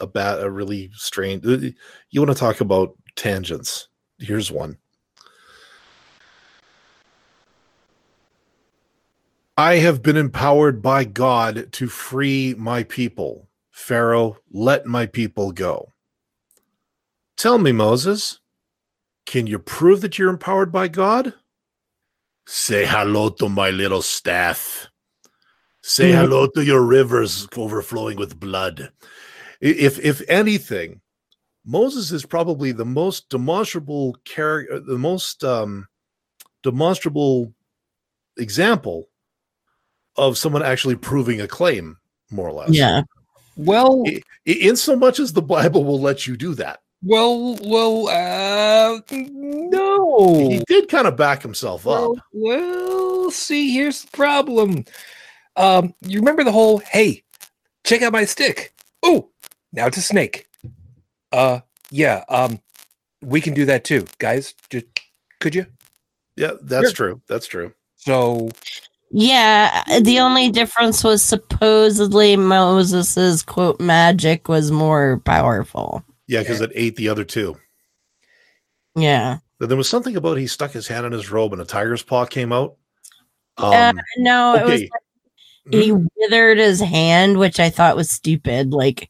[0.00, 1.44] about a really strange.
[1.44, 3.88] You want to talk about tangents?
[4.18, 4.76] Here's one.
[9.56, 13.48] I have been empowered by God to free my people.
[13.70, 15.92] Pharaoh, let my people go.
[17.36, 18.40] Tell me, Moses,
[19.24, 21.32] can you prove that you're empowered by God?
[22.46, 24.88] Say hello to my little staff.
[25.82, 26.16] Say Mhm.
[26.16, 28.92] hello to your rivers overflowing with blood.
[29.60, 31.00] If if anything,
[31.64, 35.88] Moses is probably the most demonstrable character, the most um,
[36.62, 37.54] demonstrable
[38.36, 39.08] example
[40.16, 41.96] of someone actually proving a claim,
[42.30, 42.70] more or less.
[42.70, 43.02] Yeah.
[43.56, 46.80] well, I- in so much as the Bible will let you do that.
[47.02, 48.08] well, well.
[48.08, 50.34] Uh, no.
[50.48, 52.00] He did kind of back himself up.
[52.00, 54.84] Well, well, see, here's the problem.
[55.56, 57.24] Um, you remember the whole "Hey,
[57.84, 58.72] check out my stick."
[59.02, 59.30] Oh,
[59.72, 60.46] now it's a snake.
[61.32, 61.60] Uh,
[61.90, 62.24] yeah.
[62.28, 62.60] Um,
[63.22, 64.54] we can do that too, guys.
[64.70, 64.86] Just,
[65.40, 65.66] could you?
[66.36, 66.92] Yeah, that's Sure.
[67.14, 67.22] true.
[67.28, 67.72] That's true.
[67.96, 68.48] So,
[69.10, 69.82] Yeah.
[70.00, 76.02] The only difference was supposedly Moses's quote magic was more powerful.
[76.26, 77.56] Yeah, because it ate the other two.
[78.96, 79.38] Yeah.
[79.58, 82.02] But There was something about he stuck his hand in his robe and a tiger's
[82.02, 82.76] paw came out.
[83.58, 84.90] Um, Uh, no, it was okay.
[85.70, 88.72] he withered his hand, which I thought was stupid.
[88.72, 89.08] Like,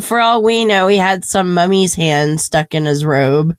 [0.00, 3.56] for all we know, he had some mummy's hand stuck in his robe,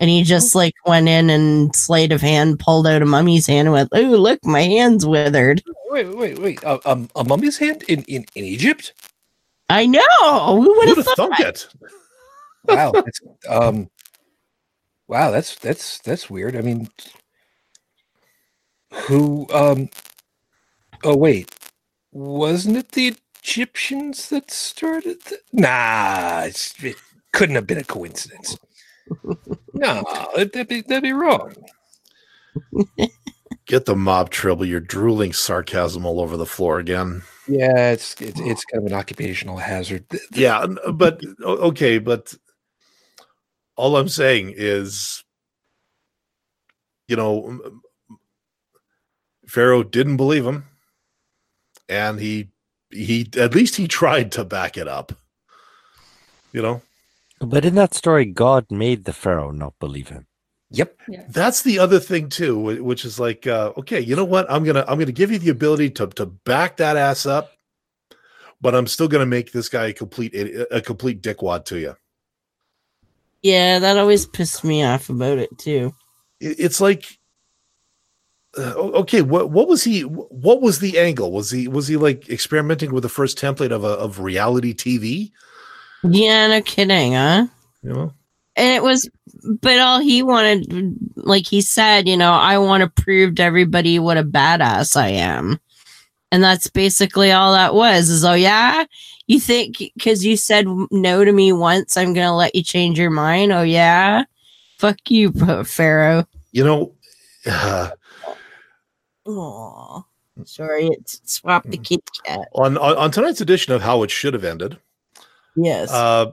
[0.00, 3.68] and he just like went in and sleight of hand pulled out a mummy's hand
[3.68, 6.64] and went, "Oh, look, my hand's withered." wait, wait, wait.
[6.64, 8.92] Uh, um, a mummy's hand in in, in Egypt?
[9.68, 10.62] I know.
[10.62, 11.16] Who would have have thought?
[11.16, 11.68] thunk it?
[12.64, 12.92] Wow.
[12.92, 13.90] that's, um,
[15.08, 15.30] wow.
[15.30, 16.56] That's that's that's weird.
[16.56, 16.88] I mean,
[18.92, 19.46] who?
[19.52, 19.88] Um.
[21.04, 21.54] Oh wait,
[22.12, 25.22] wasn't it the Egyptians that started?
[25.24, 26.96] th- nah, it's, it
[27.32, 28.58] couldn't have been a coincidence.
[29.76, 30.04] no,
[30.34, 31.54] that'd be that'd be wrong.
[33.66, 34.64] Get the mob trouble.
[34.64, 37.22] You're drooling sarcasm all over the floor again.
[37.48, 40.04] Yeah, it's it's, it's kind of an occupational hazard.
[40.32, 42.34] Yeah, but okay, but
[43.76, 45.24] all I'm saying is,
[47.08, 47.60] you know,
[49.46, 50.64] Pharaoh didn't believe him,
[51.88, 52.50] and he
[52.90, 55.12] he at least he tried to back it up.
[56.52, 56.82] You know,
[57.40, 60.26] But in that story, God made the Pharaoh not believe him.
[60.70, 60.98] Yep.
[61.28, 64.50] that's the other thing too, which is like, uh, okay, you know what?
[64.50, 67.52] I'm gonna I'm gonna give you the ability to to back that ass up,
[68.60, 71.96] but I'm still gonna make this guy a complete a complete dickwad to you.
[73.42, 75.94] Yeah, that always pissed me off about it too.
[76.40, 77.06] it's like
[78.58, 82.28] uh, okay what what was he what was the angle was he was he like
[82.28, 85.30] experimenting with the first template of a of reality tv
[86.02, 87.46] Yeah, no kidding, huh?
[87.82, 88.12] you know
[88.56, 89.08] And it was,
[89.60, 93.98] but all he wanted, like he said, you know, I want to prove to everybody
[93.98, 95.60] what a badass I am.
[96.32, 98.84] And that's basically all that was is, oh, yeah,
[99.26, 102.98] you think because you said no to me once, I'm going to let you change
[102.98, 103.52] your mind.
[103.52, 104.24] Oh, yeah.
[104.78, 105.32] Fuck you,
[105.64, 106.26] Pharaoh.
[106.52, 106.92] you know
[107.46, 107.90] uh,
[109.24, 110.04] Oh,
[110.44, 110.86] sorry.
[110.88, 112.48] It's swap the kitty cat.
[112.52, 114.78] on, on on tonight's edition of how it should have ended
[115.56, 115.90] Yes.
[115.90, 116.32] uh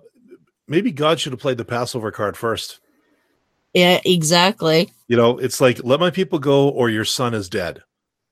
[0.68, 2.80] maybe god should have played the passover card first
[3.74, 4.92] yeah, exactly.
[5.08, 7.82] you know it's like let my people go or your son is dead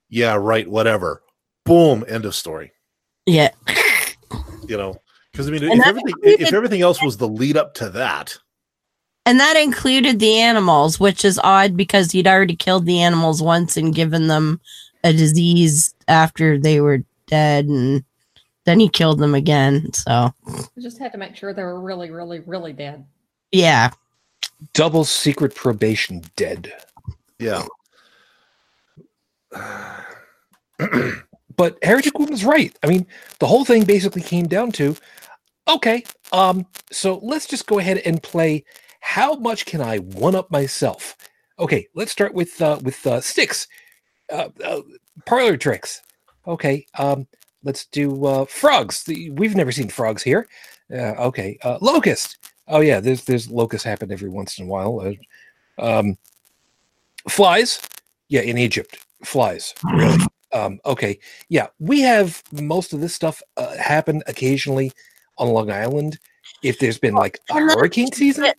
[0.09, 1.23] yeah right whatever
[1.65, 2.71] boom end of story
[3.25, 3.49] Yeah.
[4.67, 4.95] You know,
[5.31, 7.89] because I mean, And if everything included- if everything else was the lead up to
[7.89, 8.37] that,
[9.25, 13.75] And that included the animals, which is odd because he'd already killed the animals once
[13.77, 14.61] and given them
[15.03, 18.03] a disease after they were dead, and
[18.65, 19.91] then he killed them again.
[19.93, 23.05] So, I just had to make sure they were really, really, really dead.
[23.51, 23.91] yeah.
[24.73, 26.71] Double secret probation dead.
[27.39, 27.65] yeah.
[31.57, 32.75] But Heretic Woman was right.
[32.81, 33.05] I mean,
[33.39, 34.95] the whole thing basically came down to
[35.67, 38.63] okay, um, so let's just go ahead and play
[38.99, 41.15] how much can I one up myself?
[41.59, 43.67] Okay, let's start with uh with uh sticks.
[44.31, 44.81] Uh, uh
[45.25, 46.01] parlor tricks.
[46.47, 47.27] Okay, um
[47.63, 49.03] let's do uh frogs.
[49.03, 50.47] The, we've never seen frogs here.
[50.91, 52.37] Uh, okay, uh locust.
[52.67, 54.99] Oh yeah, there's there's locusts happen every once in a while.
[54.99, 56.17] Uh, um
[57.29, 57.81] flies.
[58.29, 59.73] Yeah, in Egypt, flies.
[59.93, 60.17] Really?
[60.53, 61.19] Um, okay,
[61.49, 64.91] yeah, we have most of this stuff uh, happen occasionally
[65.37, 66.19] on Long Island.
[66.61, 68.51] If there's been like a and hurricane season,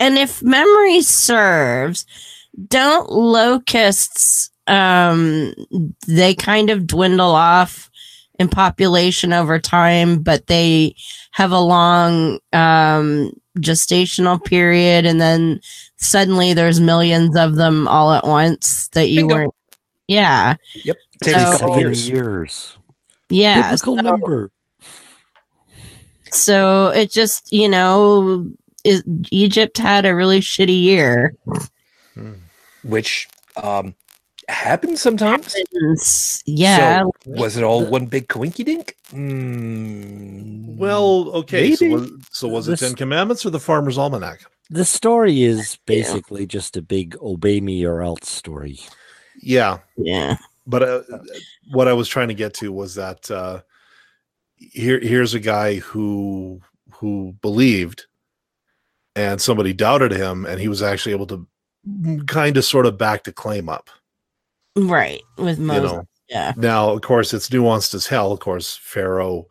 [0.00, 2.06] And if memory serves,
[2.68, 5.52] don't locusts um
[6.06, 7.90] they kind of dwindle off
[8.38, 10.94] in population over time, but they
[11.32, 15.60] have a long um gestational period and then
[15.96, 19.34] suddenly there's millions of them all at once that you Bingo.
[19.36, 19.54] weren't
[20.08, 20.56] yeah.
[21.22, 22.08] takes a So- couple Seven years.
[22.08, 22.76] years.
[23.30, 23.62] Yeah.
[23.70, 24.50] Biblical so- number.
[26.30, 28.50] So it just, you know,
[28.82, 31.34] it, Egypt had a really shitty year.
[32.82, 33.94] which um
[34.48, 35.54] happens sometimes.
[35.72, 37.02] It's- yeah.
[37.02, 38.96] So, was it all one big coinky dink?
[39.12, 41.74] Mm, Well, okay.
[41.76, 44.40] So was, so was it This- Ten Commandments or the Farmer's Almanac?
[44.70, 48.80] The story is basically just a big obey me or else story.
[49.42, 50.36] Yeah, yeah.
[50.66, 51.02] but uh,
[51.70, 53.60] what I was trying to get to was that uh,
[54.56, 56.60] here here's a guy who
[56.92, 58.06] who believed,
[59.14, 61.46] and somebody doubted him, and he was actually able to
[62.26, 63.90] kind of sort of back the claim up.
[64.76, 65.20] Right.
[65.38, 65.92] With You Moses.
[65.92, 66.52] know, yeah.
[66.56, 68.32] now of course it's nuanced as hell.
[68.32, 69.46] Of course, Pharaoh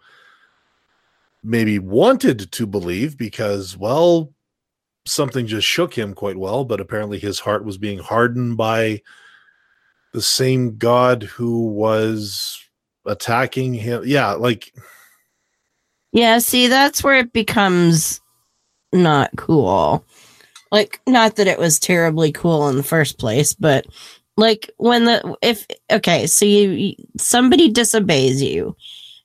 [1.44, 4.32] maybe wanted to believe because well
[5.06, 9.02] something just shook him quite well but apparently his heart was being hardened by
[10.14, 12.58] the same god who was
[13.06, 14.74] attacking him yeah like
[16.14, 18.22] Yeah, see, that's where it becomes
[18.94, 20.06] not cool.
[20.72, 23.86] Like, not that it was terribly cool in the first place, but
[24.38, 28.76] like when the if okay, so you somebody disobeys you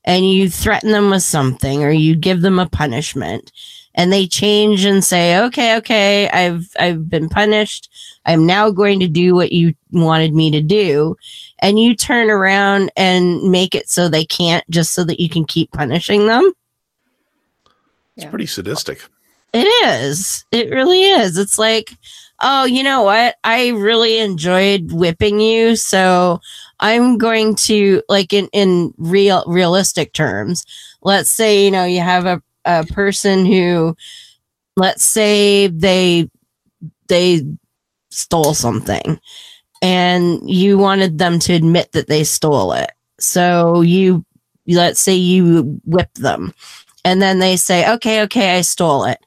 [0.04, 3.52] and you threaten them with something or you give them a punishment
[3.94, 7.90] and they change and say, "Okay, okay, I've I've been punished.
[8.26, 11.16] I'm now going to do what you wanted me to do."
[11.60, 15.44] And you turn around and make it so they can't just so that you can
[15.44, 16.52] keep punishing them.
[18.16, 18.30] it's Yeah.
[18.30, 19.00] pretty sadistic
[19.52, 20.44] It is.
[20.52, 21.36] It really is.
[21.38, 21.96] It's like,
[22.40, 23.36] oh, you know what?
[23.44, 26.40] I really enjoyed whipping you, so
[26.80, 30.64] I'm going to like in in real realistic terms.
[31.02, 33.96] Let's say you know you have a a person who,
[34.76, 36.28] let's say they
[37.08, 37.42] they
[38.10, 39.20] stole something,
[39.82, 42.90] and you wanted them to admit that they stole it.
[43.20, 44.24] So you
[44.68, 46.54] let's say you whip them,
[47.04, 49.18] and then they say, okay, okay, I stole it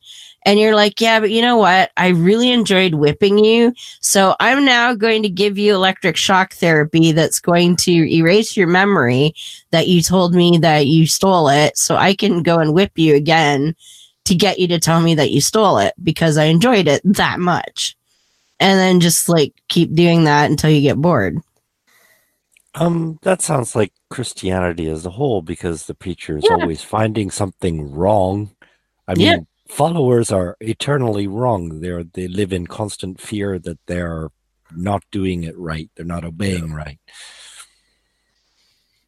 [0.45, 1.91] and you're like, yeah, but you know what?
[1.97, 3.73] I really enjoyed whipping you.
[3.99, 8.68] So I'm now going to give you electric shock therapy that's going to erase your
[8.68, 9.34] memory
[9.72, 11.77] that you told me that you stole it.
[11.77, 13.76] So I can go and whip you again
[14.26, 17.39] to get you to tell me that you stole it because I enjoyed it that
[17.39, 17.95] much.
[18.59, 21.38] And then just like keep doing that until you get bored.
[22.76, 26.55] Um, that sounds like Christianity as a whole because the preacher is Yeah.
[26.55, 28.51] always finding something wrong.
[29.07, 29.38] I mean, Yeah.
[29.72, 31.80] Followers are eternally wrong.
[31.80, 34.30] They're they live in constant fear that they're
[34.76, 35.89] not doing it right.
[35.95, 36.99] They're not obeying right.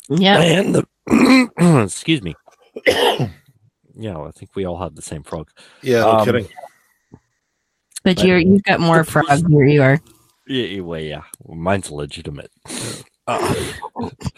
[0.09, 0.39] Yeah.
[0.41, 0.87] And the
[1.83, 2.33] excuse me.
[2.87, 5.49] yeah, I think we all have the same frog.
[5.81, 6.47] yeah no Um, kidding
[8.03, 9.99] But But- you're you've got more frogs where you are.
[10.45, 12.51] Yeah, well, yeah, mine's legitimate.
[13.27, 13.55] Uh,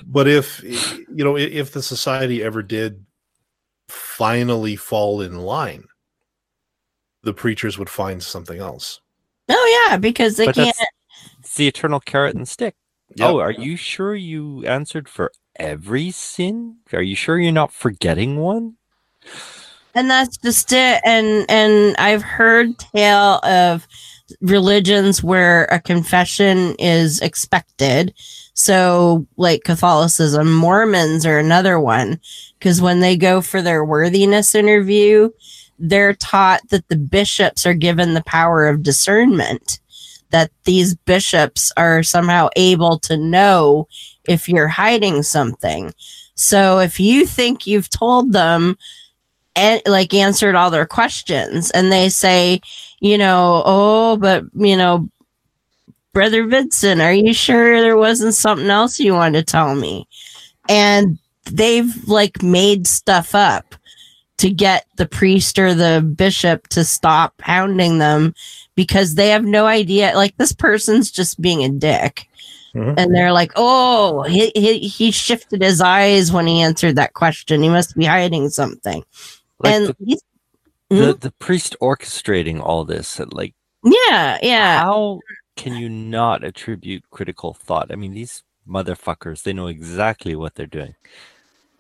[0.05, 3.03] but if you know if the society ever did
[3.89, 5.85] finally fall in line
[7.25, 9.01] the preachers would find something else
[9.49, 10.91] Oh yeah, because they but can't that's
[11.39, 12.75] it's the eternal carrot and stick.
[13.15, 13.29] Yep.
[13.29, 16.77] Oh, are you sure you answered for every sin?
[16.91, 18.77] Are you sure you're not forgetting one?
[19.97, 23.87] and that's just it and and i've heard tale of
[24.41, 28.13] religions where a confession is expected.
[28.53, 32.19] So, like Catholicism, Mormons are another one
[32.57, 35.29] because when they go for their worthiness interview,
[35.79, 39.79] they're taught that the bishops are given the power of discernment,
[40.31, 43.87] that these bishops are somehow able to know
[44.27, 45.93] if you're hiding something.
[46.35, 48.77] So, if you think you've told them,
[49.55, 52.59] and like answered all their questions and they say
[52.99, 55.09] you know oh but you know
[56.13, 60.07] brother vincent are you sure there wasn't something else you wanted to tell me
[60.69, 61.17] and
[61.51, 63.75] they've like made stuff up
[64.37, 68.33] to get the priest or the bishop to stop hounding them
[68.75, 72.27] because they have no idea like this person's just being a dick
[72.73, 72.95] Mhm.
[72.97, 77.63] and they're like oh he, he he shifted his eyes when he answered that question
[77.63, 79.03] he must be hiding something
[79.59, 80.21] Like and the, he's-
[80.89, 81.19] the, Mhm.
[81.21, 83.53] the priest orchestrating all this, uh, like
[83.83, 85.21] yeah yeah how
[85.55, 87.89] can you not attribute critical thought?
[87.89, 90.95] I mean, these motherfuckers, they know exactly what they're doing.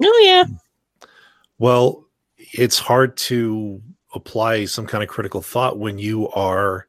[0.01, 0.45] oh yeah
[1.59, 2.04] Well,
[2.53, 3.81] it's hard to
[4.13, 6.87] apply some kind of critical thought when you are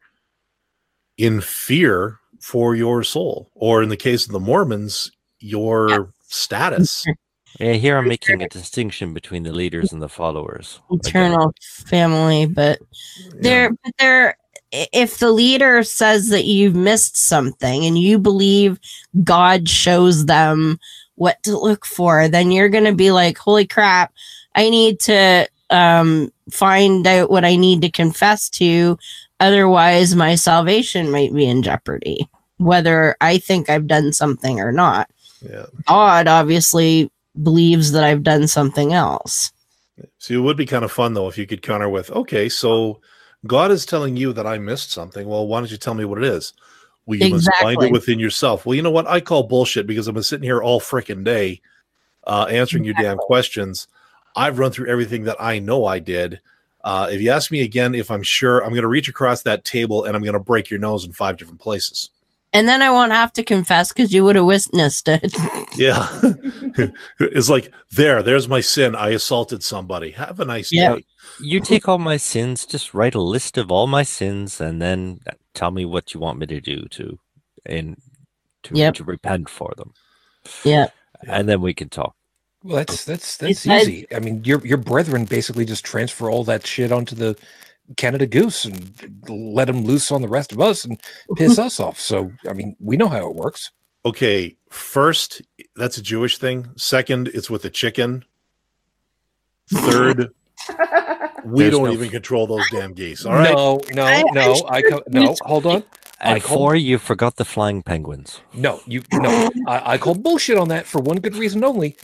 [1.18, 5.10] in fear for your soul, or in the case of the Mormons,
[5.40, 7.04] your status.
[7.58, 10.78] Yeah, here I'm making a distinction between the leaders and the followers.
[10.90, 11.54] eternal
[11.86, 12.78] family but
[13.40, 14.36] they're but they're
[14.72, 18.78] if the leader says that you've missed something and you believe
[19.24, 20.78] god shows them
[21.14, 24.12] what to look for then you're going to be like holy crap
[24.56, 28.98] i need to um find out what i need to confess to
[29.40, 32.28] otherwise my salvation might be in jeopardy
[32.58, 35.08] whether i think i've done something or not
[35.40, 35.66] Yeah.
[35.86, 37.10] god obviously
[37.42, 39.52] believes that i've done something else
[40.18, 43.00] So it would be kind of fun though if you could counter with, okay, so
[43.46, 45.26] God is telling you that I missed something.
[45.28, 46.52] Well, why don't you tell me what it is?
[47.06, 48.66] Well, you must find it within yourself.
[48.66, 49.06] Well, you know what?
[49.06, 51.60] I call bullshit because I've been sitting here all freaking day
[52.26, 53.86] uh, answering your damn questions.
[54.36, 56.40] I've run through everything that I know I did.
[56.84, 59.64] Uh, if you ask me again if I'm sure, I'm going to reach across that
[59.64, 62.10] table and I'm going to break your nose in five different places.
[62.52, 65.34] and then I won't have to confess because you would have witnessed it.
[65.76, 66.08] Yeah.
[67.20, 68.94] it's like, there, there's my sin.
[68.94, 70.10] I assaulted somebody.
[70.12, 70.94] Have a nice Yeah.
[70.94, 71.04] day.
[71.38, 75.20] You take all my sins, just write a list of all my sins, and then
[75.52, 77.18] tell me what you want me to do to,
[77.66, 77.96] and
[78.62, 78.94] to, Yep.
[78.94, 79.92] to repent for them,
[80.64, 80.86] yeah.
[81.28, 82.15] and then we can talk.
[82.66, 84.06] Well, that's that's that's Besides- easy.
[84.14, 87.36] I mean, your your brethren basically just transfer all that shit onto the
[87.97, 91.01] Canada Goose and let them loose on the rest of us and
[91.36, 92.01] piss us off.
[92.01, 93.70] So, I mean, we know how it works.
[94.05, 95.43] Okay, first,
[95.76, 96.68] that's a Jewish thing.
[96.76, 98.24] Second, it's with the chicken.
[99.72, 100.30] Third,
[101.44, 103.24] we There's don't no- even control those damn geese.
[103.26, 103.52] All right.
[103.52, 104.66] No, no, I- I no.
[104.68, 105.34] I, co- no.
[105.43, 105.84] Hold on.
[106.20, 106.56] And Michael?
[106.56, 108.40] four, you forgot the flying penguins.
[108.55, 109.51] No, you no.
[109.66, 111.97] I, I call bullshit on that for one good reason only.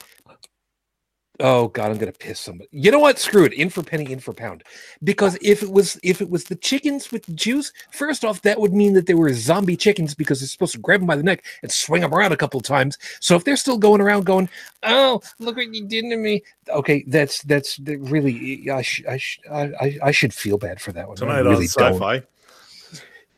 [1.41, 2.69] Oh God, I'm gonna piss somebody.
[2.73, 3.19] You know what?
[3.19, 3.55] Screw it.
[3.55, 4.63] In for penny, in for pound.
[5.03, 8.61] Because if it was if it was the chickens with the Jews, first off, that
[8.61, 11.23] would mean that they were zombie chickens because they're supposed to grab them by the
[11.23, 12.99] neck and swing them around a couple of times.
[13.21, 14.51] So if they're still going around going,
[14.83, 18.71] "Oh, look what you did to me," okay, that's that's that really.
[18.71, 21.17] I sh- I, sh- I I I should feel bad for that one.
[21.17, 21.95] I Tonight really on don't.
[21.95, 22.23] sci-fi.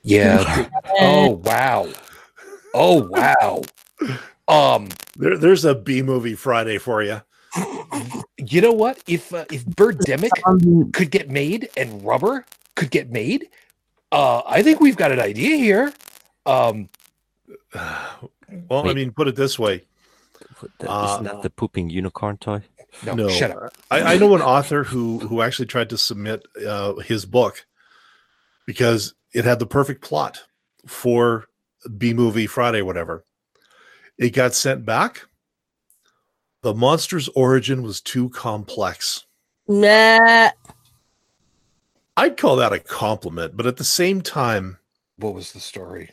[0.03, 0.69] Yeah.
[1.01, 1.89] oh wow.
[2.75, 3.62] Oh wow.
[4.49, 4.89] Um.
[5.16, 7.23] There, there's a B movie Friday for you.
[8.39, 9.03] You know what?
[9.07, 12.45] If uh, if Birdemic Um, could get made and rubber
[12.77, 13.49] could get made,
[14.13, 15.93] uh, I think we've got an idea here.
[16.47, 16.89] Um,
[18.69, 19.85] Well, I mean, put it this way.
[20.61, 22.63] Th- Uh, Isn't that the pooping unicorn toy?
[23.05, 23.29] no, No.
[23.29, 23.73] shut up.
[23.91, 27.67] I, I know an author who who actually tried to submit uh, his book
[28.67, 30.43] because it had the perfect plot
[30.87, 31.47] for
[31.99, 33.25] B movie Friday, whatever.
[34.19, 35.27] It got sent back.
[36.65, 39.27] The monster's origin was too complex.
[39.69, 40.49] nah.
[42.16, 44.78] I'd call that a compliment, but at the same time,
[45.19, 46.09] What was the story?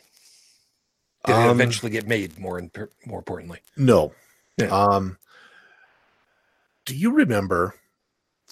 [1.24, 2.38] Did it um, eventually get made?
[2.38, 2.70] More and
[3.06, 4.12] more importantly, no.
[4.58, 4.66] Yeah.
[4.66, 5.16] Um,
[6.84, 7.76] do you remember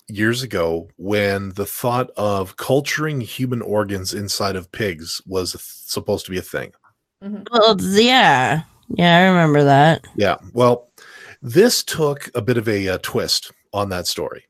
[0.09, 6.31] years ago when the thought of culturing human organs inside of pigs was supposed to
[6.31, 6.73] be a thing?
[7.21, 8.63] Well, yeah.
[8.89, 10.05] Yeah, I remember that.
[10.17, 10.37] Yeah.
[10.53, 10.90] Well,
[11.43, 14.45] this took a bit of a, uh twist on that story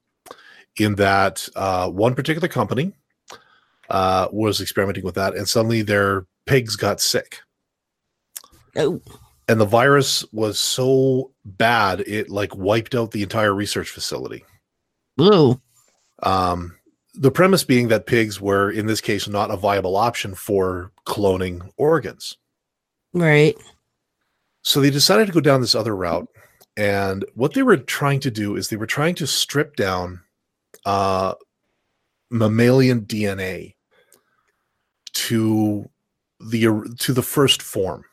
[0.79, 2.93] in that uh, one particular company
[3.91, 7.41] uh, was experimenting with that, and suddenly their pigs got sick.
[8.77, 9.01] Oh.
[9.49, 14.45] And the virus was so bad, it like wiped out the entire research facility.
[15.21, 15.61] Ooh.
[16.23, 16.77] Um,
[17.15, 21.69] the premise being that pigs were, in this case, not a viable option for cloning
[21.77, 22.37] organs.
[23.13, 23.57] Right.
[24.63, 26.29] So they decided to go down this other route.
[26.81, 30.23] And what they were trying to do is they were trying to strip down
[30.87, 31.35] uh,
[32.31, 33.75] mammalian DNA
[35.13, 35.91] to
[36.41, 38.07] the to the first form,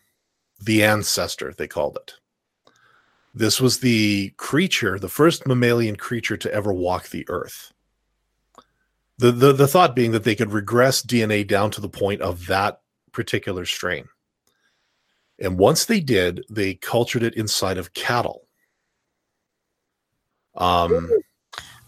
[0.59, 2.15] the ancestor they called it.
[3.33, 7.71] This was the creature, the first mammalian creature to ever walk the earth.
[9.17, 12.47] The, the the thought being that they could regress DNA down to the point of
[12.47, 12.81] that
[13.13, 14.09] particular strain.
[15.39, 18.46] And once they did, they cultured it inside of cattle.
[20.57, 21.09] Um,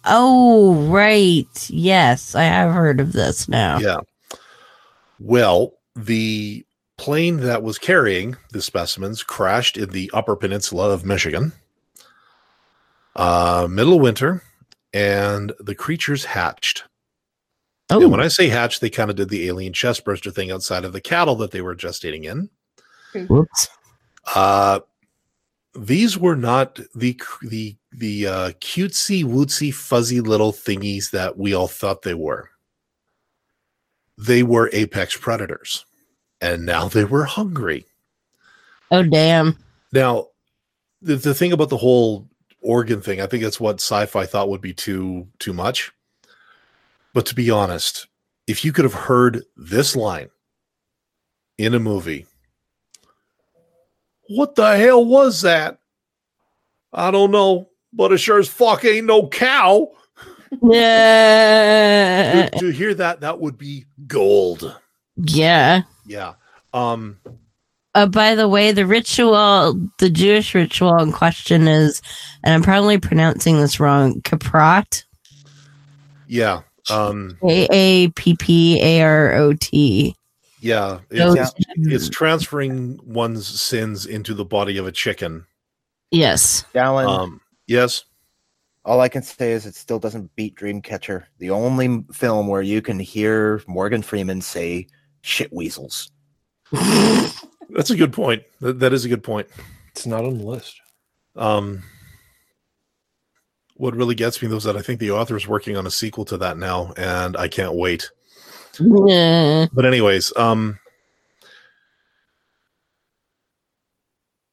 [0.06, 1.70] Oh, right.
[1.70, 3.80] Yes, I have heard of this now.
[3.80, 3.98] yeah.
[5.20, 6.66] Well, the
[6.98, 11.52] plane that was carrying the specimens crashed in the Upper Peninsula of Michigan,
[13.16, 14.42] uh, middle of winter,
[14.94, 16.84] and the creatures hatched.
[17.90, 20.52] Oh, And when I say hatched, they kind of did the alien chest burster thing
[20.52, 22.50] outside of the cattle that they were gestating in.
[23.28, 23.68] whoops.
[24.36, 24.80] Uh,
[25.76, 31.68] these were not the the the uh, cutesy wootsy fuzzy little thingies that we all
[31.68, 32.50] thought they were.
[34.18, 35.86] They were apex predators,
[36.42, 37.86] and now they were hungry.
[38.92, 39.58] Oh, damn.
[39.94, 40.28] Now,
[41.02, 42.28] the, the thing about the whole
[42.62, 45.92] organ thing, I think that's what sci-fi thought would be too too much.
[47.14, 48.08] But to be honest,
[48.48, 50.30] if you could have heard this line
[51.58, 52.26] in a movie,
[54.30, 55.80] what the hell was that?
[56.94, 59.92] I don't know, but it sure as fuck ain't no cow.
[60.64, 62.50] Yeah.
[62.54, 64.80] to, to hear that, that would be gold.
[65.16, 65.82] Yeah.
[66.06, 66.34] Yeah.
[66.74, 67.20] Um.
[67.96, 72.02] Uh, by the way, the ritual, the Jewish ritual in question is,
[72.44, 75.04] and I'm probably pronouncing this wrong, Kaprat.
[76.28, 76.62] Yeah.
[76.90, 77.38] Um.
[77.44, 80.16] A A P P A R O T.
[80.62, 81.00] Yeah.
[81.10, 85.46] Those- It's, it's transferring one's sins into the body of a chicken.
[86.12, 86.66] Yes.
[86.74, 87.42] Dallin, Um.
[87.68, 88.04] Yes.
[88.86, 92.82] all I can say is it still doesn't beat Dreamcatcher, the only film where you
[92.82, 94.88] can hear Morgan Freeman say
[95.22, 96.10] shit weasels.
[96.72, 98.44] That's a good point.
[98.62, 99.48] That, that is a good point.
[99.92, 100.82] It's not on the list.
[101.36, 101.84] Um,
[103.76, 105.92] what really gets me though is that I think the author is working on a
[105.92, 108.10] sequel to that now, and I can't wait.
[108.80, 109.68] Yeah.
[109.74, 110.80] But anyways, um,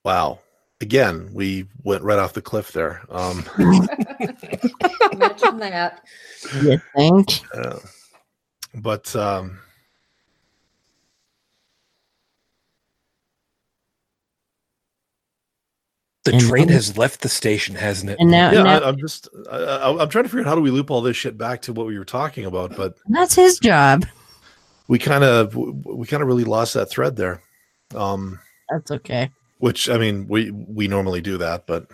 [0.05, 0.41] wow.
[0.81, 3.03] Again, we went right off the cliff there.
[3.09, 6.03] Um, Imagine that.
[6.61, 7.41] You think?
[7.55, 7.79] uh,
[8.75, 9.59] but um,
[16.27, 18.19] The And train now- has left the station, hasn't it?
[18.21, 20.55] And now, yeah, now I, I'm just I, I, I'm trying to figure out how
[20.55, 23.35] do we loop all this shit back to what we were talking about, but that's
[23.35, 24.05] his job.
[24.89, 27.43] we kind of we kind of really lost that thread there.
[27.95, 28.41] Um,
[28.71, 29.31] That's okay.
[29.59, 31.87] which I mean, we we normally do that, but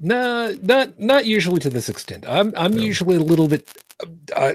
[0.00, 2.24] No, not not usually to this extent.
[2.28, 2.82] I'm I'm No.
[2.82, 3.68] usually a little bit.
[4.36, 4.54] Uh,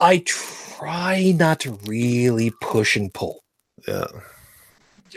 [0.00, 3.42] I try not to really push and pull.
[3.88, 4.06] yeah,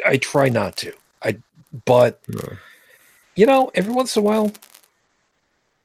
[0.05, 0.93] I try not to.
[1.85, 2.21] But
[3.35, 4.51] you know, every once in a while,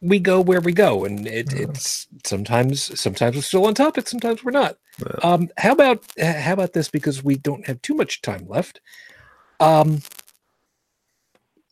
[0.01, 1.63] we go where we go, and it, Yeah.
[1.69, 4.79] it's sometimes sometimes we're still on topic, sometimes we're not.
[4.99, 5.13] Yeah.
[5.23, 6.89] Um, how about how about this?
[6.89, 8.81] Because we don't have too much time left.
[9.61, 10.03] Um,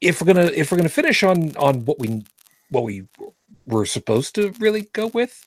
[0.01, 2.25] if we're gonna if we're gonna finish on on what we
[2.71, 3.05] what we
[3.67, 5.47] were supposed to really go with,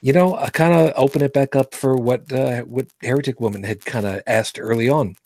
[0.00, 3.62] you know, I kind of open it back up for what uh, what heretic woman
[3.64, 5.16] had kind of asked early on.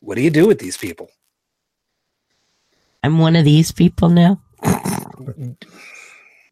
[0.00, 1.10] What do you do with these people?
[3.04, 4.40] I'm one of these people now.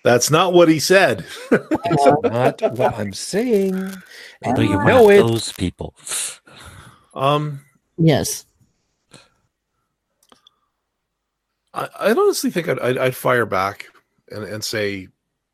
[0.05, 1.25] that's not what he said.
[1.51, 3.75] That's not what I'm saying.
[4.43, 5.23] And you you want know it.
[5.23, 5.95] those people?
[7.15, 7.63] Um,
[7.97, 8.45] Yes.
[11.73, 13.87] I, I honestly think I'd, I'd, I'd fire back
[14.31, 15.09] and, and say,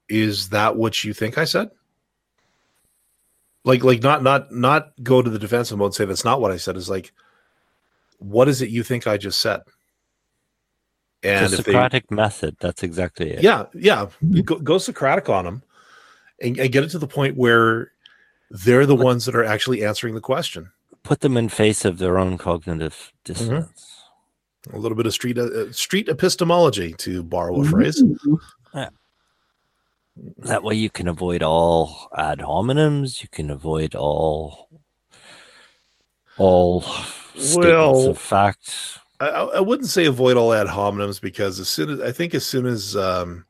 [0.08, 1.70] "Is that what you think I said?"
[3.64, 6.50] Like, like not not not go to the defensive mode and say that's not what
[6.50, 6.76] I said.
[6.76, 7.12] Is like,
[8.18, 9.60] what is it you think I just said?
[11.22, 12.56] And the if they, Socratic method.
[12.60, 13.42] That's exactly it.
[13.42, 14.06] yeah, yeah,
[14.44, 15.62] go, go Socratic on them,
[16.40, 17.90] and, and get it to the point where
[18.50, 20.70] they're the ones that are actually answering the question.
[21.02, 23.32] Put them in face of their own cognitive Mm-hmm.
[23.32, 23.94] dissonance.
[24.72, 27.66] A little bit of street uh, street epistemology, to borrow Mm-hmm.
[27.66, 28.02] a phrase.
[30.38, 33.22] That way you can avoid all ad hominems.
[33.22, 34.68] You can avoid all
[36.36, 36.80] all
[37.36, 38.98] statements Well, of fact.
[39.20, 42.34] I, I I wouldn't say avoid all ad hominems because as soon as I think
[42.34, 43.44] as soon as um,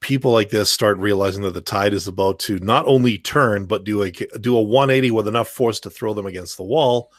[0.00, 3.84] people like this start realizing that the tide is about to not only turn but
[3.84, 7.10] do a do a 180 with enough force to throw them against the wall,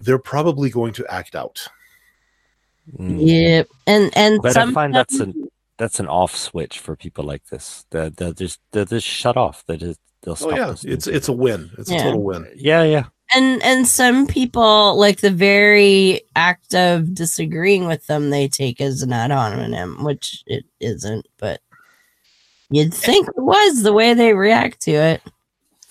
[0.00, 1.66] they're probably going to act out.
[2.98, 3.26] Mm.
[3.26, 3.68] Yep.
[3.86, 5.48] And and But I find that's an
[5.78, 7.84] that's an off switch for people like this.
[7.90, 9.64] They're, they're just they're just shut off.
[9.66, 10.56] They just they'll Oh stop.
[10.56, 11.70] yeah, it's it's a win.
[11.78, 12.02] It's a Yeah.
[12.02, 12.50] total win.
[12.56, 13.04] yeah yeah.
[13.34, 19.02] And and some people like the very act of disagreeing with them they take as
[19.02, 21.60] an ad hominem which it isn't but
[22.70, 25.22] you'd think it was the way they react to it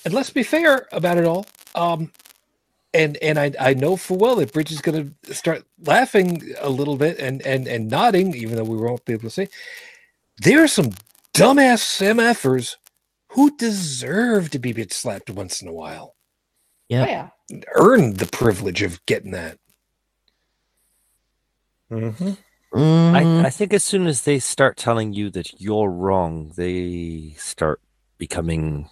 [0.06, 1.46] And let's be fair about it all.
[1.76, 2.12] Um,
[2.94, 6.70] and and I, I know full well that Bridge is going to start laughing a
[6.70, 9.48] little bit and and and nodding, even though we won't be able to see.
[10.40, 10.92] There are some
[11.36, 12.78] dumbass MFers
[13.30, 16.16] who deserve to be bitch slapped once in a while.
[16.92, 17.08] Yep.
[17.08, 17.30] Oh, yeah.
[17.76, 19.58] Earned the privilege of getting that.
[21.90, 22.34] Mm-hmm.
[22.74, 23.16] Mhm.
[23.44, 27.82] I, I think as soon as they start telling you that you're wrong, they start
[28.18, 28.90] becoming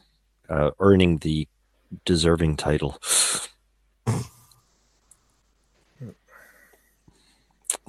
[0.49, 1.47] uh, earning the
[2.05, 2.97] deserving title.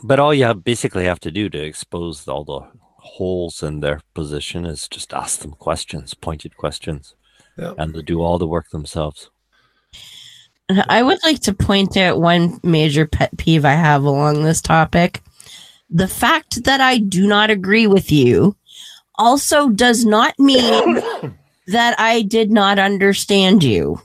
[0.02, 2.60] But all you have, basically have to do to expose all the
[2.96, 7.14] holes in their position is just ask them questions, pointed questions,
[7.56, 7.74] Yeah.
[7.78, 9.30] and to do all the work themselves.
[10.88, 15.20] I would like to point out one major pet peeve I have along this topic.
[15.90, 18.54] The fact that I do not agree with you
[19.16, 21.00] also does not mean
[21.66, 24.00] that I did not understand you.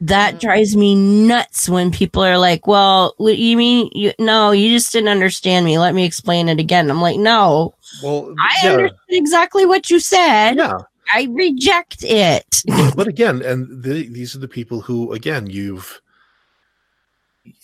[0.00, 0.40] That Mhm.
[0.40, 4.92] drives me nuts when people are like, "Well, what you mean you no, you just
[4.92, 5.78] didn't understand me.
[5.78, 10.00] Let me explain it again." I'm like, "No, Well, I yeah, understood exactly what you
[10.00, 10.56] said.
[10.56, 10.78] yeah.
[11.12, 12.62] I reject it."
[12.96, 16.00] but again, and the, these are the people who, again, you've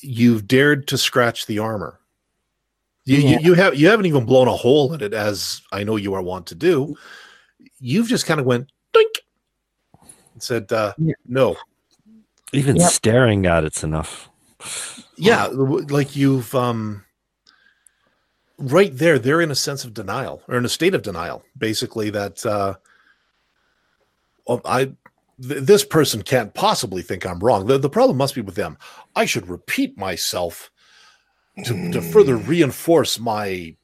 [0.00, 2.00] you've dared to scratch the armor.
[3.04, 3.30] You, Yeah.
[3.30, 6.14] you you have you haven't even blown a hole in it, as I know you
[6.14, 6.96] are wont to do.
[7.80, 9.12] You've just kind of went dink
[10.34, 11.14] and said, uh, Yeah.
[11.26, 11.56] "No,
[12.52, 12.90] Even Yep.
[12.90, 14.28] staring at it's enough.
[15.16, 17.04] yeah, like you've um,
[18.58, 19.18] right there.
[19.18, 22.10] They're in a sense of denial or in a state of denial, basically.
[22.10, 22.74] That uh,
[24.50, 24.94] oh, I th-
[25.38, 27.66] this person can't possibly think I'm wrong.
[27.66, 28.76] The, the problem must be with them.
[29.16, 30.70] I should repeat myself
[31.64, 33.76] to, to further reinforce my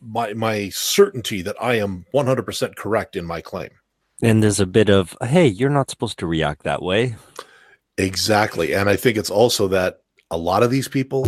[0.00, 3.70] my my certainty that I am 100% correct in my claim.
[4.22, 7.16] And there's a bit of, hey, you're not supposed to react that way.
[7.98, 8.74] Exactly.
[8.74, 10.00] And I think it's also that
[10.30, 11.26] a lot of these people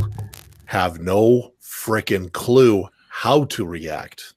[0.66, 4.34] have no freaking clue how to react.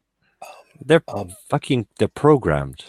[0.84, 2.84] They're Um, fucking, they're programmed.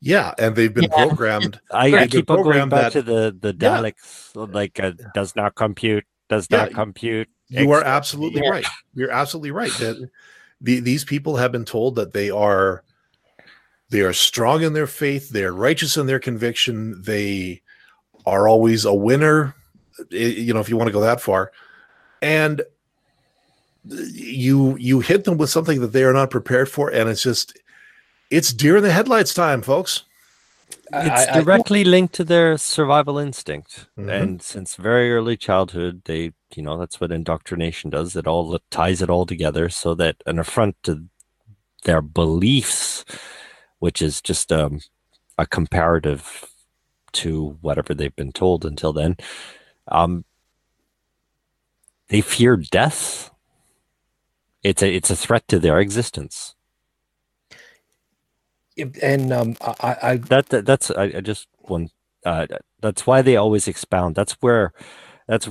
[0.00, 1.06] Yeah, and they've been Yeah.
[1.06, 1.60] programmed.
[1.70, 3.78] I, I keep on going back that- to the the Yeah.
[3.78, 7.28] Daleks, like uh, does not compute, does Yeah, not compute.
[7.48, 8.50] You are absolutely Yeah.
[8.50, 8.66] right.
[8.94, 9.72] You're absolutely right.
[9.78, 10.10] That
[10.60, 12.82] the, these people have been told that they are
[13.88, 17.62] they are strong in their faith, they're righteous in their conviction, they
[18.26, 19.54] are always a winner.
[20.10, 21.52] You know, if you want to go that far,
[22.20, 22.60] and
[23.88, 27.56] you you hit them with something that they are not prepared for, and it's just
[28.30, 30.04] it's deer in the headlights time, folks.
[30.68, 34.22] It's I- I- directly linked to their survival instinct, Mhm.
[34.22, 38.14] and since very early childhood, they, you know, that's what indoctrination does.
[38.16, 41.04] It all ties it all together, so that an affront to
[41.84, 43.04] their beliefs,
[43.78, 44.80] which is just um,
[45.38, 46.44] a comparative
[47.12, 49.16] to whatever they've been told until then,
[49.88, 50.24] um,
[52.08, 53.30] they fear death.
[54.62, 56.54] It's a it's a threat to their existence.
[59.02, 61.90] And um, I, I that, that that's I, I just one
[62.26, 62.46] uh
[62.80, 64.16] that's why they always expound.
[64.16, 64.72] That's where
[65.28, 65.48] that's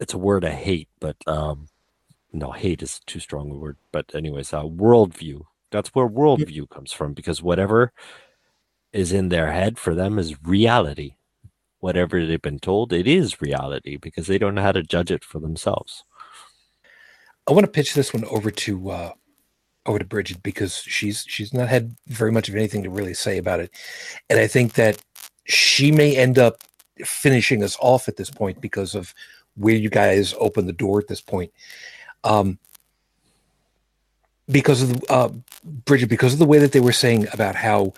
[0.00, 1.68] it's a word i hate but um
[2.32, 3.78] no hate is too strong a word.
[3.92, 5.42] But anyways uh worldview.
[5.72, 7.92] That's where worldview comes from because whatever
[8.92, 11.16] is in their head for them is reality.
[11.80, 15.24] Whatever they've been told it is reality because they don't know how to judge it
[15.24, 16.04] for themselves.
[17.48, 19.12] I want to pitch this one over to uh,
[19.86, 23.38] over to Bridget because she's she's not had very much of anything to really say
[23.38, 23.70] about it,
[24.28, 25.02] and I think that
[25.44, 26.62] she may end up
[27.04, 29.14] finishing us off at this point because of
[29.56, 31.52] where you guys open the door at this point.
[32.24, 32.58] Um,
[34.48, 35.28] because of the, uh,
[35.64, 37.92] Bridget, because of the way that they were saying about how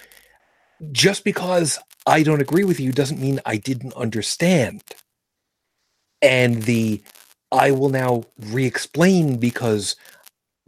[0.92, 4.82] just because I don't agree with you doesn't mean I didn't understand,
[6.22, 7.02] and the
[7.52, 9.96] I will now re-explain because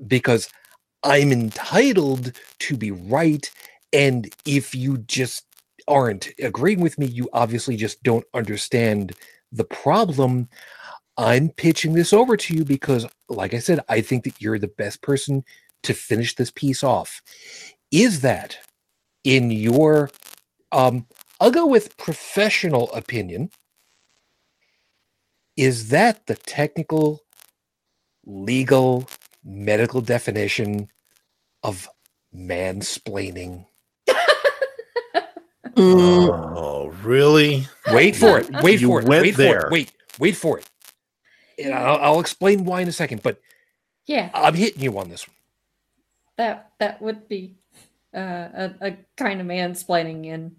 [0.07, 0.49] because
[1.03, 3.51] I'm entitled to be right.
[3.93, 5.47] And if you just
[5.89, 9.15] aren't agreeing with me, you obviously just don't understand
[9.53, 10.49] the problem.
[11.17, 14.69] I'm pitching this over to you because, like I said, I think that you're the
[14.69, 15.45] best person
[15.83, 17.23] to finish this piece off.
[17.91, 18.59] Is that
[19.25, 20.11] in your
[20.73, 21.07] um
[21.41, 23.51] I'll go with professional opinion.
[25.57, 27.23] Is that the technical,
[28.27, 29.09] legal,
[29.45, 30.89] medical definition
[31.63, 31.89] of
[32.35, 33.67] mansplaining?
[35.77, 37.67] Oh, really?
[37.93, 38.51] Wait for it.
[38.63, 39.07] Wait You for it.
[39.07, 39.67] went Wait for there.
[39.67, 39.71] it.
[39.73, 39.93] Wait.
[40.19, 40.69] Wait for it.
[41.63, 43.41] And I'll, I'll explain why in a second, but
[44.07, 45.37] Yeah, I'm hitting you on this one.
[46.37, 47.57] that that would be
[48.15, 48.19] uh,
[48.55, 50.57] a, a kind of mansplaining, and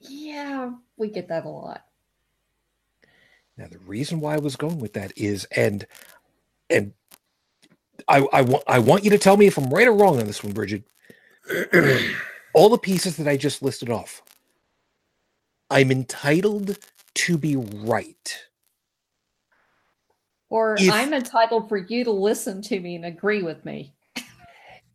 [0.00, 1.84] yeah, we get that a lot.
[3.56, 5.86] Now, the reason why I was going with that is, and
[6.68, 6.92] and
[8.08, 10.26] I I want I want you to tell me if I'm right or wrong on
[10.26, 10.84] this one, Bridget.
[12.54, 14.22] All the pieces that I just listed off,
[15.70, 16.78] I'm entitled
[17.16, 18.44] to be right.
[20.50, 23.94] Or If- I'm entitled for you to listen to me and agree with me.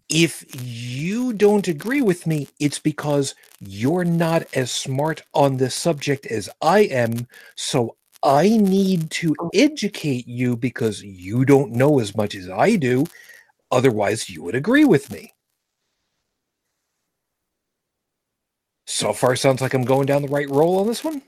[0.10, 6.26] If you don't agree with me, it's because you're not as smart on this subject
[6.28, 7.28] as I am.
[7.56, 13.06] So I need to educate you because you don't know as much as I do.
[13.72, 15.34] Otherwise, you would agree with me.
[18.86, 21.22] So far, sounds like I'm going down the right roll on this one.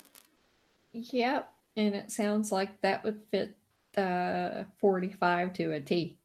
[0.91, 3.56] Yep, and it sounds like that would fit
[3.98, 6.18] uh 45 to a T.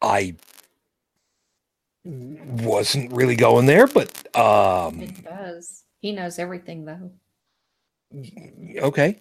[0.00, 0.36] I
[2.04, 5.84] wasn't really going there, but um, It does.
[6.00, 7.10] He knows everything though.
[8.14, 9.20] Okay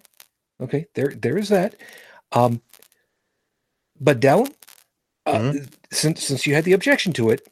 [0.62, 1.76] okay there there is that
[2.32, 2.62] um
[4.00, 4.54] but Dallin,
[5.26, 5.54] uh,
[5.92, 7.48] since since you had the objection to it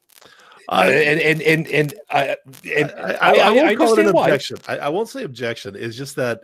[0.70, 2.38] uh, I, and and and and I
[2.76, 4.28] and I, I, I, won't call it an why.
[4.28, 4.58] objection.
[4.68, 5.76] I, I won't say objection.
[5.78, 6.42] It's just that,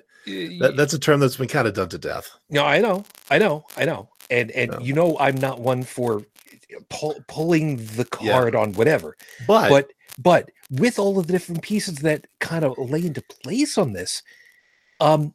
[0.59, 2.29] that that's a term that's been kind of done to death.
[2.49, 4.79] no I know I know I know and and No.
[4.79, 6.23] you know I'm not one for
[6.89, 8.33] pull, pulling the Yeah.
[8.33, 12.77] card on whatever But, but but with all of the different pieces that kind of
[12.77, 14.21] lay into place on this
[15.01, 15.33] um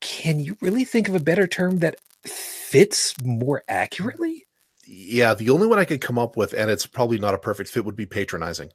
[0.00, 4.42] can you really think of a better term that fits more accurately
[4.88, 7.70] yeah, the only one I could come up with, and it's probably not a perfect
[7.70, 8.70] fit, would be patronizing.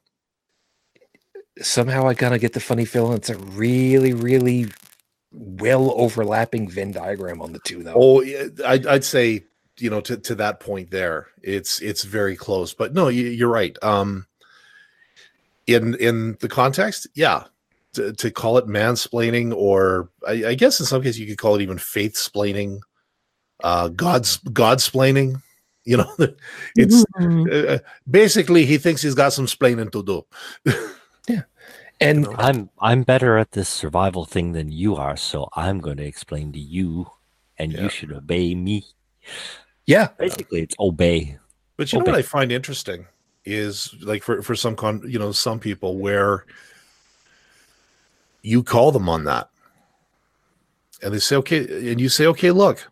[1.61, 4.67] somehow i kind of get the funny feeling it's a really really
[5.31, 9.43] well overlapping venn diagram on the two though Oh, yeah, I'd, I'd say
[9.79, 12.73] you know to, to that point there, it's it's very close.
[12.73, 13.77] But no, you, you're right.
[13.81, 14.27] Um,
[15.67, 17.45] in in the context, yeah,
[17.93, 21.55] to, to call it mansplaining, or I, I guess in some cases you could call
[21.55, 22.79] it even faith splaining,
[23.63, 25.41] uh, God's Godsplaining.
[25.83, 26.15] You know,
[26.75, 30.25] it's mm, uh, basically he thinks he's got some splaining to do.
[31.27, 31.41] Yeah,
[31.99, 36.05] and I'm I'm better at this survival thing than you are, so I'm going to
[36.05, 37.09] explain to you,
[37.57, 37.83] and Yeah.
[37.83, 38.85] you should obey me.
[39.85, 41.37] yeah Basically, it's obey.
[41.77, 43.07] But you know what I find interesting
[43.43, 46.45] is like for for some con you know some people where
[48.41, 49.49] you call them on that.
[51.01, 52.87] And they say okay and you say okay look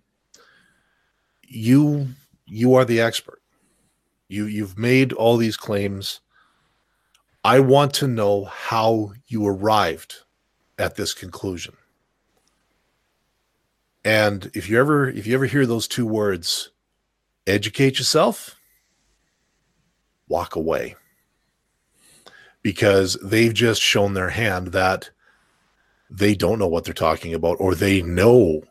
[1.49, 2.09] you
[2.45, 3.41] you are the expert.
[4.27, 6.21] You you've made all these claims.
[7.43, 10.15] I want to know how you arrived
[10.77, 11.75] at this conclusion.
[14.03, 16.71] And if you ever if you ever hear those two words
[17.47, 18.59] educate yourself
[20.29, 20.95] walk away.
[22.61, 25.09] Because they've just shown their hand that
[26.09, 28.61] they don't know what they're talking about or they know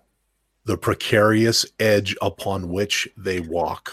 [0.64, 3.92] the precarious edge upon which they walk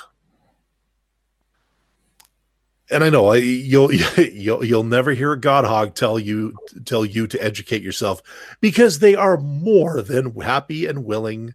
[2.92, 6.54] and i know I- you'll you'll you'll never hear a god hog tell you
[6.86, 8.22] tell you to educate yourself
[8.62, 11.54] because they are more than happy and willing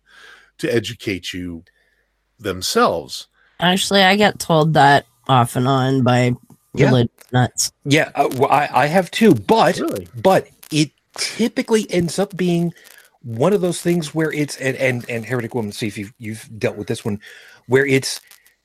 [0.59, 1.65] to educate you
[2.39, 3.27] themselves
[3.63, 6.33] Actually, I get told that off and on by
[6.73, 7.03] Yeah.
[7.31, 7.73] nuts.
[7.85, 12.73] yeah uh, well, I, I have too but really but it typically ends up being
[13.23, 16.49] one of those things where it's and and, and heretic woman see if you've, you've
[16.59, 17.21] dealt with this one
[17.67, 18.21] where it's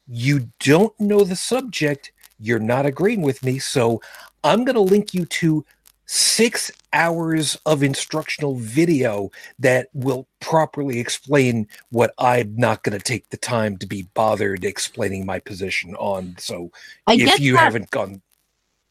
[0.08, 4.02] you don't know the subject you're not agreeing with me so
[4.44, 5.66] i'm going to link you to
[6.08, 13.28] six hours of instructional video that will properly explain what i'm not going to take
[13.30, 16.72] the time to be bothered explaining my position on so
[17.08, 18.22] I if you that, haven't gone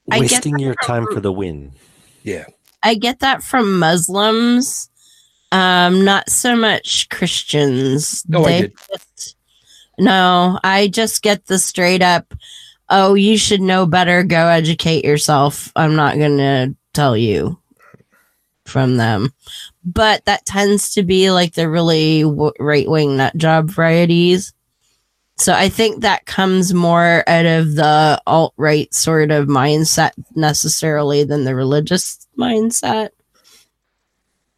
[0.06, 1.72] Wasting your time for the win.
[2.24, 2.44] yeah
[2.84, 4.90] I get that from Muslims,
[5.50, 8.22] um, not so much Christians.
[8.32, 8.72] Oh, I did.
[8.92, 9.36] just-
[9.98, 12.34] no, I just get the straight up.
[12.90, 14.22] Oh, you should know better.
[14.22, 15.72] Go educate yourself.
[15.74, 17.58] I'm not gonna tell you
[18.66, 19.32] from them,
[19.84, 24.52] but that tends to be like the really w- right wing nut job varieties.
[25.36, 31.24] So I think that comes more out of the alt right sort of mindset necessarily
[31.24, 33.10] than the religious mindset.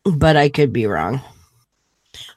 [0.05, 1.21] But I could be wrong.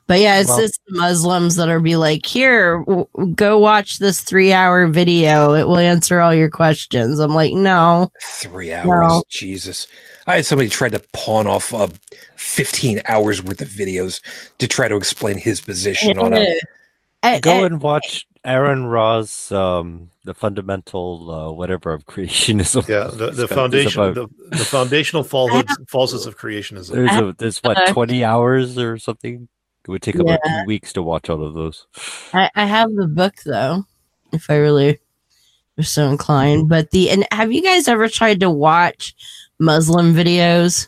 [0.07, 4.51] But yeah, it's Well- just Muslims that'll be like, here, w- go watch this three
[4.51, 5.53] hour video.
[5.53, 7.19] It will answer all your questions.
[7.19, 8.11] I'm like, no.
[8.23, 8.85] Three hours.
[8.87, 9.23] No.
[9.29, 9.85] Jesus.
[10.25, 11.89] I had somebody try to pawn off uh,
[12.37, 14.19] 15 hours worth of videos
[14.57, 16.57] to try to explain his position on it.
[17.23, 22.87] I- Go I- and watch Aron Ra's, um, the fundamental uh, whatever of creationism.
[22.87, 26.91] Yeah, the, It's the foundation, about- the, the foundational falsehoods, falsehoods of creationism.
[26.91, 29.47] There's a there's what Uh, twenty hours or something.
[29.87, 31.87] It would take about two weeks to watch all of those.
[32.33, 33.85] I, I have the book though,
[34.31, 34.99] if I really
[35.77, 36.69] was so inclined.
[36.69, 39.15] But the and have you guys ever tried to watch
[39.59, 40.87] Muslim videos?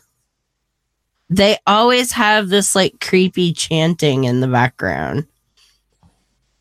[1.30, 5.26] They always have this like creepy chanting in the background.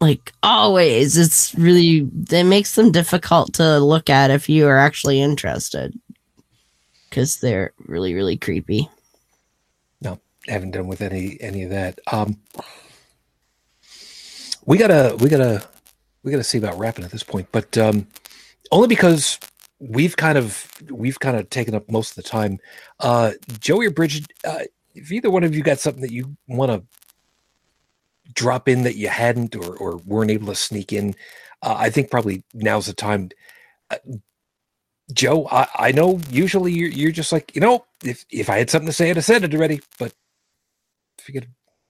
[0.01, 5.21] Like always, it's really it makes them difficult to look at if you are actually
[5.21, 5.93] interested.
[7.07, 8.89] Because they're really, really creepy.
[10.01, 11.99] No, haven't done with any any of that.
[12.11, 12.37] Um,
[14.65, 15.63] we gotta we gotta
[16.23, 18.07] we gotta see about wrapping at this point, but um,
[18.71, 19.37] only because
[19.79, 22.59] we've kind of we've kind of taken up most of the time.
[22.99, 24.61] Uh, Joey or Bridget, uh,
[24.95, 26.83] if either one of you got something that you want to
[28.33, 31.15] drop in that you hadn't or or weren't able to sneak in,
[31.63, 33.29] uh, I think probably now's the time.
[33.91, 33.97] Uh,
[35.13, 38.69] Joe, I, I know usually you're, you're just like, you know, if, if I had
[38.69, 40.13] something to say, I'd have said it already, but
[41.19, 41.49] if you could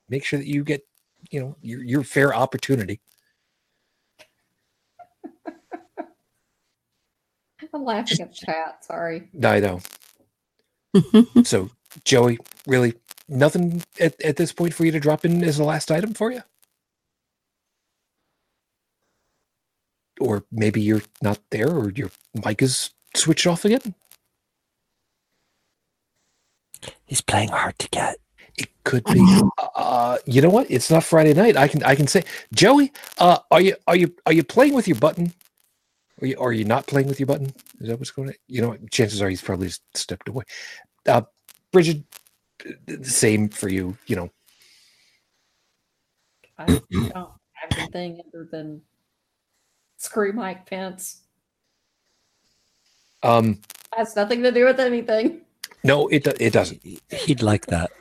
[0.09, 0.83] make sure that you get,
[1.31, 3.01] you know, your, your fair opportunity.
[7.73, 8.85] I'm laughing at the chat.
[8.85, 9.29] Sorry.
[9.43, 9.81] I know.
[11.45, 11.71] So,
[12.05, 12.93] Joey, really
[13.27, 16.31] nothing at, at this point for you to drop in as the last item for
[16.31, 16.43] you?
[20.19, 22.11] Or maybe you're not there or your
[22.45, 23.95] mic is switched off again?
[27.05, 28.17] He's playing hard to get.
[28.57, 29.41] It could be.
[29.75, 30.69] Uh, you know what?
[30.69, 31.57] It's not Friday night.
[31.57, 32.23] I can I can say,
[32.53, 35.33] Joey, uh, are you are you are you playing with your button?
[36.21, 37.53] Are you are you not playing with your button?
[37.79, 38.35] Is that what's going on?
[38.47, 38.91] You know, what?
[38.91, 40.43] chances are he's probably just stepped away.
[41.07, 41.23] Uh,
[41.71, 42.03] Bridget,
[43.03, 43.97] same for you.
[44.07, 44.31] You know,
[46.57, 48.81] I don't have anything other than
[49.97, 51.21] screw Mike Pence.
[53.23, 53.59] um,
[53.95, 55.41] Has nothing to do with anything.
[55.83, 56.81] no, it it doesn't.
[57.11, 57.91] He'd like that.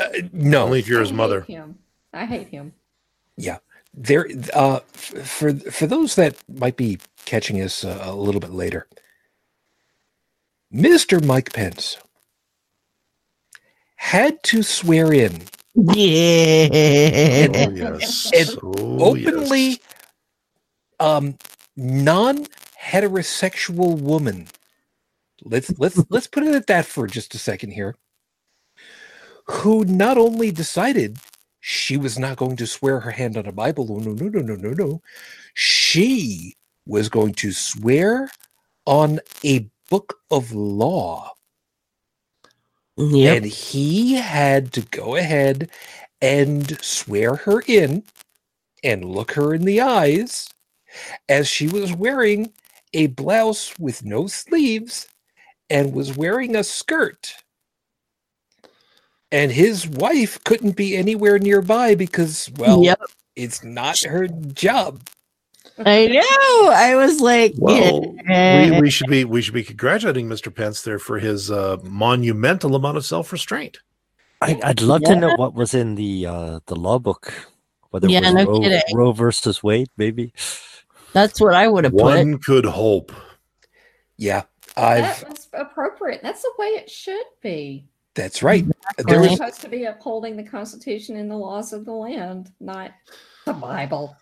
[0.00, 1.42] Uh, no, Only if you're his mother.
[1.42, 1.78] Him.
[2.12, 2.72] I hate him.
[3.36, 3.58] Yeah,
[3.94, 8.86] there uh for for those that might be catching us uh, a little bit later
[10.72, 11.96] mr mike pence
[13.98, 16.68] had to swear in Yeah.
[17.48, 18.30] Oh, yes.
[18.32, 19.26] And Oh, yes.
[19.26, 19.80] openly
[21.00, 21.36] um
[21.76, 24.46] non-heterosexual woman
[25.44, 27.94] let's let's let's put it at that for just a second here
[29.46, 31.18] who not only decided
[31.60, 34.40] she was not going to swear her hand on a bible oh, no no no
[34.40, 35.00] no no no
[35.54, 36.54] she
[36.86, 38.28] was going to swear
[38.86, 41.32] on a book of law
[42.98, 43.40] Yep.
[43.40, 45.70] and he had to go ahead
[46.22, 48.04] and swear her in
[48.84, 50.48] and look her in the eyes
[51.28, 52.52] as she was wearing
[52.94, 55.08] a blouse with no sleeves
[55.70, 57.34] and was wearing a skirt.
[59.32, 63.00] And his wife couldn't be anywhere nearby because, well, Yep.
[63.36, 65.02] it's not her job.
[65.78, 66.70] I know.
[66.72, 68.70] I was like, Well, yeah.
[68.70, 70.54] we, we should be we should be congratulating Mr.
[70.54, 73.78] Pence there for his uh, monumental amount of self restraint.
[74.40, 77.32] I, I'd love to know what was in the uh, the law book.
[77.90, 78.80] Whether Yeah, it was no Roe, kidding.
[78.94, 80.32] Roe versus Wade, maybe.
[81.12, 82.02] That's what I would have put.
[82.02, 83.12] One could hope.
[84.16, 84.42] Yeah,
[84.76, 85.20] I've.
[85.20, 86.20] That was appropriate.
[86.22, 87.86] That's the way it should be.
[88.14, 88.64] That's right.
[88.98, 92.52] There We're was supposed to be upholding the Constitution and the laws of the land,
[92.60, 92.92] not
[93.44, 94.16] the Bible.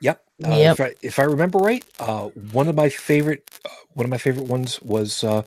[0.00, 0.24] Yep.
[0.44, 0.72] Uh, Yep.
[0.72, 4.18] If, I, if I remember right, uh, one of my favorite uh, one of my
[4.18, 5.42] favorite ones was uh,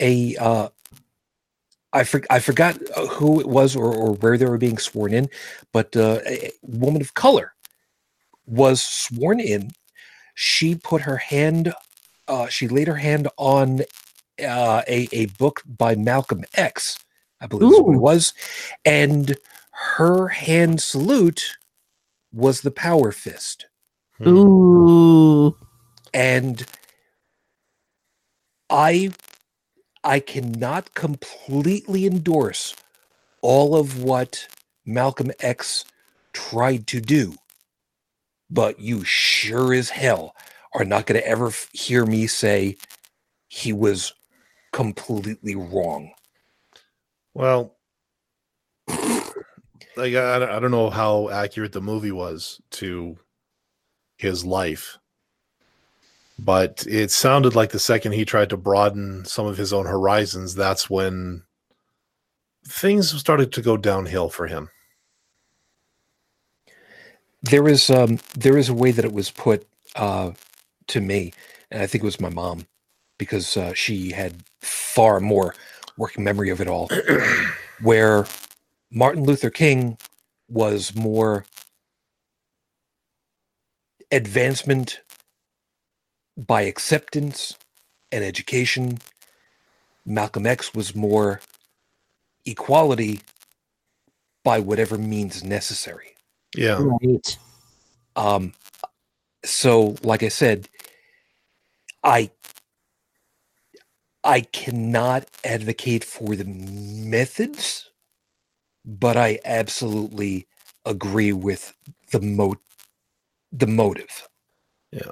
[0.00, 0.68] a uh,
[1.92, 5.14] I for, I forgot uh, who it was or, or where they were being sworn
[5.14, 5.30] in,
[5.72, 7.54] but uh, a woman of color
[8.46, 9.70] was sworn in.
[10.34, 11.72] She put her hand,
[12.26, 13.82] uh, she laid her hand on
[14.44, 16.98] uh, a a book by Malcolm X,
[17.40, 18.34] I believe is what it was,
[18.84, 19.36] and
[19.70, 21.56] her hand salute
[22.32, 23.66] was the power fist
[24.24, 24.38] Mm-hmm.
[24.38, 25.56] Ooh.
[26.14, 26.66] and
[28.70, 29.10] i
[30.04, 32.76] i cannot completely endorse
[33.42, 34.48] all of what
[34.86, 35.84] malcolm x
[36.32, 37.34] tried to do
[38.50, 40.34] but you sure as hell
[40.74, 42.76] are not going to ever f- hear me say
[43.48, 44.14] he was
[44.72, 46.12] completely wrong.
[47.34, 47.76] Well,
[49.96, 53.18] like I, I don't know how accurate the movie was to
[54.16, 54.98] his life,
[56.38, 60.54] but it sounded like the second he tried to broaden some of his own horizons,
[60.54, 61.44] that's when
[62.66, 64.70] things started to go downhill for him.
[67.42, 69.66] There is um there is a way that it was put
[69.96, 70.32] uh
[70.88, 71.32] to me,
[71.70, 72.66] and I think it was my mom
[73.18, 75.54] because uh, she had far more
[75.96, 76.90] working memory of it all.
[77.82, 78.26] where
[78.90, 79.98] Martin Luther King
[80.48, 81.44] was more
[84.14, 85.00] advancement
[86.36, 87.56] by acceptance
[88.12, 88.98] and education.
[90.06, 91.40] Malcolm X was more
[92.46, 93.20] equality
[94.44, 96.16] by whatever means necessary.
[96.56, 96.78] Yeah.
[96.80, 97.38] Right.
[98.16, 98.54] Um,
[99.44, 100.68] so, like I said,
[102.04, 102.30] I
[104.24, 107.90] I cannot advocate for the methods,
[108.84, 110.46] but I absolutely
[110.86, 111.74] agree with
[112.12, 112.56] the mo
[113.56, 114.28] the motive.
[114.90, 115.10] Yeah.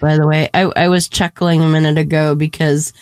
[0.00, 2.92] By the way, I, I was chuckling a minute ago because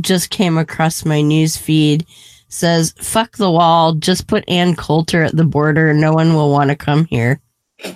[0.00, 2.04] just came across my news feed
[2.50, 6.70] says fuck the wall, just put Ann Coulter at the border, no one will want
[6.70, 7.40] to come here.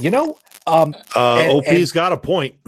[0.00, 0.38] You know,
[0.68, 2.54] um, Uh, And- OP's got a point.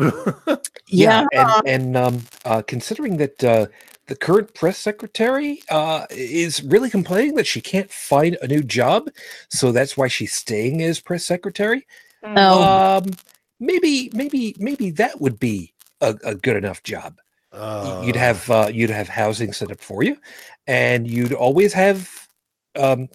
[0.89, 1.61] yeah, Yeah.
[1.65, 3.67] and and um, uh, considering that uh,
[4.13, 9.09] the current press secretary uh, is really complaining that she can't find a new job,
[9.49, 11.87] so that's why she's staying as press secretary.
[12.23, 12.99] Oh.
[13.03, 13.11] Um,
[13.59, 15.73] maybe, maybe, maybe that would be
[16.03, 17.19] a, a good enough job.
[17.55, 20.19] Y- you'd Uh, have uh, you'd have housing set up for you,
[20.67, 22.29] and you'd always have
[22.77, 23.09] um,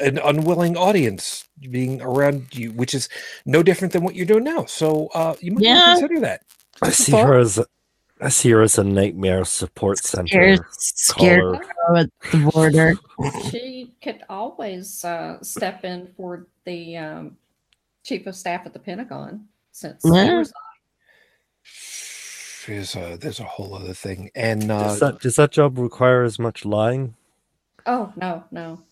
[0.00, 3.10] an unwilling audience being around you, which is
[3.44, 4.64] no different than what you're doing now.
[4.64, 5.92] So uh, you might Yeah.
[5.92, 6.40] consider that.
[6.80, 7.26] I Just a see thought.
[7.26, 7.66] her as a,
[8.20, 10.56] I see her as a nightmare support center.
[10.72, 11.98] scared caller.
[11.98, 12.94] at the border.
[13.50, 17.36] She could always uh, step in for the um,
[18.04, 20.32] chief of staff at the Pentagon since Yeah.
[20.38, 20.52] resigned.
[22.66, 26.24] There's a there's a whole other thing, and uh, Does that does that job require
[26.24, 27.14] as much lying?
[27.86, 28.82] Oh no, no.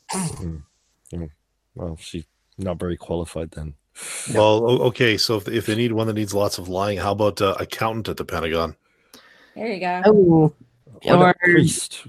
[1.75, 2.25] Well, she's
[2.57, 3.75] not very qualified then.
[4.33, 5.17] well, okay.
[5.17, 8.09] So if, if they need one that needs lots of lying, how about uh, accountant
[8.09, 8.77] at the Pentagon?
[9.55, 10.03] There you go.
[10.07, 10.53] Oh,
[11.07, 12.07] Or- priest.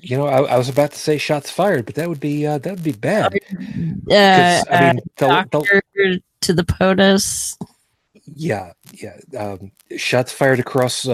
[0.00, 2.58] you know, I, I was about to say shots fired, but that would be uh,
[2.58, 3.34] that would be bad.
[3.34, 5.82] uh, 'Cause, I uh, mean, the, the, doctor
[6.40, 7.56] to the POTUS.
[8.34, 9.16] yeah, yeah.
[9.38, 11.12] Um, shots fired across uh,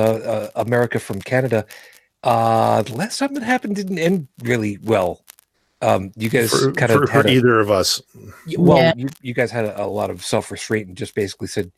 [0.55, 1.67] uh, America from Canada.
[2.25, 5.23] Uh, the last time that happened didn't end really well.
[5.81, 8.03] Um, you guys kind of for had a, either of us.
[8.57, 8.93] well, Yeah.
[8.97, 11.71] you, you guys had a, a lot of self restraint and just basically said,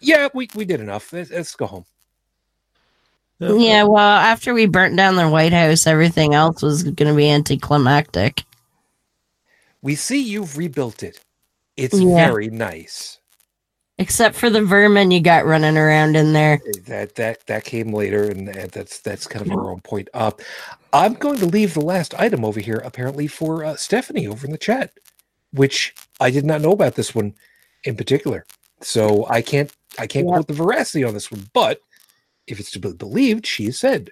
[0.00, 1.12] "Yeah, we, we did enough.
[1.12, 1.84] Let's, let's go home."
[3.40, 7.30] Yeah, well, after we burnt down the White House, everything else was going to be
[7.30, 8.44] anticlimactic.
[9.82, 11.20] We see you've rebuilt it.
[11.76, 12.00] It's Yeah.
[12.00, 13.18] very nice.
[13.98, 16.60] Except for the vermin you got running around in there.
[16.86, 20.30] that that that came later and that's that's kind of our own point uh
[20.92, 24.52] i'm going to leave the last item over here apparently for uh, stephanie over in
[24.52, 24.92] the chat
[25.52, 27.34] which i did not know about this one
[27.84, 28.46] in particular
[28.82, 30.28] so i can't i can't Yep.
[30.28, 31.80] quote the veracity on this one but
[32.50, 34.10] if it's to be believed she said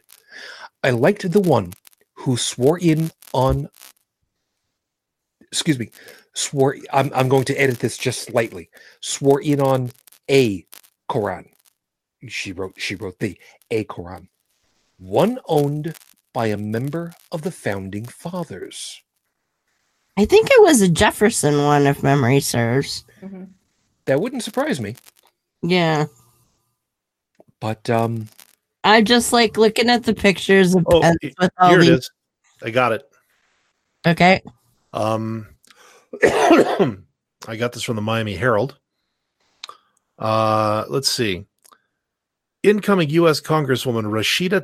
[0.82, 1.73] i liked the one
[2.15, 3.69] who swore in on
[5.51, 5.90] excuse me
[6.35, 8.70] swore i'm, I'm going to edit this just slightly
[9.01, 9.90] swore in on
[10.31, 10.65] a
[11.10, 11.47] quran
[12.28, 13.39] she wrote she wrote the
[13.70, 14.28] a quran
[14.98, 15.97] one owned
[16.32, 19.02] by a member of the founding fathers
[20.20, 23.05] I think it was a Jefferson one, if memory serves.
[23.23, 23.51] Mhm.
[24.06, 24.97] that wouldn't surprise me
[25.62, 26.06] Yeah.
[27.60, 28.26] But um
[28.85, 31.90] I'm just like looking at the pictures of Oh, Pence with all Here it these.
[31.90, 32.10] is.
[32.62, 33.02] I got it.
[34.06, 34.40] Okay.
[34.93, 35.47] Um,
[36.22, 38.78] I got this from the Miami Herald.
[40.18, 41.44] Uh, let's see.
[42.62, 43.40] Incoming U.S.
[43.40, 44.60] Congresswoman Rashida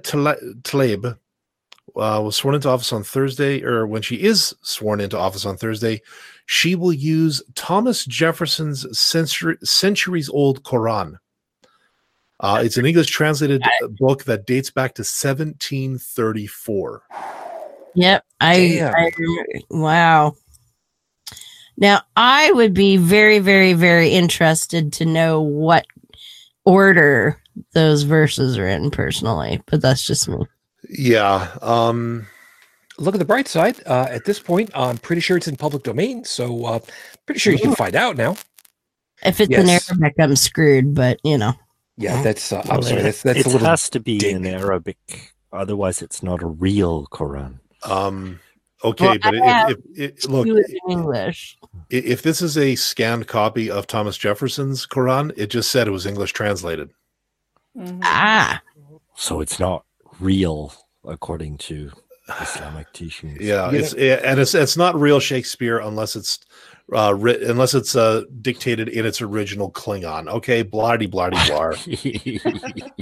[0.62, 1.04] Tlaib
[1.96, 5.56] uh, was sworn into office on Thursday, or when she is sworn into office on
[5.56, 6.00] Thursday,
[6.46, 11.18] she will use Thomas Jefferson's century, centuries old Quran.
[12.44, 13.62] Uh, it's an English translated
[13.98, 17.02] book that dates back to 1734.
[17.94, 18.24] Yep.
[18.38, 19.10] I, I.
[19.70, 20.36] Wow.
[21.78, 25.86] Now, I would be very, very, very interested to know what
[26.66, 27.40] order
[27.72, 30.36] those verses are in personally, but that's just me.
[30.90, 31.50] Yeah.
[31.62, 32.26] Um
[32.98, 33.80] look at the bright side.
[33.86, 36.78] Uh, at this point, I'm pretty sure it's in public domain, so uh,
[37.24, 38.36] pretty sure you can find out now.
[39.24, 39.88] If it's Yes.
[39.88, 40.94] in Arabic, I'm screwed.
[40.94, 41.54] But you know,
[41.96, 42.52] Yeah, that's.
[42.52, 43.00] Uh, I'm sorry.
[43.00, 43.66] it- That's that's it a little.
[43.68, 44.44] has to be in.
[44.46, 47.60] Arabic, otherwise it's not a real Quran.
[47.88, 48.40] Um,
[48.82, 51.56] okay, Well, but I have if, if, if, look, in English.
[51.64, 55.92] i- if this is a scanned copy of Thomas Jefferson's Quran, it just said it
[55.92, 56.90] was English translated.
[57.76, 58.00] Mhm.
[58.02, 58.60] Ah,
[59.16, 59.84] So it's not
[60.20, 60.72] real
[61.06, 61.90] according to
[62.40, 63.38] Islamic teachings.
[63.40, 66.38] Yeah, You it's and it's it's not real Shakespeare unless it's
[66.92, 70.28] uh writ, unless it's uh dictated in its original Klingon.
[70.28, 71.74] Okay, blardy blardy blar.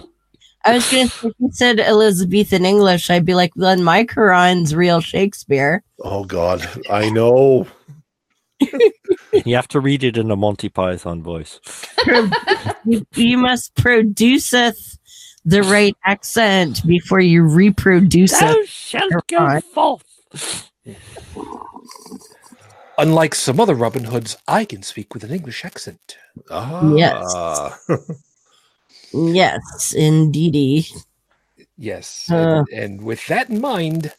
[0.64, 4.74] I was gonna say if you said Elizabethan English, I'd be like, then my Quran's
[4.74, 5.82] real Shakespeare.
[6.00, 7.66] oh God, I know.
[9.44, 11.60] you have to read it in a Monty Python voice.
[12.84, 14.98] You, you must produceth
[15.44, 18.68] the right accent before you reproduce it.
[18.68, 20.70] shalt go forth.
[22.98, 26.16] Unlike some other Robin Hoods, I can speak with an English accent.
[26.50, 27.78] Ah, Yes.
[29.14, 30.86] Yes, indeedy.
[31.76, 32.64] Yes, Uh.
[32.72, 34.14] and, and with that in mind,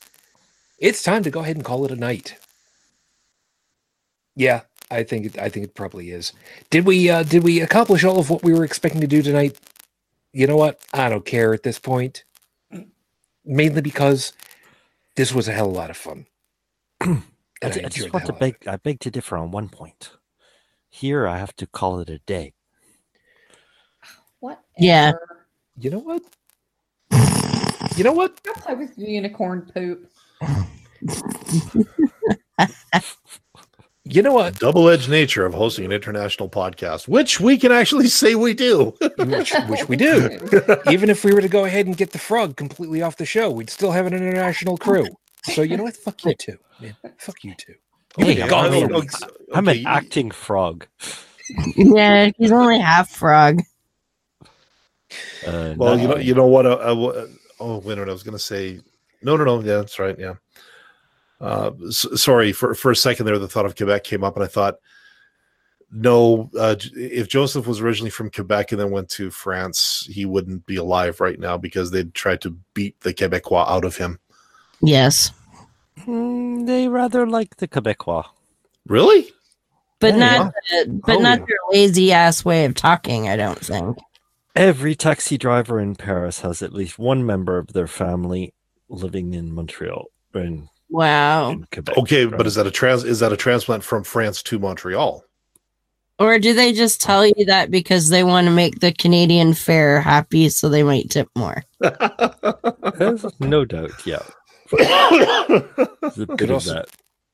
[0.78, 2.36] it's time to go ahead and call it a night.
[4.36, 6.32] Yeah, I think it, I think it probably is.
[6.70, 9.58] Did we uh, did we accomplish all of what we were expecting to do tonight?
[10.32, 10.80] You know what?
[10.94, 12.24] I don't care at this point.
[13.46, 14.34] Mainly because
[15.16, 16.26] this was a hell of a lot of fun.
[17.64, 18.60] I, I just want to hell out of it.
[18.60, 18.68] beg.
[18.68, 20.12] I beg to differ on one point.
[20.90, 22.54] Here, I have to call it a day.
[24.40, 24.62] What?
[24.78, 25.14] Yeah.
[25.78, 26.22] You know what?
[27.96, 28.42] You know what?
[28.42, 30.10] Go play with unicorn poop.
[34.06, 34.60] You know what?
[34.60, 38.94] double-edged nature of hosting an international podcast, which we can actually say we do.
[39.18, 40.40] Which, which we do.
[40.90, 43.50] Even if we were to go ahead and get the frog completely off the show,
[43.50, 45.06] we'd still have an international crew.
[45.54, 45.96] So you know what?
[45.96, 46.96] Fuck you too, man.
[47.18, 47.74] Fuck you too.
[48.18, 49.08] You've been Hey, gone I'm, for an-
[49.54, 50.86] I'm an acting frog.
[51.76, 53.62] Yeah, he's only half frog.
[55.46, 56.66] Uh, Well, no, you know, you know what?
[56.66, 57.28] Uh, uh,
[57.60, 58.10] oh, wait a minute.
[58.10, 58.80] I was going to say,
[59.22, 59.60] no, no, no.
[59.60, 60.18] Yeah, that's right.
[60.18, 60.34] Yeah.
[61.42, 63.38] Uh, s- sorry for for a second there.
[63.38, 64.76] The thought of Quebec came up, and I thought,
[65.92, 70.66] no, uh, if Joseph was originally from Quebec and then went to France, he wouldn't
[70.66, 74.20] be alive right now because they'd tried to beat the Quebecois out of him.
[74.82, 75.32] Yes,
[76.02, 78.26] Mm, they rather like the Quebecois.
[78.88, 79.30] Really?
[80.00, 81.46] but Yeah, not the, but Oh, not yeah.
[81.48, 83.30] your lazy ass way of talking.
[83.30, 83.98] I don't think.
[84.56, 88.54] Every taxi driver in Paris has at least one member of their family
[88.90, 91.52] living in Montreal in, Wow.
[91.52, 91.98] in Quebec.
[91.98, 93.04] Okay, but is that a trans?
[93.06, 95.24] Is that a transplant from France to Montreal?
[96.20, 100.00] Or do they just tell you that because they want to make the Canadian fare
[100.02, 101.64] happy, so they might tip more?
[103.40, 103.92] No doubt.
[104.06, 104.22] Yeah,
[104.72, 106.90] there's a bit of also- that.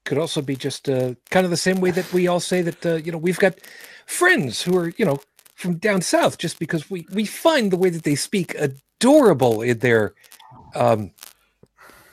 [0.05, 2.83] Could also be just uh, kind of the same way that we all say that
[2.85, 3.59] uh, you know we've got
[4.07, 5.19] friends who are you know
[5.53, 9.77] from down south just because we we find the way that they speak adorable in
[9.79, 10.15] their
[10.73, 11.11] um,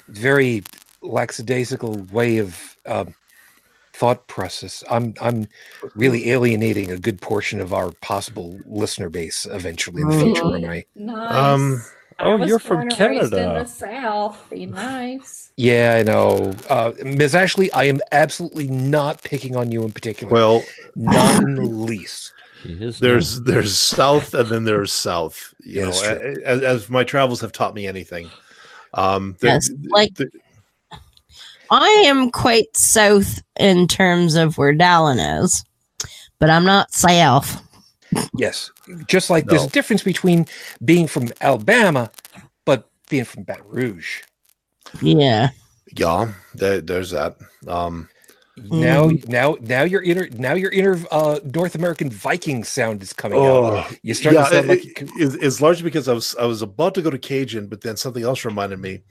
[0.09, 0.63] very
[1.01, 3.15] lackadaisical way of um,
[3.95, 4.85] thought process.
[4.91, 5.47] I'm I'm
[5.95, 10.57] really alienating a good portion of our possible listener base eventually in the future.
[10.57, 10.85] Am I?
[10.95, 11.35] Nice.
[11.35, 13.63] Um, I oh, was you're from born and raised In Canada.
[13.65, 15.51] the South, be nice.
[15.57, 17.35] Yeah, I know, uh, Ms.
[17.35, 17.71] Ashley.
[17.73, 20.33] I am absolutely not picking on you in particular.
[20.33, 20.63] well,
[20.95, 22.33] not in the least.
[22.63, 25.55] He is there's there's south and then there's south.
[25.65, 26.35] You Yeah, know, that's true.
[26.45, 28.31] a- as, as my travels have taught me anything.
[28.95, 30.31] Um, there- Yes, like- there-
[31.71, 35.65] I am quite south in terms of where Dallin is,
[36.39, 37.61] but I'm not south.
[38.37, 38.71] Yes,
[39.07, 40.47] just like there's a difference between
[40.85, 42.11] being from Alabama,
[42.65, 44.23] but being from Baton Rouge.
[45.03, 45.51] Yeah.
[45.97, 47.37] yeah, there, there's that.
[47.67, 48.09] Um,
[48.57, 49.31] Now, Mm-hmm.
[49.31, 53.77] now, now your inner, now your inner uh, North American Viking sound is coming oh,
[53.77, 53.95] out.
[54.03, 56.63] You start yeah, to sound like it- it's, it's largely because I was I was
[56.63, 59.03] about to go to Cajun, but then something else reminded me.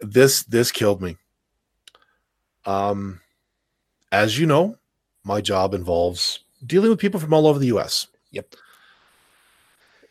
[0.00, 1.16] This this killed me.
[2.64, 3.20] Um,
[4.10, 4.76] as you know,
[5.22, 8.08] my job involves dealing with people from all over the U.S.
[8.32, 8.56] Yep.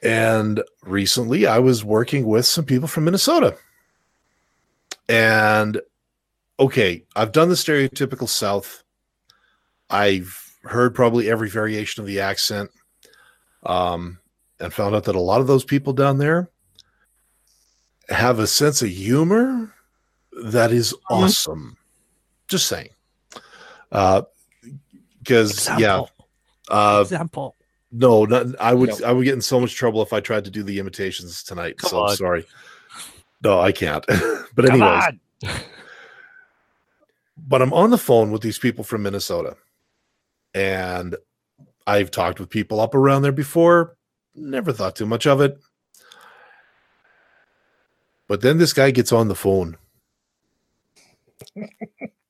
[0.04, 3.56] And recently, I was working with some people from Minnesota.
[5.08, 5.80] And
[6.60, 8.84] okay, I've done the stereotypical South.
[9.90, 12.72] I've heard probably every variation of the accent,
[13.64, 14.20] um,
[14.60, 16.50] and found out that a lot of those people down there
[18.10, 19.74] have a sense of humor
[20.44, 21.78] that is awesome.
[22.48, 22.90] Just saying.
[23.92, 24.24] Uh,
[25.20, 26.10] because yeah, Example.
[26.70, 27.56] uh, Example.
[27.92, 29.08] No, not, I would No.
[29.08, 31.78] I would get in so much trouble if I tried to do the imitations tonight.
[31.78, 32.16] Come so I'm on.
[32.16, 32.46] sorry.
[33.44, 34.06] No, I can't.
[34.56, 35.04] but anyways,
[37.38, 39.58] but I'm on the phone with these people from Minnesota,
[40.54, 41.16] and
[41.86, 43.98] I've talked with people up around there before.
[44.36, 45.58] Never thought too much of it.
[48.28, 49.76] But then this guy gets on the phone,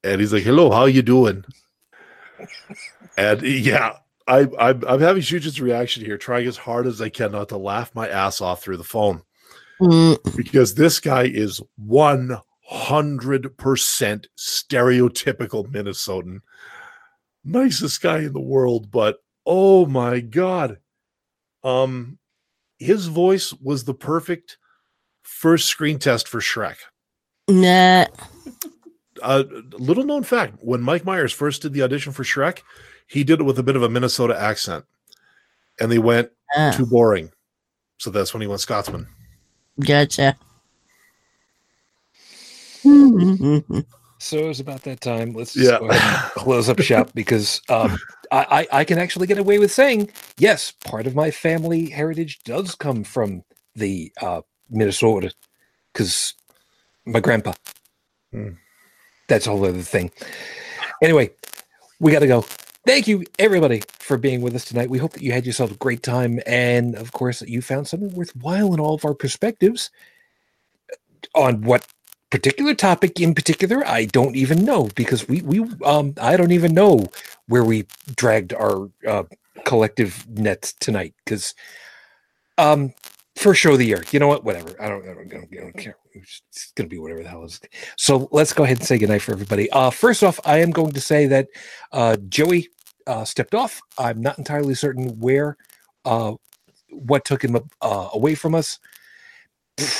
[0.04, 1.46] and he's like, "Hello, how you doing?"
[3.18, 3.98] And yeah,
[4.32, 7.58] I, I'm, I'm having Shujin's reaction here, trying as hard as I can not to
[7.58, 9.24] laugh my ass off through the phone
[9.82, 11.60] Mm, because this guy is
[11.90, 12.42] 100%
[14.38, 16.42] stereotypical Minnesotan.
[17.44, 20.78] Nicest guy in the world, but oh my god.
[21.64, 22.20] Um
[22.78, 24.58] his voice was the perfect
[25.24, 26.78] first screen test for Shrek.
[27.48, 28.06] nah.
[29.24, 29.44] A
[29.78, 32.62] little known fact, when Mike Myers first did the audition for Shrek,
[33.12, 34.86] he did it with a bit of a Minnesota accent.
[35.80, 37.32] And they went Ah, too boring.
[37.98, 39.08] So that's when he went Scotsman.
[39.80, 40.38] gotcha.
[44.20, 45.34] So it was about that time.
[45.34, 45.80] Let's Yeah.
[45.80, 47.98] go ahead and close up shop because um,
[48.32, 50.72] I, I, I can actually get away with saying yes.
[50.72, 53.44] Part of my family heritage does come from
[53.76, 55.34] the uh, Minnesota
[55.94, 56.34] because
[57.06, 57.54] my grandpa.
[58.32, 58.50] Hmm.
[59.28, 60.12] That's a whole other thing.
[61.02, 61.32] Anyway,
[62.00, 62.46] we got to go.
[62.86, 64.90] Thank you, everybody, for being with us tonight.
[64.90, 67.88] We hope that you had yourself a great time, and of course, that you found
[67.88, 69.82] something worthwhile in all of our perspectives
[71.36, 71.86] on what
[72.30, 76.74] particular topic in particular i don't even know because we we um i don't even
[76.74, 77.06] know
[77.48, 77.86] where we
[78.16, 79.24] dragged our uh
[79.66, 81.54] collective nets tonight because
[82.58, 82.94] um
[83.42, 84.04] first show of the year.
[84.12, 84.44] You know what?
[84.44, 84.76] Whatever.
[84.82, 85.98] I don't i don't, I don't, I don't care.
[86.14, 87.60] It's, it's gonna be whatever the hell is.
[87.98, 89.70] So let's go ahead and say goodnight for everybody.
[89.72, 91.48] Uh first off i am going to say that
[91.92, 92.70] uh joey
[93.08, 93.82] uh stepped off.
[93.98, 95.58] I'm not entirely certain where
[96.06, 96.34] uh
[96.90, 98.80] what took him uh, away from us.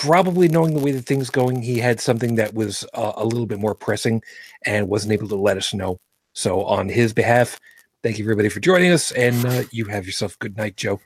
[0.02, 3.46] Probably knowing the way that things going he had something that was uh, a little
[3.46, 4.22] bit more pressing
[4.66, 5.98] and wasn't able to let us know.
[6.34, 7.60] So on his behalf
[8.04, 11.00] thank you everybody for joining us and uh, you have yourself a good night joe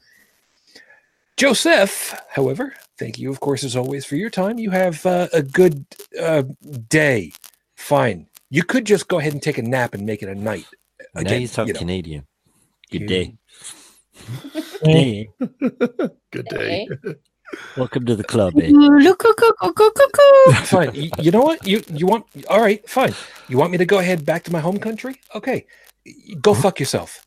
[1.37, 5.41] joseph however thank you of course as always for your time you have uh, a
[5.41, 5.85] good
[6.19, 6.43] uh,
[6.89, 7.31] day
[7.75, 10.65] fine you could just go ahead and take a nap and make it a night
[11.13, 11.79] now Again, you sound you know.
[11.79, 12.27] Canadian.
[12.91, 13.37] Good You- day.
[14.83, 15.29] Hey.
[16.31, 16.87] Good day.
[17.77, 18.69] Welcome to the club, eh?
[18.69, 20.55] Look, look, look, look, look, look, look.
[20.65, 23.13] fine you, you know what you you want all right fine
[23.47, 25.65] you want me to go ahead back to my home country okay
[26.41, 27.25] go fuck yourself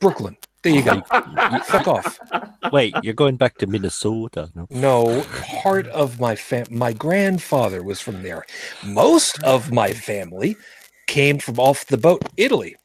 [0.00, 1.00] brooklyn there you go.
[1.64, 2.18] Fuck off.
[2.72, 4.50] Wait, you're going back to Minnesota?
[4.54, 4.66] No.
[4.70, 5.24] no
[5.62, 8.44] part of my fam my grandfather was from there.
[8.84, 10.56] Most of my family
[11.06, 12.76] came from off the boat italy.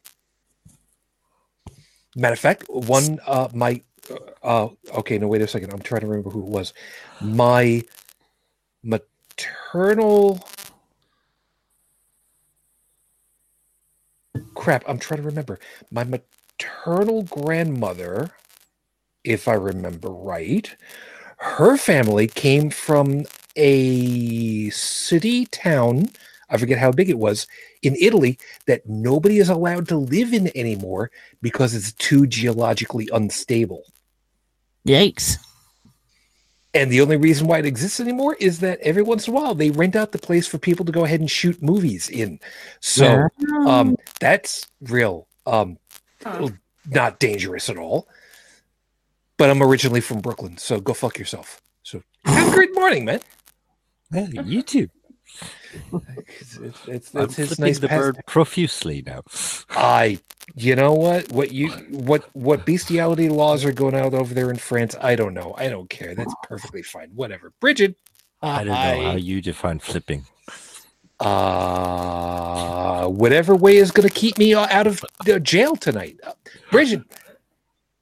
[2.16, 3.82] Matter of fact one uh my
[4.44, 5.72] uh okay no wait a second.
[5.72, 6.74] I'm trying to remember who it was.
[7.22, 7.84] My
[8.84, 10.40] maternal
[14.56, 15.60] crap i'm trying to remember.
[15.92, 16.28] My maternal
[17.30, 18.32] grandmother
[19.24, 20.76] if i remember right.
[21.40, 23.26] Her family came from
[23.56, 26.10] a city town
[26.50, 27.48] i forget how big it was
[27.82, 31.10] in italy that nobody is allowed to live in anymore
[31.42, 33.84] because it's too geologically unstable.
[34.88, 35.38] Yikes.
[36.74, 39.56] and the only reason why it exists anymore is that every once in a while
[39.56, 42.40] they rent out the place for people to go ahead and shoot movies in.
[42.80, 43.28] So
[43.66, 45.78] um that's real um
[46.24, 46.50] Huh.
[46.90, 48.08] not dangerous at all
[49.38, 53.20] but i'm originally from brooklyn so go fuck yourself so have a great morning man
[54.12, 54.90] Yeah, you too.
[56.40, 59.22] it's, it's, it's, I'm it's his flipping nice the past- bird profusely now.
[59.70, 60.20] I,
[60.56, 61.30] you know what?
[61.32, 64.96] What you what what bestiality laws are going out over there in France?
[65.02, 65.54] I don't know.
[65.58, 66.16] I don't care.
[66.16, 67.10] That's perfectly fine.
[67.14, 67.52] Whatever.
[67.60, 67.96] Bridget.
[68.42, 70.26] I don't know how you define flipping.
[71.20, 76.20] Uh, whatever way is going to keep me uh, out of the jail tonight.
[76.24, 76.34] Uh,
[76.72, 77.02] Bridget,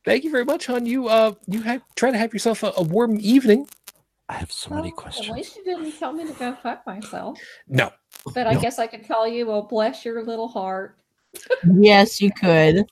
[0.03, 0.85] thank you very much, hon.
[0.85, 3.67] You uh, you have try to have yourself a, a warm evening.
[4.27, 5.29] I have so many Well, At questions.
[5.29, 7.39] least you didn't tell me to go fuck myself.
[7.67, 7.91] No,
[8.33, 8.59] But I No.
[8.59, 10.97] guess I could tell you, well, bless your little heart.
[11.77, 12.85] Yes, you could.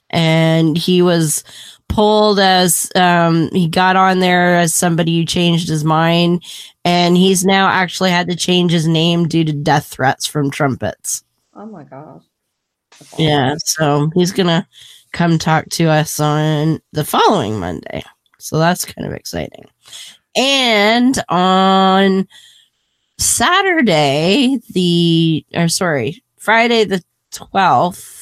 [0.10, 1.44] and he was
[1.90, 6.44] pulled as um, he got on there as somebody who changed his mind,
[6.86, 11.24] and he's now actually had to change his name due to death threats from trumpets.
[11.56, 12.22] Oh my god.
[13.00, 14.68] That's Yeah, so he's gonna
[15.14, 18.04] come talk to us on the following Monday.
[18.40, 19.66] So that's kind of exciting.
[20.36, 22.28] And on
[23.18, 27.04] Saturday, the or sorry, Friday the
[27.34, 28.17] 12th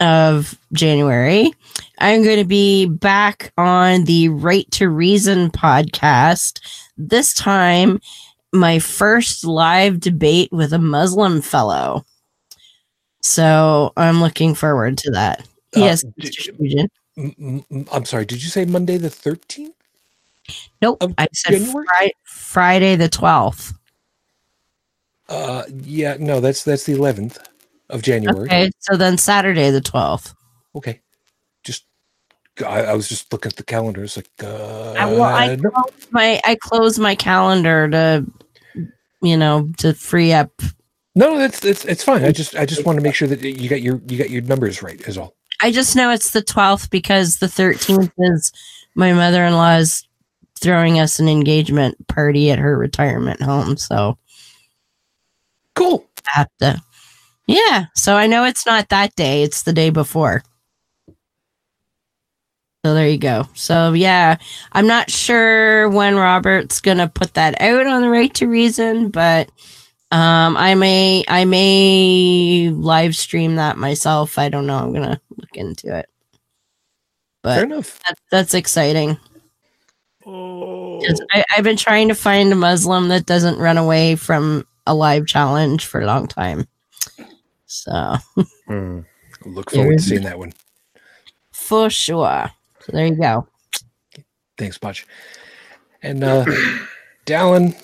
[0.00, 1.52] of January,
[1.98, 6.60] I'm going to be back on the Right to Reason podcast.
[6.96, 8.00] This time,
[8.52, 12.04] my first live debate with a Muslim fellow.
[13.22, 15.40] So I'm looking forward to that.
[15.76, 16.56] Uh, yes, Mr.
[16.56, 16.88] Fusion.
[17.16, 18.24] m- m- m- I'm sorry.
[18.24, 19.72] Did you say Monday the 13th?
[20.82, 21.02] Nope.
[21.18, 23.74] I said Fri- Friday the 12th.
[25.28, 27.38] Uh, yeah, no, that's that's the 11th
[27.90, 28.44] of January.
[28.44, 28.70] Okay.
[28.78, 30.34] So then Saturday the 12th.
[30.74, 31.00] Okay.
[31.62, 31.84] Just,
[32.64, 34.04] I, I was just looking at the calendar.
[34.04, 35.70] It's like, uh, I, well, I no.
[35.70, 38.26] closed my I closed my calendar to
[39.22, 40.50] you know to free up.
[41.14, 42.24] no, that's it's it's fine.
[42.24, 44.42] I just I just want to make sure that you got your you got your
[44.42, 45.00] numbers right.
[45.02, 45.36] Is all.
[45.62, 48.50] I just know it's the 12th because the 13th is
[48.94, 50.08] my mother-in-law's
[50.58, 53.76] throwing us an engagement party at her retirement home.
[53.76, 54.16] So
[55.80, 56.06] Cool.
[56.26, 56.82] I have to
[57.50, 60.42] Yeah, so I know it's not that day, it's the day before.
[62.84, 63.46] So there you go.
[63.54, 64.36] So yeah,
[64.72, 69.50] I'm not sure when Robert's gonna put that out on the right to reason, but
[70.12, 74.38] um I may I may live stream that myself.
[74.38, 74.78] I don't know.
[74.78, 76.08] I'm gonna look into it.
[77.42, 77.98] Fair But enough.
[78.06, 79.18] that, that's exciting.
[80.26, 84.66] Oh, 'Cause I, I've been trying to find a Muslim that doesn't run away from
[84.86, 86.66] a live challenge for a long time.
[87.72, 88.16] So
[88.66, 89.00] Hmm.
[89.46, 90.52] Look forward to seeing that one.
[91.52, 92.50] for sure.
[92.80, 93.46] So there you go.
[94.58, 95.06] Thanks much.
[96.02, 96.44] And uh
[97.26, 97.74] Dallin,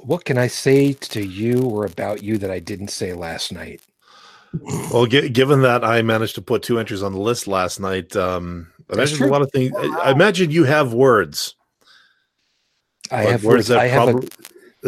[0.00, 3.82] what can I say to you or about you that I didn't say last night?
[4.90, 8.16] Well, gi- given that I managed to put two entries on the list last night,
[8.16, 9.72] um, I imagine a lot of things.
[9.76, 11.54] I, I imagine you have words.
[13.10, 14.28] I have words words, that I have a probably-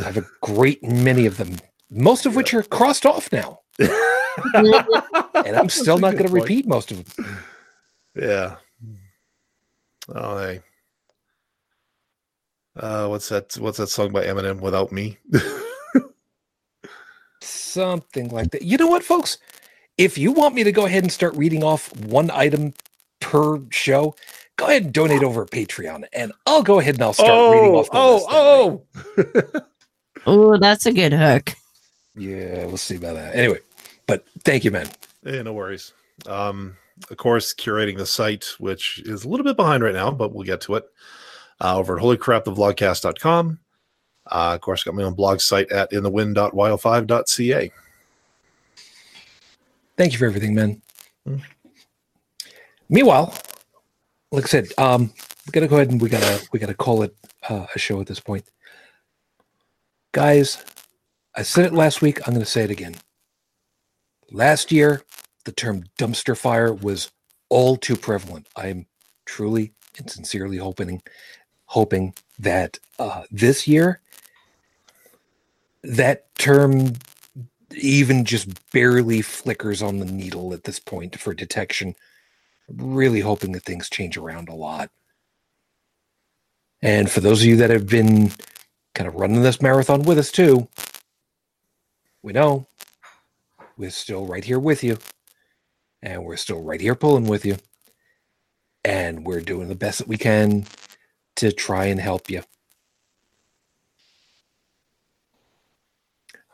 [0.01, 1.59] I have a great many of them,
[1.91, 6.91] most of which are crossed off now, and I'm still not going to repeat most
[6.91, 7.27] of them.
[8.15, 8.57] Yeah.
[10.15, 10.61] Oh, hey.
[12.77, 13.55] Uh, what's that?
[13.59, 14.61] What's that song by Eminem?
[14.61, 15.19] Without me.
[17.41, 18.63] Something like that.
[18.63, 19.39] You know what, folks?
[19.97, 22.75] If you want me to go ahead and start reading off one item
[23.21, 24.15] per show,
[24.57, 27.75] go ahead and donate over at Patreon, and I'll go ahead and I'll start reading
[27.75, 28.27] off the list.
[28.29, 28.83] oh,
[29.57, 29.61] oh.
[30.27, 31.55] Oh, that's a good hook.
[32.17, 33.35] Yeah, we'll see about that.
[33.35, 33.59] Anyway,
[34.07, 34.89] but thank you, man.
[35.25, 35.93] Hey, no worries.
[36.27, 36.77] Um,
[37.11, 40.45] of course, curating the site, which is a little bit behind right now, but we'll
[40.45, 40.85] get to it.
[41.61, 43.59] Uh, over at holycrapthevlogcast.com.
[44.27, 47.73] Uh, of course, got my own blog site at inthewind.wild5.ca.
[49.97, 50.83] Thank you for everything, man.
[51.29, 51.43] Mm.
[52.89, 53.35] Meanwhile,
[54.33, 55.13] like I said, um,
[55.47, 57.15] we gotta go ahead and we gotta we gotta call it
[57.49, 58.45] uh, a show at this point,
[60.13, 60.65] guys.
[61.37, 62.27] I said it last week.
[62.27, 62.97] I'm gonna say it again.
[64.31, 65.03] Last year,
[65.45, 67.11] the term dumpster fire was
[67.49, 68.49] all too prevalent.
[68.57, 68.87] I'm
[69.27, 71.03] truly and sincerely hoping
[71.67, 74.01] hoping that uh, this year
[75.83, 76.95] that term
[77.77, 81.95] even just barely flickers on the needle at this point for detection.
[82.69, 84.91] Really hoping that things change around a lot.
[86.83, 88.31] And for those of you that have been
[88.95, 90.69] kind of running this marathon with us too,
[92.25, 92.67] we know
[93.77, 94.99] we're still right here with you.
[96.03, 97.59] And we're still right here pulling with you.
[98.83, 100.65] And we're doing the best that we can
[101.37, 102.43] to try and help you.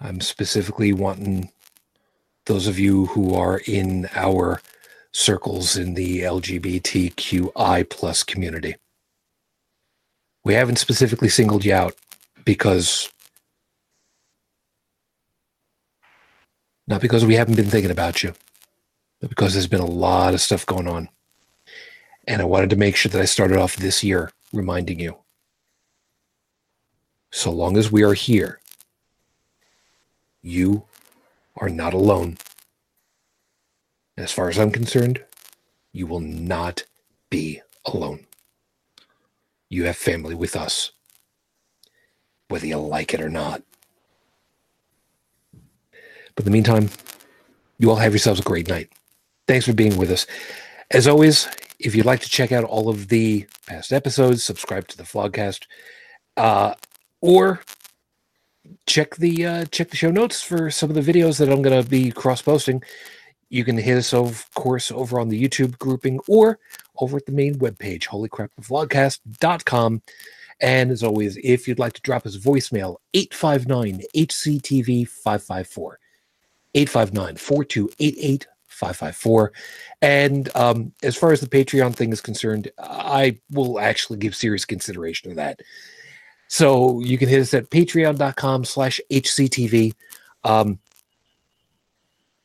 [0.00, 1.50] I'm specifically wanting
[2.46, 4.60] those of you who are in our
[5.12, 8.74] circles in the LGBTQI plus community.
[10.42, 11.94] We haven't specifically singled you out
[12.44, 13.12] because
[16.90, 18.34] not because we haven't been thinking about you,
[19.20, 21.08] but because there's been a lot of stuff going on.
[22.26, 25.16] And I wanted to make sure that I started off this year reminding you.
[27.30, 28.58] So long as we are here,
[30.42, 30.82] you
[31.56, 32.38] are not alone.
[34.16, 35.24] As far as I'm concerned,
[35.92, 36.84] you will not
[37.30, 38.26] be alone.
[39.68, 40.90] You have family with us,
[42.48, 43.62] whether you like it or not.
[46.40, 46.88] But in the meantime,
[47.78, 48.90] you all have yourselves a great night.
[49.46, 50.26] Thanks for being with us.
[50.90, 51.46] As always,
[51.78, 55.66] if you'd like to check out all of the past episodes, subscribe to the vlogcast,
[56.38, 56.72] uh,
[57.20, 57.60] or
[58.86, 61.82] check the uh, check the show notes for some of the videos that I'm going
[61.82, 62.82] to be cross posting.
[63.50, 66.58] You can hit us, of course, over on the YouTube grouping or
[67.00, 70.00] over at the main webpage, holycrapthevlogcast.com.
[70.62, 75.98] And as always, if you'd like to drop us a voicemail, 859 HCTV 554.
[76.74, 79.52] 859 4288 554.
[80.02, 84.64] And um, as far as the Patreon thing is concerned, I will actually give serious
[84.64, 85.60] consideration to that.
[86.48, 89.94] So you can hit us at patreon.com slash HCTV.
[90.42, 90.78] Um,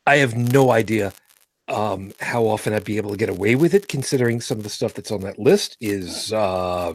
[0.06, 1.12] I have no idea
[1.68, 4.70] um, how often I'd be able to get away with it, considering some of the
[4.70, 6.94] stuff that's on that list is uh,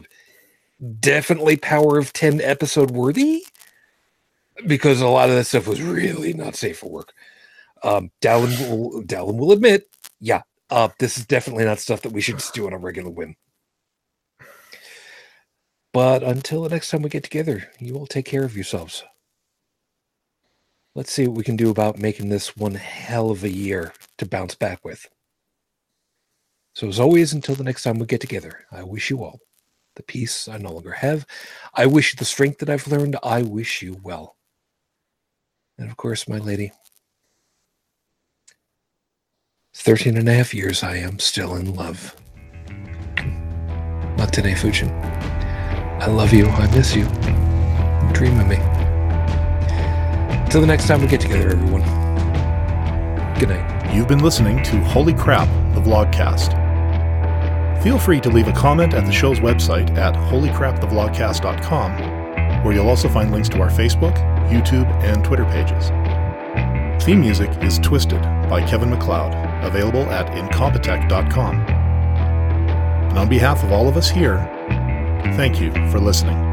[1.00, 3.44] definitely Power of 10 episode worthy
[4.66, 7.12] because a lot of that stuff was really not safe for work.
[7.84, 9.88] Um, Dallin will, Dallin will admit,
[10.20, 13.10] yeah, uh, this is definitely not stuff that we should just do on a regular
[13.10, 13.36] whim.
[15.92, 19.04] But until the next time we get together, you all take care of yourselves.
[20.94, 24.26] Let's see what we can do about making this one hell of a year to
[24.26, 25.06] bounce back with.
[26.74, 29.40] So, as always, until the next time we get together, I wish you all
[29.96, 31.26] the peace I no longer have.
[31.74, 33.16] I wish you the strength that I've learned.
[33.22, 34.36] I wish you well.
[35.78, 36.72] And of course, my lady,
[39.74, 42.14] 13 and a half years I am still in love.
[44.32, 44.90] Today, Fujin.
[46.00, 46.46] I love you.
[46.46, 47.04] I miss you.
[48.14, 48.56] Dream of me.
[50.44, 51.82] Until the next time we get together, everyone.
[53.38, 53.94] Good night.
[53.94, 56.54] You've been listening to Holy Crap, the Vlogcast.
[57.82, 63.10] Feel free to leave a comment at the show's website at holycrapthevlogcast.com, where you'll also
[63.10, 64.16] find links to our Facebook,
[64.48, 65.90] YouTube, and Twitter pages.
[67.04, 71.56] Theme music is Twisted by Kevin MacLeod, available at incompetech.com.
[73.10, 74.38] And on behalf of all of us here,
[75.36, 76.51] thank you for listening.